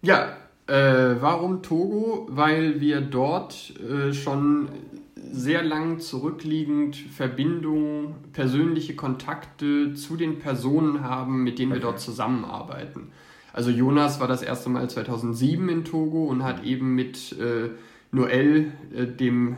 Ja, 0.02 0.36
äh, 0.70 1.20
warum 1.20 1.62
Togo? 1.62 2.26
Weil 2.30 2.80
wir 2.80 3.00
dort 3.00 3.74
äh, 3.80 4.12
schon 4.12 4.68
sehr 5.32 5.62
lang 5.62 6.00
zurückliegend 6.00 6.96
Verbindungen, 6.96 8.14
persönliche 8.32 8.96
Kontakte 8.96 9.94
zu 9.94 10.16
den 10.16 10.38
Personen 10.38 11.02
haben, 11.02 11.44
mit 11.44 11.58
denen 11.58 11.72
okay. 11.72 11.80
wir 11.80 11.82
dort 11.82 12.00
zusammenarbeiten. 12.00 13.12
Also 13.52 13.70
Jonas 13.70 14.20
war 14.20 14.28
das 14.28 14.42
erste 14.42 14.70
Mal 14.70 14.88
2007 14.88 15.68
in 15.68 15.84
Togo 15.84 16.24
und 16.24 16.44
hat 16.44 16.64
eben 16.64 16.94
mit 16.94 17.32
äh, 17.38 17.70
Noel, 18.12 18.72
äh, 18.94 19.06
dem, 19.06 19.52
äh, 19.52 19.56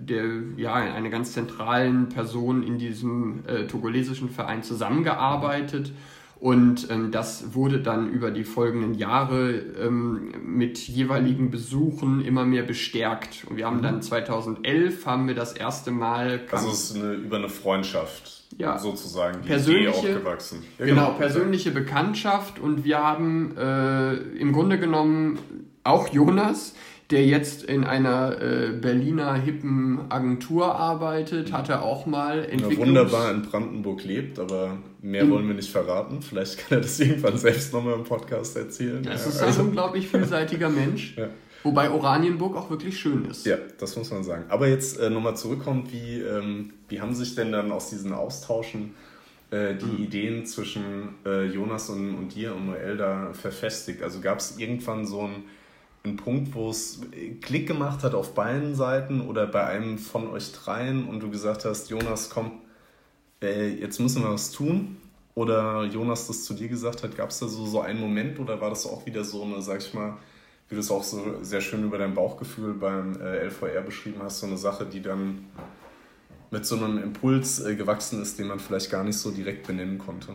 der 0.00 0.24
ja 0.56 0.74
eine 0.74 1.10
ganz 1.10 1.32
zentralen 1.32 2.08
Person 2.08 2.62
in 2.62 2.78
diesem 2.78 3.44
äh, 3.46 3.66
togolesischen 3.66 4.28
Verein 4.28 4.62
zusammengearbeitet. 4.62 5.92
Und 6.40 6.88
ähm, 6.90 7.10
das 7.10 7.54
wurde 7.54 7.80
dann 7.80 8.10
über 8.10 8.30
die 8.30 8.44
folgenden 8.44 8.94
Jahre 8.94 9.50
ähm, 9.50 10.32
mit 10.44 10.78
jeweiligen 10.78 11.50
Besuchen 11.50 12.24
immer 12.24 12.44
mehr 12.44 12.62
bestärkt. 12.62 13.44
Und 13.48 13.56
wir 13.56 13.66
haben 13.66 13.82
dann 13.82 14.02
2011 14.02 15.04
haben 15.04 15.26
wir 15.26 15.34
das 15.34 15.52
erste 15.52 15.90
Mal. 15.90 16.42
Also 16.52 16.68
es 16.68 16.90
ist 16.90 16.96
eine, 16.96 17.14
über 17.14 17.38
eine 17.38 17.48
Freundschaft 17.48 18.44
ja, 18.56 18.78
sozusagen 18.78 19.42
die 19.42 19.48
persönliche, 19.48 19.98
Idee 19.98 20.14
aufgewachsen. 20.14 20.62
Ja, 20.78 20.86
genau, 20.86 21.06
genau, 21.06 21.18
persönliche 21.18 21.72
Bekanntschaft 21.72 22.58
und 22.58 22.84
wir 22.84 22.98
haben 22.98 23.56
äh, 23.56 24.14
im 24.14 24.52
Grunde 24.52 24.78
genommen 24.78 25.38
auch 25.84 26.08
Jonas, 26.08 26.74
der 27.10 27.26
jetzt 27.26 27.64
in 27.64 27.84
einer 27.84 28.40
äh, 28.40 28.72
Berliner 28.72 29.34
hippen 29.34 30.10
Agentur 30.10 30.74
arbeitet, 30.74 31.52
hat 31.52 31.68
er 31.68 31.82
auch 31.82 32.06
mal 32.06 32.44
entwickelt. 32.44 32.78
wunderbar 32.78 33.30
in 33.30 33.42
Brandenburg 33.42 34.04
lebt, 34.04 34.38
aber 34.38 34.78
mehr 35.00 35.28
wollen 35.30 35.46
wir 35.46 35.54
nicht 35.54 35.70
verraten. 35.70 36.22
Vielleicht 36.22 36.58
kann 36.58 36.78
er 36.78 36.80
das 36.82 36.98
irgendwann 37.00 37.38
selbst 37.38 37.72
nochmal 37.72 37.94
im 37.94 38.04
Podcast 38.04 38.56
erzählen. 38.56 39.02
Das 39.02 39.24
ja, 39.24 39.30
ist 39.30 39.40
ein 39.40 39.46
also. 39.48 39.62
unglaublich 39.62 40.08
vielseitiger 40.08 40.68
Mensch. 40.68 41.16
Ja. 41.28 41.28
Wobei 41.64 41.90
Oranienburg 41.90 42.56
auch 42.56 42.70
wirklich 42.70 42.98
schön 42.98 43.24
ist. 43.24 43.44
Ja, 43.44 43.56
das 43.78 43.96
muss 43.96 44.12
man 44.12 44.22
sagen. 44.22 44.44
Aber 44.48 44.68
jetzt 44.68 44.98
äh, 45.00 45.10
nochmal 45.10 45.36
zurückkommt, 45.36 45.92
wie, 45.92 46.20
ähm, 46.20 46.72
wie 46.88 47.00
haben 47.00 47.14
sich 47.14 47.34
denn 47.34 47.50
dann 47.50 47.72
aus 47.72 47.90
diesen 47.90 48.12
Austauschen 48.12 48.94
äh, 49.50 49.74
die 49.74 49.84
mhm. 49.84 50.04
Ideen 50.04 50.46
zwischen 50.46 51.16
äh, 51.26 51.46
Jonas 51.46 51.90
und, 51.90 52.14
und 52.14 52.34
dir 52.34 52.54
und 52.54 52.66
Noel 52.66 52.96
da 52.96 53.32
verfestigt? 53.32 54.04
Also 54.04 54.20
gab 54.20 54.38
es 54.38 54.56
irgendwann 54.58 55.04
so 55.04 55.22
einen, 55.22 55.44
einen 56.04 56.16
Punkt, 56.16 56.54
wo 56.54 56.70
es 56.70 57.00
Klick 57.40 57.66
gemacht 57.66 58.04
hat 58.04 58.14
auf 58.14 58.34
beiden 58.34 58.76
Seiten 58.76 59.20
oder 59.20 59.48
bei 59.48 59.66
einem 59.66 59.98
von 59.98 60.28
euch 60.28 60.52
dreien 60.52 61.08
und 61.08 61.20
du 61.20 61.28
gesagt 61.28 61.64
hast, 61.64 61.90
Jonas, 61.90 62.30
komm, 62.30 62.60
äh, 63.42 63.68
jetzt 63.68 64.00
müssen 64.00 64.22
wir 64.22 64.30
was 64.30 64.52
tun. 64.52 64.96
Oder 65.34 65.84
Jonas 65.84 66.26
das 66.26 66.44
zu 66.44 66.54
dir 66.54 66.66
gesagt 66.66 67.04
hat, 67.04 67.16
gab 67.16 67.30
es 67.30 67.38
da 67.38 67.46
so, 67.46 67.64
so 67.64 67.80
einen 67.80 68.00
Moment 68.00 68.40
oder 68.40 68.60
war 68.60 68.70
das 68.70 68.86
auch 68.86 69.06
wieder 69.06 69.22
so 69.22 69.44
eine, 69.44 69.62
sag 69.62 69.80
ich 69.80 69.94
mal, 69.94 70.16
wie 70.68 70.74
du 70.74 70.80
es 70.80 70.90
auch 70.90 71.04
so 71.04 71.42
sehr 71.42 71.60
schön 71.60 71.84
über 71.84 71.96
dein 71.96 72.14
Bauchgefühl 72.14 72.74
beim 72.74 73.20
äh, 73.20 73.44
LVR 73.46 73.82
beschrieben 73.82 74.20
hast, 74.20 74.40
so 74.40 74.46
eine 74.46 74.56
Sache, 74.56 74.84
die 74.84 75.00
dann 75.00 75.44
mit 76.50 76.66
so 76.66 76.76
einem 76.76 76.98
Impuls 76.98 77.60
äh, 77.60 77.76
gewachsen 77.76 78.20
ist, 78.20 78.38
den 78.38 78.48
man 78.48 78.58
vielleicht 78.58 78.90
gar 78.90 79.04
nicht 79.04 79.16
so 79.16 79.30
direkt 79.30 79.66
benennen 79.66 79.98
konnte? 79.98 80.34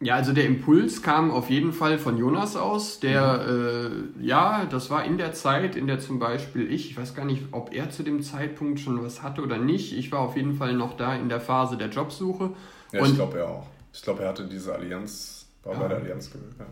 Ja, 0.00 0.16
also 0.16 0.32
der 0.32 0.44
Impuls 0.44 1.02
kam 1.02 1.30
auf 1.30 1.48
jeden 1.50 1.72
Fall 1.72 1.98
von 1.98 2.18
Jonas 2.18 2.56
aus, 2.56 3.00
der, 3.00 3.44
mhm. 3.48 4.14
äh, 4.20 4.26
ja, 4.26 4.66
das 4.66 4.90
war 4.90 5.04
in 5.04 5.18
der 5.18 5.32
Zeit, 5.32 5.76
in 5.76 5.86
der 5.86 6.00
zum 6.00 6.18
Beispiel 6.18 6.70
ich, 6.70 6.90
ich 6.90 6.96
weiß 6.96 7.14
gar 7.14 7.24
nicht, 7.24 7.44
ob 7.52 7.72
er 7.72 7.90
zu 7.90 8.02
dem 8.02 8.22
Zeitpunkt 8.22 8.80
schon 8.80 9.02
was 9.02 9.22
hatte 9.22 9.40
oder 9.40 9.56
nicht, 9.56 9.96
ich 9.96 10.10
war 10.12 10.20
auf 10.20 10.36
jeden 10.36 10.54
Fall 10.56 10.74
noch 10.74 10.96
da 10.96 11.14
in 11.14 11.28
der 11.28 11.40
Phase 11.40 11.76
der 11.76 11.88
Jobsuche. 11.88 12.50
Ja, 12.92 13.00
Und, 13.00 13.10
ich 13.10 13.14
glaube 13.14 13.38
er 13.38 13.48
auch. 13.48 13.66
Ich 13.92 14.02
glaube, 14.02 14.24
er 14.24 14.30
hatte 14.30 14.46
diese 14.46 14.74
Allianz, 14.74 15.46
war 15.62 15.74
ja. 15.74 15.78
bei 15.78 15.88
der 15.88 15.98
Allianz 15.98 16.30
gewählt. 16.30 16.54
Ja. 16.58 16.66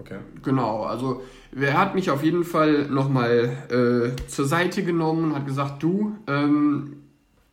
Okay. 0.00 0.18
Genau, 0.42 0.84
also 0.84 1.22
er 1.54 1.78
hat 1.78 1.94
mich 1.94 2.10
auf 2.10 2.24
jeden 2.24 2.44
Fall 2.44 2.86
nochmal 2.86 4.14
äh, 4.16 4.26
zur 4.28 4.46
Seite 4.46 4.82
genommen 4.82 5.24
und 5.24 5.36
hat 5.36 5.46
gesagt, 5.46 5.82
du, 5.82 6.16
ähm, 6.26 6.99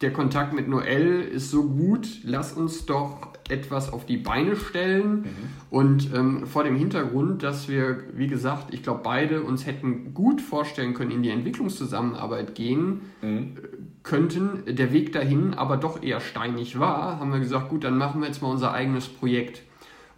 der 0.02 0.14
Kontakt 0.14 0.54
mit 0.54 0.68
Noel 0.68 1.22
ist 1.22 1.50
so 1.50 1.64
gut, 1.64 2.08
lass 2.24 2.54
uns 2.54 2.86
doch 2.86 3.30
etwas 3.50 3.92
auf 3.92 4.06
die 4.06 4.18
Beine 4.18 4.56
stellen. 4.56 5.22
Mhm. 5.22 5.28
Und 5.70 6.14
ähm, 6.14 6.46
vor 6.46 6.64
dem 6.64 6.76
Hintergrund, 6.76 7.44
dass 7.44 7.68
wir, 7.68 8.04
wie 8.14 8.28
gesagt, 8.28 8.74
ich 8.74 8.84
glaube, 8.84 9.02
beide 9.04 9.42
uns 9.42 9.66
hätten 9.66 10.14
gut 10.14 10.42
vorstellen 10.42 10.94
können, 10.94 11.12
in 11.12 11.24
die 11.24 11.30
Entwicklungszusammenarbeit 11.30 12.56
gehen 12.56 13.02
mhm. 13.22 13.58
könnten, 14.04 14.64
der 14.68 14.94
Weg 14.94 15.14
dahin 15.14 15.54
aber 15.54 15.78
doch 15.78 16.04
eher 16.04 16.20
steinig 16.20 16.80
war, 16.80 17.20
haben 17.20 17.32
wir 17.32 17.40
gesagt, 17.40 17.70
gut, 17.70 17.84
dann 17.84 17.98
machen 17.98 18.22
wir 18.22 18.28
jetzt 18.28 18.42
mal 18.42 18.52
unser 18.52 18.74
eigenes 18.74 19.08
Projekt. 19.08 19.64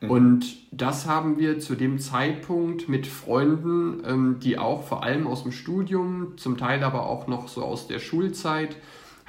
Mhm. 0.02 0.12
Und 0.12 0.46
das 0.72 1.08
haben 1.08 1.40
wir 1.40 1.60
zu 1.60 1.76
dem 1.76 2.00
Zeitpunkt 2.00 2.90
mit 2.90 3.08
Freunden, 3.08 4.02
ähm, 4.06 4.38
die 4.42 4.58
auch 4.58 4.84
vor 4.84 5.04
allem 5.04 5.26
aus 5.28 5.44
dem 5.44 5.52
Studium, 5.52 6.38
zum 6.38 6.58
Teil 6.58 6.84
aber 6.84 7.06
auch 7.06 7.28
noch 7.28 7.48
so 7.48 7.64
aus 7.64 7.88
der 7.88 8.00
Schulzeit, 8.00 8.76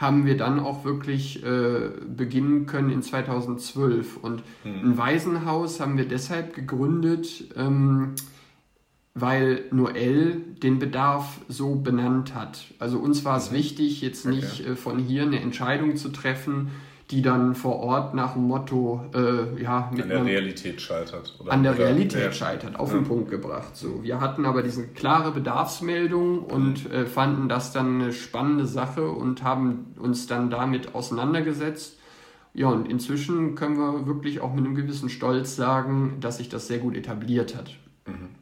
haben 0.00 0.24
wir 0.24 0.36
dann 0.38 0.58
auch 0.58 0.84
wirklich 0.86 1.44
äh, 1.44 1.90
beginnen 2.08 2.64
können 2.64 2.88
in 2.88 3.02
2012. 3.02 4.16
Und 4.16 4.42
mhm. 4.64 4.92
ein 4.92 4.98
Waisenhaus 4.98 5.78
haben 5.78 5.98
wir 5.98 6.08
deshalb 6.08 6.54
gegründet, 6.54 7.52
ähm, 7.54 8.14
weil 9.12 9.64
Noel 9.72 10.40
den 10.62 10.78
Bedarf 10.78 11.40
so 11.48 11.74
benannt 11.74 12.34
hat. 12.34 12.72
Also 12.78 12.98
uns 12.98 13.26
war 13.26 13.36
es 13.36 13.50
mhm. 13.50 13.56
wichtig, 13.56 14.00
jetzt 14.00 14.24
nicht 14.24 14.60
okay. 14.60 14.70
äh, 14.70 14.76
von 14.76 14.98
hier 14.98 15.22
eine 15.22 15.40
Entscheidung 15.40 15.96
zu 15.96 16.08
treffen, 16.08 16.70
die 17.10 17.22
dann 17.22 17.54
vor 17.54 17.80
Ort 17.80 18.14
nach 18.14 18.34
dem 18.34 18.44
Motto 18.44 19.04
äh, 19.12 19.60
ja, 19.60 19.90
mit 19.92 20.02
an 20.02 20.08
der 20.08 20.24
Realität 20.24 20.80
scheitert. 20.80 21.34
Oder? 21.40 21.52
An 21.52 21.62
der 21.64 21.72
oder, 21.72 21.84
Realität 21.86 22.22
ja. 22.22 22.32
scheitert, 22.32 22.78
auf 22.78 22.92
ja. 22.92 22.98
den 22.98 23.04
Punkt 23.04 23.30
gebracht. 23.30 23.76
So, 23.76 24.02
wir 24.02 24.20
hatten 24.20 24.46
aber 24.46 24.62
diese 24.62 24.86
klare 24.86 25.32
Bedarfsmeldung 25.32 26.44
und 26.44 26.88
mhm. 26.88 26.94
äh, 26.94 27.06
fanden 27.06 27.48
das 27.48 27.72
dann 27.72 28.00
eine 28.00 28.12
spannende 28.12 28.66
Sache 28.66 29.08
und 29.08 29.42
haben 29.42 29.94
uns 29.98 30.28
dann 30.28 30.50
damit 30.50 30.94
auseinandergesetzt. 30.94 31.98
Ja, 32.54 32.68
und 32.68 32.88
inzwischen 32.88 33.54
können 33.54 33.76
wir 33.76 34.06
wirklich 34.06 34.40
auch 34.40 34.52
mit 34.54 34.64
einem 34.64 34.74
gewissen 34.74 35.08
Stolz 35.08 35.56
sagen, 35.56 36.18
dass 36.20 36.38
sich 36.38 36.48
das 36.48 36.68
sehr 36.68 36.78
gut 36.78 36.96
etabliert 36.96 37.56
hat. 37.56 37.76
Mhm. 38.06 38.39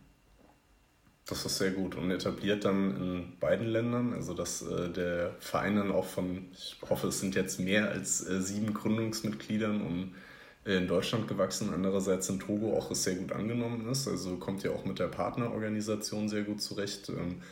Das 1.28 1.44
ist 1.44 1.58
sehr 1.58 1.72
gut 1.72 1.94
und 1.94 2.10
etabliert 2.10 2.64
dann 2.64 2.96
in 2.96 3.38
beiden 3.38 3.66
Ländern, 3.66 4.14
also 4.14 4.32
dass 4.32 4.62
äh, 4.62 4.88
der 4.88 5.34
Verein 5.40 5.76
dann 5.76 5.92
auch 5.92 6.06
von, 6.06 6.46
ich 6.52 6.78
hoffe, 6.88 7.08
es 7.08 7.20
sind 7.20 7.34
jetzt 7.34 7.60
mehr 7.60 7.90
als 7.90 8.26
äh, 8.26 8.40
sieben 8.40 8.72
Gründungsmitgliedern 8.72 9.82
und 9.82 10.14
äh, 10.64 10.78
in 10.78 10.88
Deutschland 10.88 11.28
gewachsen, 11.28 11.68
andererseits 11.74 12.30
in 12.30 12.40
Togo 12.40 12.74
auch 12.74 12.94
sehr 12.94 13.16
gut 13.16 13.32
angenommen 13.32 13.86
ist, 13.90 14.08
also 14.08 14.36
kommt 14.36 14.62
ja 14.62 14.70
auch 14.70 14.86
mit 14.86 14.98
der 14.98 15.08
Partnerorganisation 15.08 16.30
sehr 16.30 16.44
gut 16.44 16.62
zurecht. 16.62 17.10
Ähm, 17.10 17.42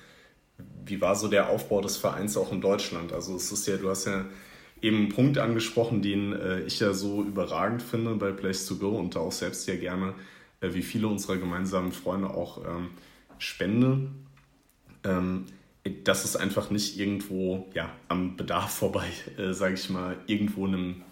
wie 0.87 1.03
war 1.03 1.15
so 1.15 1.29
der 1.29 1.51
Aufbau 1.51 1.83
des 1.83 1.99
Vereins 1.99 2.39
auch 2.39 2.53
in 2.53 2.63
Deutschland? 2.63 3.13
Also 3.13 3.37
es 3.37 3.53
ist 3.53 3.67
ja, 3.67 3.77
du 3.77 3.91
hast 3.91 4.07
ja 4.07 4.25
eben 4.81 4.97
einen 4.97 5.09
Punkt 5.11 5.37
angesprochen, 5.37 6.01
den 6.01 6.33
äh, 6.33 6.61
ich 6.61 6.81
ja 6.81 6.95
so 6.95 7.23
überragend 7.23 7.83
finde 7.83 8.15
bei 8.15 8.33
Place 8.33 8.65
to 8.65 8.77
Go 8.77 8.97
und 8.99 9.17
da 9.17 9.21
auch 9.21 9.33
selbst 9.33 9.69
ja 9.69 9.77
gerne, 9.77 10.15
äh, 10.63 10.73
wie 10.73 10.83
viele 10.83 11.09
unserer 11.09 11.37
gemeinsamen 11.37 11.93
Freunde 11.93 12.31
auch 12.31 12.65
ähm, 12.65 12.89
spende, 13.39 14.09
ähm, 15.05 15.47
dass 16.05 16.25
es 16.25 16.37
einfach 16.37 16.71
nicht 16.71 16.99
irgendwo 16.99 17.69
ja, 17.75 17.91
am 18.09 18.37
Bedarf 18.37 18.73
vorbei, 18.73 19.07
äh, 19.39 19.53
sage 19.53 19.75
ich 19.75 19.91
mal, 19.91 20.17
irgendwo 20.27 20.67
in 20.67 20.75
einem 20.75 21.03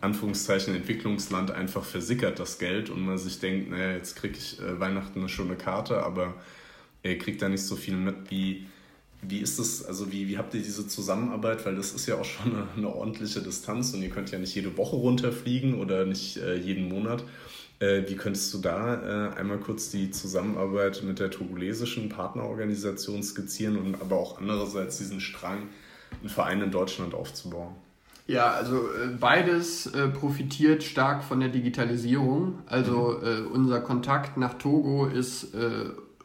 Anführungszeichen 0.00 0.74
Entwicklungsland 0.74 1.50
einfach 1.50 1.84
versickert 1.84 2.38
das 2.38 2.58
Geld 2.58 2.88
und 2.88 3.04
man 3.04 3.18
sich 3.18 3.40
denkt, 3.40 3.70
naja, 3.70 3.92
jetzt 3.92 4.14
kriege 4.16 4.36
ich 4.36 4.60
äh, 4.60 4.78
Weihnachten 4.78 5.18
eine 5.18 5.28
schöne 5.28 5.56
Karte, 5.56 6.02
aber 6.02 6.34
äh, 7.02 7.16
kriegt 7.16 7.42
da 7.42 7.48
nicht 7.48 7.62
so 7.62 7.76
viel 7.76 7.96
mit 7.96 8.30
wie. 8.30 8.66
Wie 9.20 9.38
ist 9.38 9.58
es, 9.58 9.84
also 9.84 10.12
wie, 10.12 10.28
wie 10.28 10.38
habt 10.38 10.54
ihr 10.54 10.62
diese 10.62 10.86
Zusammenarbeit? 10.86 11.66
Weil 11.66 11.74
das 11.74 11.90
ist 11.90 12.06
ja 12.06 12.14
auch 12.14 12.24
schon 12.24 12.54
eine, 12.54 12.68
eine 12.76 12.94
ordentliche 12.94 13.42
Distanz 13.42 13.92
und 13.92 14.00
ihr 14.00 14.10
könnt 14.10 14.30
ja 14.30 14.38
nicht 14.38 14.54
jede 14.54 14.76
Woche 14.76 14.94
runterfliegen 14.94 15.80
oder 15.80 16.04
nicht 16.04 16.36
äh, 16.36 16.54
jeden 16.54 16.88
Monat. 16.88 17.24
Äh, 17.80 18.08
wie 18.08 18.16
könntest 18.16 18.52
du 18.52 18.58
da 18.58 19.30
äh, 19.34 19.38
einmal 19.38 19.58
kurz 19.58 19.90
die 19.90 20.10
Zusammenarbeit 20.10 21.02
mit 21.04 21.20
der 21.20 21.30
togolesischen 21.30 22.08
Partnerorganisation 22.08 23.22
skizzieren 23.22 23.76
und 23.76 24.00
aber 24.00 24.16
auch 24.16 24.40
andererseits 24.40 24.98
diesen 24.98 25.20
Strang, 25.20 25.68
einen 26.20 26.28
Verein 26.28 26.60
in 26.60 26.72
Deutschland 26.72 27.14
aufzubauen? 27.14 27.74
Ja, 28.26 28.50
also 28.50 28.76
äh, 28.78 29.08
beides 29.18 29.90
profitiert 30.18 30.82
stark 30.82 31.22
von 31.22 31.38
der 31.40 31.50
Digitalisierung. 31.50 32.58
Also 32.66 33.20
mhm. 33.22 33.52
unser 33.52 33.80
Kontakt 33.80 34.36
nach 34.36 34.54
Togo 34.54 35.06
ist 35.06 35.48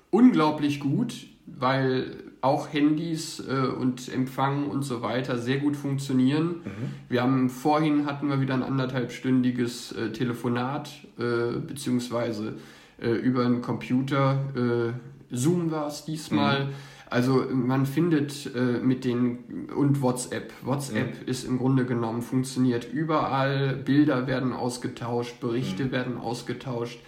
unglaublich 0.10 0.80
gut, 0.80 1.28
weil 1.46 2.33
auch 2.44 2.74
Handys 2.74 3.42
äh, 3.48 3.68
und 3.68 4.14
Empfang 4.14 4.68
und 4.68 4.84
so 4.84 5.02
weiter 5.02 5.38
sehr 5.38 5.60
gut 5.60 5.78
funktionieren. 5.78 6.48
Mhm. 6.48 6.72
Wir 7.08 7.22
haben 7.22 7.50
vorhin 7.50 8.06
hatten 8.06 8.28
wir 8.28 8.42
wieder 8.42 8.54
ein 8.54 8.64
anderthalbstündiges 8.64 9.94
äh, 9.94 10.12
Telefonat, 10.12 10.90
äh, 11.18 11.58
beziehungsweise 11.60 12.56
äh, 13.02 13.12
über 13.12 13.46
einen 13.46 13.62
Computer, 13.62 14.44
äh, 14.56 15.36
Zoom 15.36 15.72
war 15.72 15.88
es 15.88 16.04
diesmal. 16.04 16.66
Mhm. 16.66 16.70
Also 17.10 17.46
man 17.50 17.86
findet 17.86 18.54
äh, 18.56 18.80
mit 18.84 19.06
den 19.06 19.70
und 19.74 20.02
WhatsApp. 20.02 20.52
WhatsApp 20.64 21.22
mhm. 21.22 21.28
ist 21.28 21.46
im 21.46 21.60
Grunde 21.60 21.86
genommen 21.86 22.22
funktioniert 22.22 22.92
überall. 22.92 23.76
Bilder 23.76 24.28
werden 24.28 24.52
ausgetauscht, 24.52 25.40
Berichte 25.40 25.86
mhm. 25.86 25.92
werden 25.92 26.18
ausgetauscht. 26.18 27.00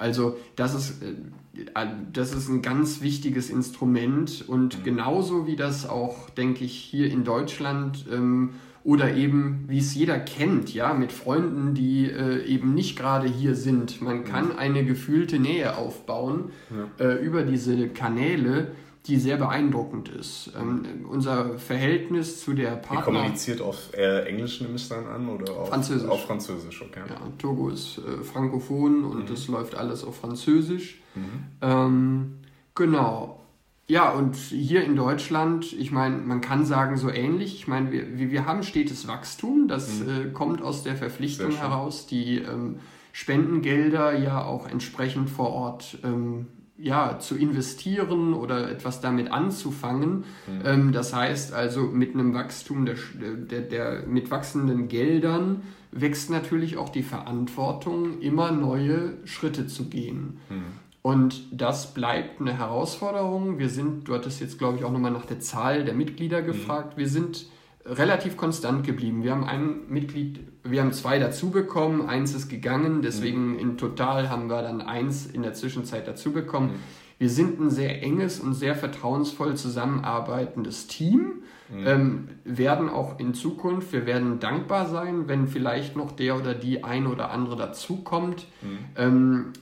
Also 0.00 0.38
das 0.56 0.74
ist, 0.74 1.02
äh, 1.02 1.86
das 2.12 2.32
ist 2.32 2.48
ein 2.48 2.62
ganz 2.62 3.02
wichtiges 3.02 3.50
Instrument 3.50 4.44
und 4.48 4.78
mhm. 4.78 4.82
genauso 4.82 5.46
wie 5.46 5.56
das 5.56 5.88
auch, 5.88 6.30
denke 6.30 6.64
ich, 6.64 6.72
hier 6.72 7.10
in 7.10 7.22
Deutschland 7.22 8.06
ähm, 8.10 8.54
oder 8.82 9.14
eben, 9.14 9.66
wie 9.68 9.78
es 9.78 9.94
jeder 9.94 10.18
kennt, 10.18 10.72
ja, 10.72 10.94
mit 10.94 11.12
Freunden, 11.12 11.74
die 11.74 12.06
äh, 12.06 12.42
eben 12.46 12.72
nicht 12.72 12.98
gerade 12.98 13.28
hier 13.28 13.54
sind. 13.54 14.00
Man 14.00 14.24
kann 14.24 14.46
mhm. 14.46 14.56
eine 14.58 14.84
gefühlte 14.86 15.38
Nähe 15.38 15.76
aufbauen 15.76 16.50
ja. 16.70 17.06
äh, 17.06 17.22
über 17.22 17.42
diese 17.42 17.88
Kanäle 17.88 18.68
die 19.10 19.16
sehr 19.16 19.36
beeindruckend 19.36 20.08
ist. 20.08 20.52
Ähm, 20.58 21.04
unser 21.08 21.58
Verhältnis 21.58 22.40
zu 22.42 22.54
der 22.54 22.76
Partner... 22.76 22.98
Ihr 22.98 23.04
kommuniziert 23.04 23.60
auf 23.60 23.92
äh, 23.94 24.28
Englisch, 24.28 24.60
nehme 24.60 24.76
ich 24.76 24.88
dann 24.88 25.06
an? 25.06 25.28
Oder 25.28 25.52
auf 25.52 25.68
Französisch. 25.68 26.08
Auf 26.08 26.24
Französisch, 26.26 26.80
okay. 26.80 27.00
Ja, 27.08 27.20
Togo 27.38 27.68
ist 27.68 27.98
äh, 27.98 28.22
frankophon 28.22 29.04
und 29.04 29.28
es 29.28 29.48
mhm. 29.48 29.54
läuft 29.54 29.74
alles 29.74 30.04
auf 30.04 30.16
Französisch. 30.16 31.02
Mhm. 31.14 31.44
Ähm, 31.60 32.34
genau. 32.74 33.40
Ja, 33.88 34.10
und 34.10 34.36
hier 34.36 34.84
in 34.84 34.94
Deutschland, 34.94 35.72
ich 35.72 35.90
meine, 35.90 36.18
man 36.18 36.40
kann 36.40 36.64
sagen, 36.64 36.96
so 36.96 37.10
ähnlich. 37.10 37.56
Ich 37.56 37.66
meine, 37.66 37.90
wir, 37.90 38.30
wir 38.30 38.46
haben 38.46 38.62
stetes 38.62 39.08
Wachstum. 39.08 39.66
Das 39.66 39.98
mhm. 39.98 40.08
äh, 40.08 40.30
kommt 40.32 40.62
aus 40.62 40.84
der 40.84 40.94
Verpflichtung 40.94 41.50
heraus, 41.50 42.06
die 42.06 42.38
ähm, 42.38 42.76
Spendengelder 43.12 44.16
ja 44.16 44.44
auch 44.44 44.68
entsprechend 44.68 45.28
vor 45.28 45.50
Ort 45.50 45.98
ähm, 46.04 46.46
ja, 46.82 47.18
zu 47.18 47.36
investieren 47.36 48.34
oder 48.34 48.70
etwas 48.70 49.00
damit 49.00 49.30
anzufangen. 49.30 50.24
Mhm. 50.46 50.62
Ähm, 50.64 50.92
das 50.92 51.14
heißt 51.14 51.52
also, 51.52 51.82
mit 51.82 52.14
einem 52.14 52.34
Wachstum 52.34 52.86
der, 52.86 52.96
der, 53.14 53.60
der, 53.60 54.06
mit 54.06 54.30
wachsenden 54.30 54.88
Geldern 54.88 55.62
wächst 55.92 56.30
natürlich 56.30 56.76
auch 56.76 56.88
die 56.88 57.02
Verantwortung, 57.02 58.20
immer 58.20 58.52
neue 58.52 59.14
Schritte 59.24 59.66
zu 59.66 59.88
gehen. 59.88 60.38
Mhm. 60.48 60.64
Und 61.02 61.42
das 61.50 61.94
bleibt 61.94 62.40
eine 62.40 62.56
Herausforderung. 62.56 63.58
Wir 63.58 63.70
sind, 63.70 64.08
du 64.08 64.14
hattest 64.14 64.40
jetzt, 64.40 64.58
glaube 64.58 64.78
ich, 64.78 64.84
auch 64.84 64.92
nochmal 64.92 65.10
nach 65.10 65.24
der 65.24 65.40
Zahl 65.40 65.84
der 65.84 65.94
Mitglieder 65.94 66.42
mhm. 66.42 66.46
gefragt. 66.46 66.96
Mhm. 66.96 67.00
Wir 67.00 67.08
sind 67.08 67.46
relativ 67.84 68.36
konstant 68.36 68.84
geblieben. 68.86 69.22
Wir 69.22 69.32
haben 69.32 69.44
ein 69.44 69.88
Mitglied, 69.88 70.40
wir 70.64 70.82
haben 70.82 70.92
zwei 70.92 71.18
dazu 71.18 71.50
bekommen, 71.50 72.08
eins 72.08 72.34
ist 72.34 72.48
gegangen, 72.48 73.02
deswegen 73.02 73.52
mhm. 73.52 73.58
in 73.58 73.78
total 73.78 74.28
haben 74.28 74.48
wir 74.48 74.62
dann 74.62 74.80
eins 74.80 75.26
in 75.26 75.42
der 75.42 75.54
Zwischenzeit 75.54 76.06
dazu 76.06 76.32
bekommen. 76.32 76.68
Mhm. 76.68 76.74
wir 77.18 77.28
sind 77.28 77.60
ein 77.60 77.70
sehr 77.70 78.02
enges 78.02 78.40
und 78.40 78.54
sehr 78.54 78.74
vertrauensvoll 78.74 79.54
zusammenarbeitendes 79.56 80.86
Team. 80.86 81.42
Mhm. 81.70 81.86
Ähm, 81.86 82.28
werden 82.44 82.88
auch 82.88 83.20
in 83.20 83.32
Zukunft, 83.32 83.92
wir 83.92 84.04
werden 84.04 84.40
dankbar 84.40 84.88
sein, 84.88 85.28
wenn 85.28 85.46
vielleicht 85.46 85.96
noch 85.96 86.10
der 86.10 86.36
oder 86.36 86.52
die 86.52 86.82
ein 86.82 87.06
oder 87.06 87.30
andere 87.30 87.56
dazukommt. 87.56 88.46
Mhm. 88.62 88.78
Ähm, 88.96 89.52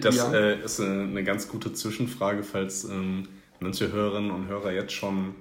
das 0.00 0.16
ja. 0.16 0.32
äh, 0.32 0.64
ist 0.64 0.80
eine 0.80 1.22
ganz 1.22 1.48
gute 1.48 1.72
Zwischenfrage, 1.72 2.42
falls 2.42 2.84
ähm, 2.84 3.28
manche 3.60 3.92
Hörerinnen 3.92 4.30
und 4.30 4.48
Hörer 4.48 4.72
jetzt 4.72 4.92
schon 4.92 5.34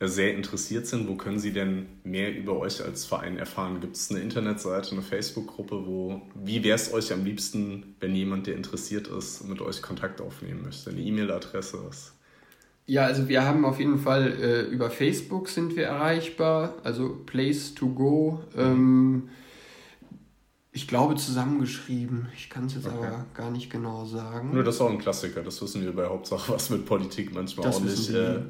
sehr 0.00 0.34
interessiert 0.34 0.86
sind. 0.86 1.08
Wo 1.08 1.16
können 1.16 1.38
sie 1.40 1.52
denn 1.52 1.86
mehr 2.04 2.34
über 2.36 2.56
euch 2.58 2.84
als 2.84 3.04
Verein 3.04 3.36
erfahren? 3.36 3.80
Gibt 3.80 3.96
es 3.96 4.10
eine 4.10 4.20
Internetseite, 4.20 4.92
eine 4.92 5.02
Facebook-Gruppe? 5.02 5.86
Wo, 5.86 6.22
wie 6.34 6.62
wäre 6.62 6.76
es 6.76 6.92
euch 6.92 7.12
am 7.12 7.24
liebsten, 7.24 7.96
wenn 7.98 8.14
jemand, 8.14 8.46
der 8.46 8.54
interessiert 8.54 9.08
ist, 9.08 9.48
mit 9.48 9.60
euch 9.60 9.82
Kontakt 9.82 10.20
aufnehmen 10.20 10.62
möchte? 10.62 10.90
Eine 10.90 11.00
E-Mail-Adresse? 11.00 11.78
Ja, 12.86 13.04
also 13.04 13.28
wir 13.28 13.44
haben 13.44 13.64
auf 13.64 13.80
jeden 13.80 13.98
Fall 13.98 14.32
äh, 14.40 14.62
über 14.62 14.90
Facebook 14.90 15.48
sind 15.48 15.76
wir 15.76 15.86
erreichbar, 15.86 16.76
also 16.84 17.18
Place 17.26 17.74
to 17.74 17.88
Go. 17.88 18.40
Ähm, 18.56 19.28
ich 20.70 20.86
glaube 20.86 21.16
zusammengeschrieben. 21.16 22.28
Ich 22.36 22.50
kann 22.50 22.66
es 22.66 22.74
jetzt 22.74 22.86
okay. 22.86 22.96
aber 22.98 23.26
gar 23.34 23.50
nicht 23.50 23.70
genau 23.70 24.04
sagen. 24.04 24.52
Nur 24.52 24.62
das 24.62 24.76
ist 24.76 24.80
auch 24.82 24.90
ein 24.90 24.98
Klassiker. 24.98 25.42
Das 25.42 25.60
wissen 25.62 25.82
wir 25.82 25.92
bei 25.92 26.06
Hauptsache 26.06 26.52
was 26.52 26.68
mit 26.68 26.84
Politik 26.84 27.34
manchmal 27.34 27.66
das 27.66 27.76
auch 27.76 27.80
nicht. 27.80 28.10
Äh, 28.10 28.40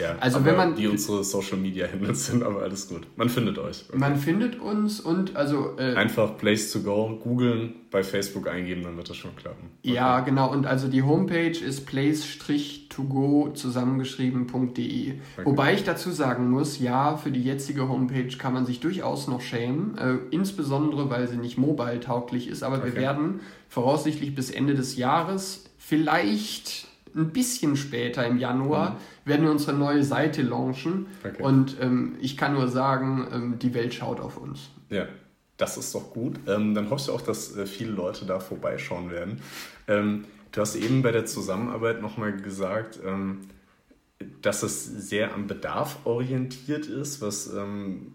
ja, 0.00 0.16
also 0.18 0.44
wenn 0.44 0.56
man 0.56 0.74
die 0.74 0.88
unsere 0.88 1.22
Social 1.22 1.56
Media 1.56 1.86
Handles 1.86 2.26
sind, 2.26 2.42
aber 2.42 2.62
alles 2.62 2.88
gut. 2.88 3.06
Man 3.16 3.28
findet 3.28 3.58
euch. 3.58 3.84
Okay. 3.88 3.98
Man 3.98 4.16
findet 4.16 4.60
uns 4.60 5.00
und 5.00 5.36
also 5.36 5.76
äh, 5.78 5.94
einfach 5.94 6.36
Place 6.36 6.72
to 6.72 6.80
Go 6.80 7.16
googeln, 7.22 7.74
bei 7.90 8.02
Facebook 8.02 8.48
eingeben, 8.48 8.82
dann 8.82 8.96
wird 8.96 9.08
das 9.08 9.16
schon 9.16 9.34
klappen. 9.34 9.70
Okay. 9.82 9.94
Ja, 9.94 10.20
genau. 10.20 10.52
Und 10.52 10.66
also 10.66 10.88
die 10.88 11.02
Homepage 11.02 11.58
ist 11.58 11.86
place-to-go 11.86 13.50
zusammengeschrieben.de. 13.54 15.14
Wobei 15.44 15.74
ich 15.74 15.84
dazu 15.84 16.10
sagen 16.10 16.50
muss, 16.50 16.78
ja, 16.78 17.16
für 17.16 17.30
die 17.30 17.42
jetzige 17.42 17.88
Homepage 17.88 18.36
kann 18.36 18.52
man 18.52 18.66
sich 18.66 18.80
durchaus 18.80 19.26
noch 19.26 19.40
schämen, 19.40 19.96
äh, 19.98 20.16
insbesondere 20.30 21.08
weil 21.10 21.28
sie 21.28 21.36
nicht 21.36 21.56
mobile 21.58 21.78
mobile-tauglich 21.78 22.48
ist, 22.48 22.62
aber 22.62 22.78
okay. 22.78 22.86
wir 22.86 22.94
werden 22.96 23.40
voraussichtlich 23.68 24.34
bis 24.34 24.50
Ende 24.50 24.74
des 24.74 24.96
Jahres, 24.96 25.64
vielleicht 25.78 26.88
ein 27.14 27.30
bisschen 27.30 27.76
später 27.76 28.26
im 28.26 28.38
Januar, 28.38 28.90
mhm. 28.90 28.96
werden 29.30 29.42
wir 29.44 29.50
unsere 29.50 29.76
neue 29.76 30.04
Seite 30.04 30.42
launchen. 30.42 31.06
Okay. 31.24 31.42
Und 31.42 31.76
ähm, 31.80 32.16
ich 32.20 32.36
kann 32.36 32.52
nur 32.54 32.68
sagen, 32.68 33.26
ähm, 33.32 33.58
die 33.58 33.74
Welt 33.74 33.94
schaut 33.94 34.20
auf 34.20 34.36
uns. 34.36 34.70
Ja, 34.90 35.06
das 35.58 35.76
ist 35.76 35.94
doch 35.94 36.10
gut. 36.10 36.40
Ähm, 36.46 36.74
dann 36.74 36.88
hoffst 36.88 37.08
du 37.08 37.12
auch, 37.12 37.20
dass 37.20 37.54
äh, 37.56 37.66
viele 37.66 37.90
Leute 37.90 38.24
da 38.24 38.40
vorbeischauen 38.40 39.10
werden. 39.10 39.42
Ähm, 39.86 40.24
du 40.52 40.60
hast 40.60 40.76
eben 40.76 41.02
bei 41.02 41.12
der 41.12 41.26
Zusammenarbeit 41.26 42.00
nochmal 42.00 42.34
gesagt, 42.34 42.98
ähm, 43.04 43.40
dass 44.40 44.62
es 44.62 44.84
sehr 44.84 45.34
am 45.34 45.46
Bedarf 45.46 45.98
orientiert 46.04 46.86
ist, 46.86 47.20
was 47.20 47.52
ähm, 47.52 48.12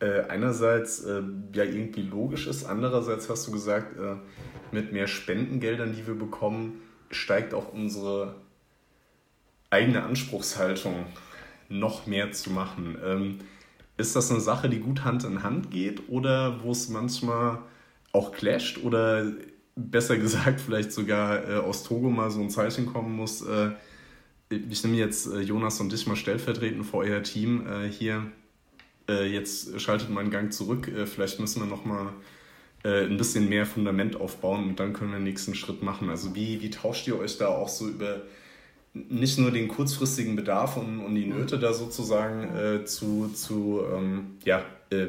äh, 0.00 0.22
einerseits 0.22 1.04
äh, 1.04 1.22
ja 1.54 1.64
irgendwie 1.64 2.02
logisch 2.02 2.46
ist, 2.46 2.64
andererseits 2.64 3.28
hast 3.28 3.46
du 3.46 3.52
gesagt, 3.52 3.98
äh, 3.98 4.16
mit 4.72 4.92
mehr 4.92 5.06
Spendengeldern, 5.06 5.94
die 5.94 6.06
wir 6.06 6.14
bekommen, 6.14 6.80
steigt 7.10 7.54
auch 7.54 7.72
unsere 7.72 8.36
eigene 9.68 10.02
Anspruchshaltung 10.02 11.06
noch 11.68 12.06
mehr 12.06 12.32
zu 12.32 12.50
machen. 12.50 13.40
Ist 14.00 14.16
das 14.16 14.30
eine 14.30 14.40
Sache, 14.40 14.68
die 14.68 14.80
gut 14.80 15.04
Hand 15.04 15.24
in 15.24 15.42
Hand 15.42 15.70
geht 15.70 16.08
oder 16.08 16.62
wo 16.62 16.72
es 16.72 16.88
manchmal 16.88 17.58
auch 18.12 18.32
clasht 18.32 18.82
oder 18.82 19.32
besser 19.76 20.16
gesagt 20.18 20.60
vielleicht 20.60 20.92
sogar 20.92 21.48
äh, 21.48 21.56
aus 21.56 21.84
Togo 21.84 22.10
mal 22.10 22.30
so 22.30 22.40
ein 22.40 22.50
Zeichen 22.50 22.86
kommen 22.86 23.14
muss? 23.14 23.42
Äh, 23.42 23.70
ich 24.50 24.82
nehme 24.82 24.96
jetzt 24.96 25.26
äh, 25.26 25.40
Jonas 25.40 25.80
und 25.80 25.92
dich 25.92 26.06
mal 26.06 26.16
stellvertretend 26.16 26.84
vor 26.84 27.00
euer 27.00 27.22
Team 27.22 27.66
hier 27.90 28.26
äh, 29.10 29.26
jetzt 29.26 29.80
schaltet 29.80 30.10
mein 30.10 30.30
Gang 30.30 30.52
zurück, 30.52 30.88
äh, 30.88 31.06
vielleicht 31.06 31.40
müssen 31.40 31.60
wir 31.60 31.66
nochmal 31.66 32.12
äh, 32.84 33.04
ein 33.04 33.16
bisschen 33.16 33.48
mehr 33.48 33.66
Fundament 33.66 34.16
aufbauen 34.16 34.68
und 34.68 34.80
dann 34.80 34.92
können 34.92 35.10
wir 35.10 35.18
den 35.18 35.24
nächsten 35.24 35.54
Schritt 35.54 35.82
machen. 35.82 36.08
Also 36.08 36.34
wie, 36.34 36.62
wie 36.62 36.70
tauscht 36.70 37.08
ihr 37.08 37.18
euch 37.18 37.36
da 37.36 37.48
auch 37.48 37.68
so 37.68 37.88
über 37.88 38.22
nicht 38.92 39.38
nur 39.38 39.50
den 39.50 39.68
kurzfristigen 39.68 40.36
Bedarf 40.36 40.76
und, 40.76 41.00
und 41.00 41.14
die 41.14 41.26
Nöte 41.26 41.58
da 41.58 41.72
sozusagen 41.72 42.56
äh, 42.56 42.84
zu, 42.84 43.28
zu 43.28 43.82
ähm, 43.92 44.36
ja, 44.44 44.64
äh, 44.90 45.06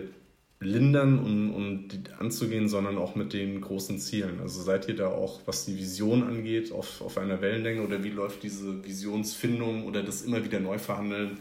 lindern 0.59 1.17
und, 1.17 1.49
und 1.49 2.19
anzugehen, 2.19 2.69
sondern 2.69 2.97
auch 2.99 3.15
mit 3.15 3.33
den 3.33 3.59
großen 3.59 3.97
Zielen. 3.97 4.39
Also 4.39 4.61
seid 4.61 4.87
ihr 4.87 4.95
da 4.95 5.07
auch, 5.07 5.41
was 5.45 5.65
die 5.65 5.75
Vision 5.75 6.21
angeht, 6.21 6.71
auf, 6.71 7.01
auf 7.01 7.17
einer 7.17 7.41
Wellenlänge 7.41 7.81
oder 7.81 8.03
wie 8.03 8.11
läuft 8.11 8.43
diese 8.43 8.83
Visionsfindung 8.83 9.85
oder 9.85 10.03
das 10.03 10.21
immer 10.21 10.43
wieder 10.43 10.59
Neuverhandeln 10.59 11.39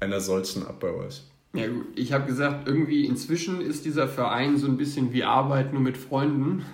einer 0.00 0.20
solchen 0.20 0.66
ab 0.66 0.80
bei 0.80 0.90
euch? 0.90 1.22
Ja, 1.54 1.68
gut. 1.68 1.86
Ich 1.94 2.12
habe 2.12 2.26
gesagt, 2.26 2.66
irgendwie 2.66 3.06
inzwischen 3.06 3.60
ist 3.60 3.84
dieser 3.84 4.08
Verein 4.08 4.56
so 4.56 4.66
ein 4.66 4.76
bisschen 4.76 5.12
wie 5.12 5.22
Arbeit 5.22 5.72
nur 5.72 5.82
mit 5.82 5.96
Freunden. 5.96 6.64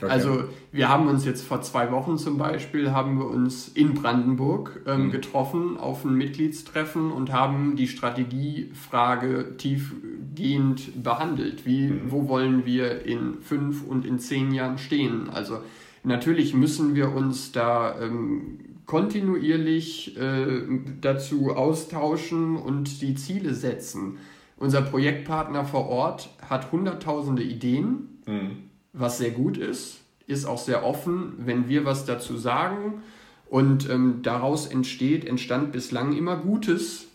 Okay. 0.00 0.10
Also 0.10 0.44
wir 0.72 0.88
haben 0.88 1.08
uns 1.08 1.26
jetzt 1.26 1.42
vor 1.42 1.60
zwei 1.60 1.90
Wochen 1.92 2.16
zum 2.16 2.38
Beispiel, 2.38 2.92
haben 2.92 3.18
wir 3.18 3.26
uns 3.26 3.68
in 3.68 3.92
Brandenburg 3.92 4.80
ähm, 4.86 5.06
mhm. 5.06 5.10
getroffen 5.10 5.76
auf 5.76 6.06
ein 6.06 6.14
Mitgliedstreffen 6.14 7.12
und 7.12 7.32
haben 7.32 7.76
die 7.76 7.86
Strategiefrage 7.86 9.56
tiefgehend 9.58 11.02
behandelt. 11.02 11.66
Wie, 11.66 11.88
mhm. 11.88 12.00
wo 12.06 12.28
wollen 12.28 12.64
wir 12.64 13.04
in 13.04 13.42
fünf 13.42 13.86
und 13.86 14.06
in 14.06 14.18
zehn 14.18 14.52
Jahren 14.52 14.78
stehen? 14.78 15.28
Also 15.28 15.58
natürlich 16.02 16.54
müssen 16.54 16.94
wir 16.94 17.12
uns 17.12 17.52
da 17.52 18.00
ähm, 18.00 18.69
kontinuierlich 18.90 20.18
äh, 20.18 20.62
dazu 21.00 21.52
austauschen 21.52 22.56
und 22.56 23.00
die 23.02 23.14
Ziele 23.14 23.54
setzen. 23.54 24.18
Unser 24.56 24.82
Projektpartner 24.82 25.64
vor 25.64 25.88
Ort 25.88 26.28
hat 26.48 26.72
hunderttausende 26.72 27.44
Ideen, 27.44 28.18
mhm. 28.26 28.64
was 28.92 29.18
sehr 29.18 29.30
gut 29.30 29.58
ist, 29.58 30.00
ist 30.26 30.44
auch 30.44 30.58
sehr 30.58 30.84
offen, 30.84 31.34
wenn 31.38 31.68
wir 31.68 31.84
was 31.84 32.04
dazu 32.04 32.36
sagen. 32.36 33.02
Und 33.48 33.88
ähm, 33.88 34.22
daraus 34.24 34.66
entsteht, 34.66 35.24
entstand 35.24 35.70
bislang 35.70 36.16
immer 36.16 36.38
Gutes. 36.38 37.06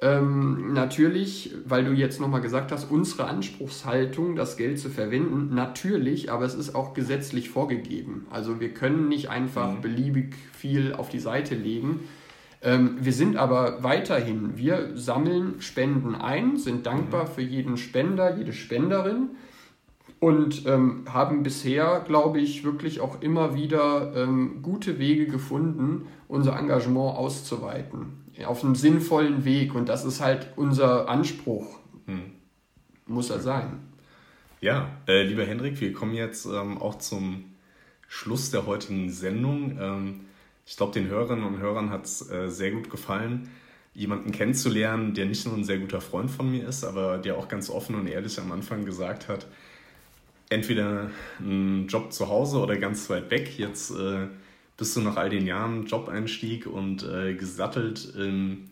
Ähm, 0.00 0.74
natürlich, 0.74 1.52
weil 1.64 1.84
du 1.84 1.92
jetzt 1.92 2.20
nochmal 2.20 2.40
gesagt 2.40 2.70
hast, 2.70 2.88
unsere 2.88 3.26
Anspruchshaltung, 3.26 4.36
das 4.36 4.56
Geld 4.56 4.78
zu 4.78 4.90
verwenden, 4.90 5.52
natürlich, 5.54 6.30
aber 6.30 6.44
es 6.44 6.54
ist 6.54 6.76
auch 6.76 6.94
gesetzlich 6.94 7.50
vorgegeben. 7.50 8.26
Also 8.30 8.60
wir 8.60 8.72
können 8.72 9.08
nicht 9.08 9.28
einfach 9.28 9.72
mhm. 9.72 9.80
beliebig 9.80 10.36
viel 10.52 10.92
auf 10.92 11.08
die 11.08 11.18
Seite 11.18 11.56
legen. 11.56 12.00
Ähm, 12.62 12.98
wir 13.00 13.12
sind 13.12 13.36
aber 13.36 13.82
weiterhin, 13.82 14.56
wir 14.56 14.96
sammeln 14.96 15.60
Spenden 15.60 16.14
ein, 16.14 16.58
sind 16.58 16.86
dankbar 16.86 17.24
mhm. 17.24 17.32
für 17.32 17.42
jeden 17.42 17.76
Spender, 17.76 18.36
jede 18.36 18.52
Spenderin 18.52 19.30
und 20.20 20.64
ähm, 20.66 21.06
haben 21.12 21.42
bisher, 21.42 22.04
glaube 22.06 22.38
ich, 22.38 22.62
wirklich 22.62 23.00
auch 23.00 23.20
immer 23.20 23.56
wieder 23.56 24.12
ähm, 24.14 24.62
gute 24.62 25.00
Wege 25.00 25.26
gefunden, 25.26 26.06
unser 26.28 26.56
Engagement 26.56 27.16
auszuweiten 27.16 28.27
auf 28.44 28.64
einem 28.64 28.74
sinnvollen 28.74 29.44
Weg 29.44 29.74
und 29.74 29.88
das 29.88 30.04
ist 30.04 30.20
halt 30.20 30.48
unser 30.56 31.08
Anspruch. 31.08 31.78
Hm. 32.06 32.32
Muss 33.06 33.30
er 33.30 33.40
sein. 33.40 33.80
Ja, 34.60 34.90
äh, 35.06 35.22
lieber 35.22 35.44
Hendrik, 35.44 35.80
wir 35.80 35.92
kommen 35.92 36.14
jetzt 36.14 36.46
ähm, 36.46 36.78
auch 36.78 36.98
zum 36.98 37.44
Schluss 38.08 38.50
der 38.50 38.66
heutigen 38.66 39.10
Sendung. 39.10 39.78
Ähm, 39.80 40.20
ich 40.66 40.76
glaube, 40.76 40.92
den 40.92 41.08
Hörerinnen 41.08 41.44
und 41.44 41.58
Hörern 41.58 41.90
hat 41.90 42.04
es 42.04 42.28
äh, 42.30 42.48
sehr 42.48 42.72
gut 42.72 42.90
gefallen, 42.90 43.50
jemanden 43.94 44.32
kennenzulernen, 44.32 45.14
der 45.14 45.26
nicht 45.26 45.46
nur 45.46 45.54
ein 45.54 45.64
sehr 45.64 45.78
guter 45.78 46.00
Freund 46.00 46.30
von 46.30 46.50
mir 46.50 46.66
ist, 46.68 46.84
aber 46.84 47.18
der 47.18 47.36
auch 47.36 47.48
ganz 47.48 47.70
offen 47.70 47.94
und 47.94 48.06
ehrlich 48.06 48.38
am 48.38 48.52
Anfang 48.52 48.84
gesagt 48.84 49.28
hat, 49.28 49.46
entweder 50.50 51.10
einen 51.38 51.86
Job 51.86 52.12
zu 52.12 52.28
Hause 52.28 52.58
oder 52.58 52.76
ganz 52.76 53.08
weit 53.10 53.30
weg. 53.30 53.58
Jetzt 53.58 53.90
äh, 53.92 54.26
bist 54.78 54.96
du 54.96 55.00
nach 55.00 55.16
all 55.16 55.28
den 55.28 55.46
Jahren 55.46 55.84
Job-Einstieg 55.84 56.66
und 56.66 57.02
äh, 57.02 57.34
gesattelt 57.34 58.14
im, 58.16 58.70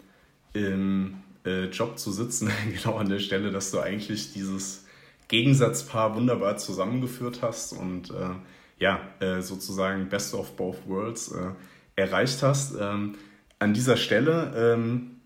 im 0.54 1.16
äh, 1.44 1.66
Job 1.66 1.98
zu 1.98 2.12
sitzen, 2.12 2.50
genau 2.72 2.96
an 2.96 3.10
der 3.10 3.18
Stelle, 3.18 3.50
dass 3.50 3.72
du 3.72 3.80
eigentlich 3.80 4.32
dieses 4.32 4.86
Gegensatzpaar 5.28 6.14
wunderbar 6.14 6.56
zusammengeführt 6.56 7.42
hast 7.42 7.72
und 7.72 8.10
äh, 8.10 8.30
ja, 8.78 9.00
äh, 9.20 9.42
sozusagen 9.42 10.08
Best 10.08 10.32
of 10.34 10.56
Both 10.56 10.86
Worlds 10.86 11.32
äh, 11.32 11.50
erreicht 11.96 12.42
hast. 12.42 12.76
Ähm, 12.80 13.16
an 13.58 13.74
dieser 13.74 13.96
Stelle 13.96 14.52
ähm, 14.56 15.16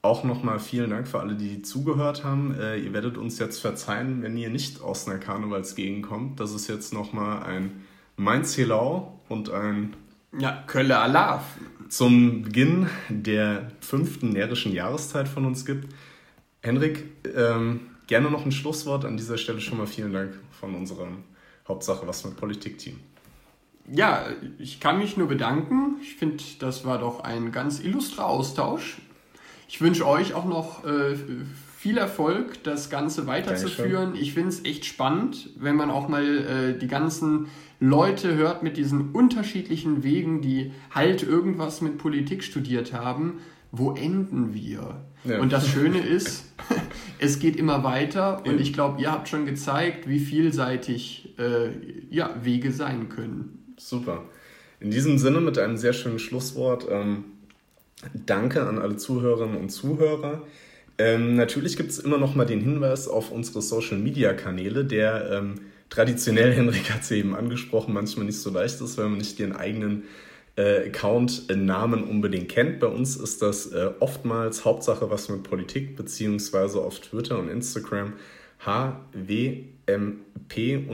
auch 0.00 0.24
nochmal 0.24 0.60
vielen 0.60 0.90
Dank 0.90 1.06
für 1.06 1.20
alle, 1.20 1.34
die 1.34 1.60
zugehört 1.60 2.24
haben. 2.24 2.54
Äh, 2.54 2.78
ihr 2.78 2.94
werdet 2.94 3.18
uns 3.18 3.38
jetzt 3.38 3.60
verzeihen, 3.60 4.22
wenn 4.22 4.36
ihr 4.36 4.48
nicht 4.48 4.80
aus 4.80 5.06
einer 5.06 5.18
Karnevalsgegend 5.18 6.06
kommt. 6.06 6.40
Das 6.40 6.52
ist 6.52 6.68
jetzt 6.68 6.94
nochmal 6.94 7.42
ein 7.42 7.82
Mainz-Helau 8.16 9.20
und 9.28 9.50
ein 9.50 9.94
ja, 10.38 10.62
Kölle 10.66 10.98
Alaf. 10.98 11.44
Zum 11.88 12.42
Beginn 12.42 12.88
der 13.08 13.70
fünften 13.80 14.30
närrischen 14.30 14.72
Jahreszeit 14.72 15.28
von 15.28 15.44
uns 15.44 15.66
gibt. 15.66 15.92
Henrik, 16.60 17.04
ähm, 17.36 17.80
gerne 18.06 18.30
noch 18.30 18.44
ein 18.44 18.52
Schlusswort. 18.52 19.04
An 19.04 19.16
dieser 19.16 19.36
Stelle 19.36 19.60
schon 19.60 19.78
mal 19.78 19.86
vielen 19.86 20.12
Dank 20.12 20.38
von 20.58 20.74
unserem 20.74 21.24
Hauptsache 21.68 22.06
was 22.06 22.24
mit 22.24 22.36
Politik-Team. 22.36 22.98
ja, 23.92 24.26
ich 24.58 24.80
kann 24.80 24.98
mich 24.98 25.16
nur 25.16 25.28
bedanken. 25.28 25.96
Ich 26.02 26.14
finde, 26.14 26.42
das 26.60 26.84
war 26.84 26.98
doch 26.98 27.20
ein 27.20 27.52
ganz 27.52 27.80
illustrer 27.80 28.26
Austausch. 28.26 28.98
Ich 29.68 29.80
wünsche 29.80 30.06
euch 30.06 30.34
auch 30.34 30.44
noch 30.44 30.84
äh, 30.84 31.16
viel 31.82 31.98
Erfolg, 31.98 32.62
das 32.62 32.90
Ganze 32.90 33.26
weiterzuführen. 33.26 34.14
Ich 34.14 34.34
finde 34.34 34.50
es 34.50 34.64
echt 34.64 34.84
spannend, 34.84 35.50
wenn 35.56 35.74
man 35.74 35.90
auch 35.90 36.06
mal 36.06 36.22
äh, 36.24 36.78
die 36.78 36.86
ganzen 36.86 37.48
Leute 37.80 38.36
hört 38.36 38.62
mit 38.62 38.76
diesen 38.76 39.10
unterschiedlichen 39.10 40.04
Wegen, 40.04 40.42
die 40.42 40.70
halt 40.92 41.24
irgendwas 41.24 41.80
mit 41.80 41.98
Politik 41.98 42.44
studiert 42.44 42.92
haben. 42.92 43.40
Wo 43.72 43.96
enden 43.96 44.54
wir? 44.54 45.04
Ja. 45.24 45.40
Und 45.40 45.52
das 45.52 45.66
Schöne 45.66 45.98
ist, 46.06 46.52
es 47.18 47.40
geht 47.40 47.56
immer 47.56 47.82
weiter 47.82 48.46
und 48.46 48.60
ich 48.60 48.72
glaube, 48.72 49.02
ihr 49.02 49.10
habt 49.10 49.28
schon 49.28 49.44
gezeigt, 49.44 50.08
wie 50.08 50.20
vielseitig 50.20 51.34
äh, 51.36 51.70
ja, 52.14 52.36
Wege 52.44 52.70
sein 52.70 53.08
können. 53.08 53.74
Super. 53.76 54.22
In 54.78 54.92
diesem 54.92 55.18
Sinne 55.18 55.40
mit 55.40 55.58
einem 55.58 55.76
sehr 55.76 55.94
schönen 55.94 56.20
Schlusswort. 56.20 56.86
Ähm, 56.88 57.24
danke 58.24 58.68
an 58.68 58.78
alle 58.78 58.94
Zuhörerinnen 58.98 59.56
und 59.56 59.70
Zuhörer. 59.70 60.42
Ähm, 60.98 61.36
natürlich 61.36 61.76
gibt 61.76 61.90
es 61.90 61.98
immer 61.98 62.18
noch 62.18 62.34
mal 62.34 62.44
den 62.44 62.60
Hinweis 62.60 63.08
auf 63.08 63.30
unsere 63.30 63.62
Social 63.62 63.98
Media 63.98 64.32
Kanäle, 64.34 64.84
der 64.84 65.30
ähm, 65.32 65.54
traditionell, 65.90 66.52
Henrik 66.52 66.90
hat 66.90 67.02
es 67.02 67.10
eben 67.10 67.34
angesprochen, 67.34 67.94
manchmal 67.94 68.26
nicht 68.26 68.40
so 68.40 68.50
leicht 68.50 68.80
ist, 68.80 68.98
weil 68.98 69.08
man 69.08 69.18
nicht 69.18 69.38
den 69.38 69.54
eigenen 69.54 70.04
äh, 70.56 70.88
Account-Namen 70.88 72.04
unbedingt 72.04 72.48
kennt. 72.48 72.80
Bei 72.80 72.86
uns 72.86 73.16
ist 73.16 73.42
das 73.42 73.66
äh, 73.72 73.90
oftmals 74.00 74.64
Hauptsache 74.64 75.10
was 75.10 75.28
mit 75.28 75.42
Politik, 75.42 75.96
beziehungsweise 75.96 76.80
auf 76.80 77.00
Twitter 77.00 77.38
und 77.38 77.48
Instagram 77.48 78.14
hwmp-berlin. 79.86 80.84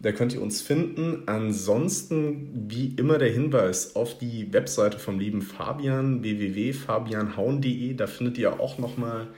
Da 0.00 0.12
könnt 0.12 0.34
ihr 0.34 0.42
uns 0.42 0.60
finden. 0.60 1.22
Ansonsten, 1.26 2.68
wie 2.68 2.94
immer, 2.96 3.18
der 3.18 3.32
Hinweis 3.32 3.96
auf 3.96 4.18
die 4.18 4.52
Webseite 4.52 4.98
vom 4.98 5.18
lieben 5.18 5.42
Fabian, 5.42 6.22
www.fabianhauen.de. 6.22 7.94
Da 7.94 8.06
findet 8.06 8.38
ihr 8.38 8.60
auch 8.60 8.78
nochmal 8.78 9.28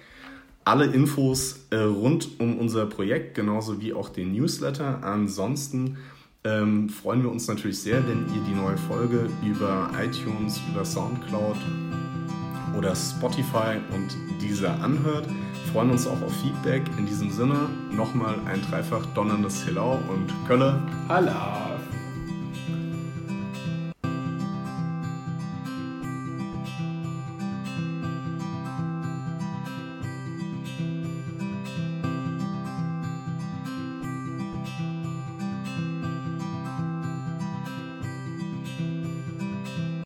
alle 0.64 0.84
Infos 0.86 1.66
äh, 1.70 1.76
rund 1.76 2.40
um 2.40 2.58
unser 2.58 2.84
Projekt, 2.86 3.34
genauso 3.34 3.80
wie 3.80 3.94
auch 3.94 4.10
den 4.10 4.32
Newsletter. 4.32 5.02
Ansonsten 5.02 5.96
ähm, 6.44 6.88
freuen 6.90 7.22
wir 7.22 7.30
uns 7.30 7.48
natürlich 7.48 7.80
sehr, 7.80 8.06
wenn 8.06 8.26
ihr 8.34 8.42
die 8.46 8.54
neue 8.54 8.76
Folge 8.76 9.30
über 9.44 9.90
iTunes, 9.98 10.60
über 10.70 10.84
Soundcloud 10.84 11.56
oder 12.76 12.94
Spotify 12.94 13.78
und 13.94 14.14
diese 14.42 14.70
anhört. 14.70 15.26
Wir 15.68 15.74
freuen 15.74 15.90
uns 15.90 16.06
auch 16.06 16.22
auf 16.22 16.32
Feedback. 16.40 16.82
In 16.96 17.04
diesem 17.04 17.30
Sinne 17.30 17.68
nochmal 17.90 18.36
ein 18.46 18.62
dreifach 18.70 19.04
donnerndes 19.14 19.66
Hello 19.66 20.00
und 20.08 20.32
Kölle. 20.46 20.80
Hallo! 21.10 21.67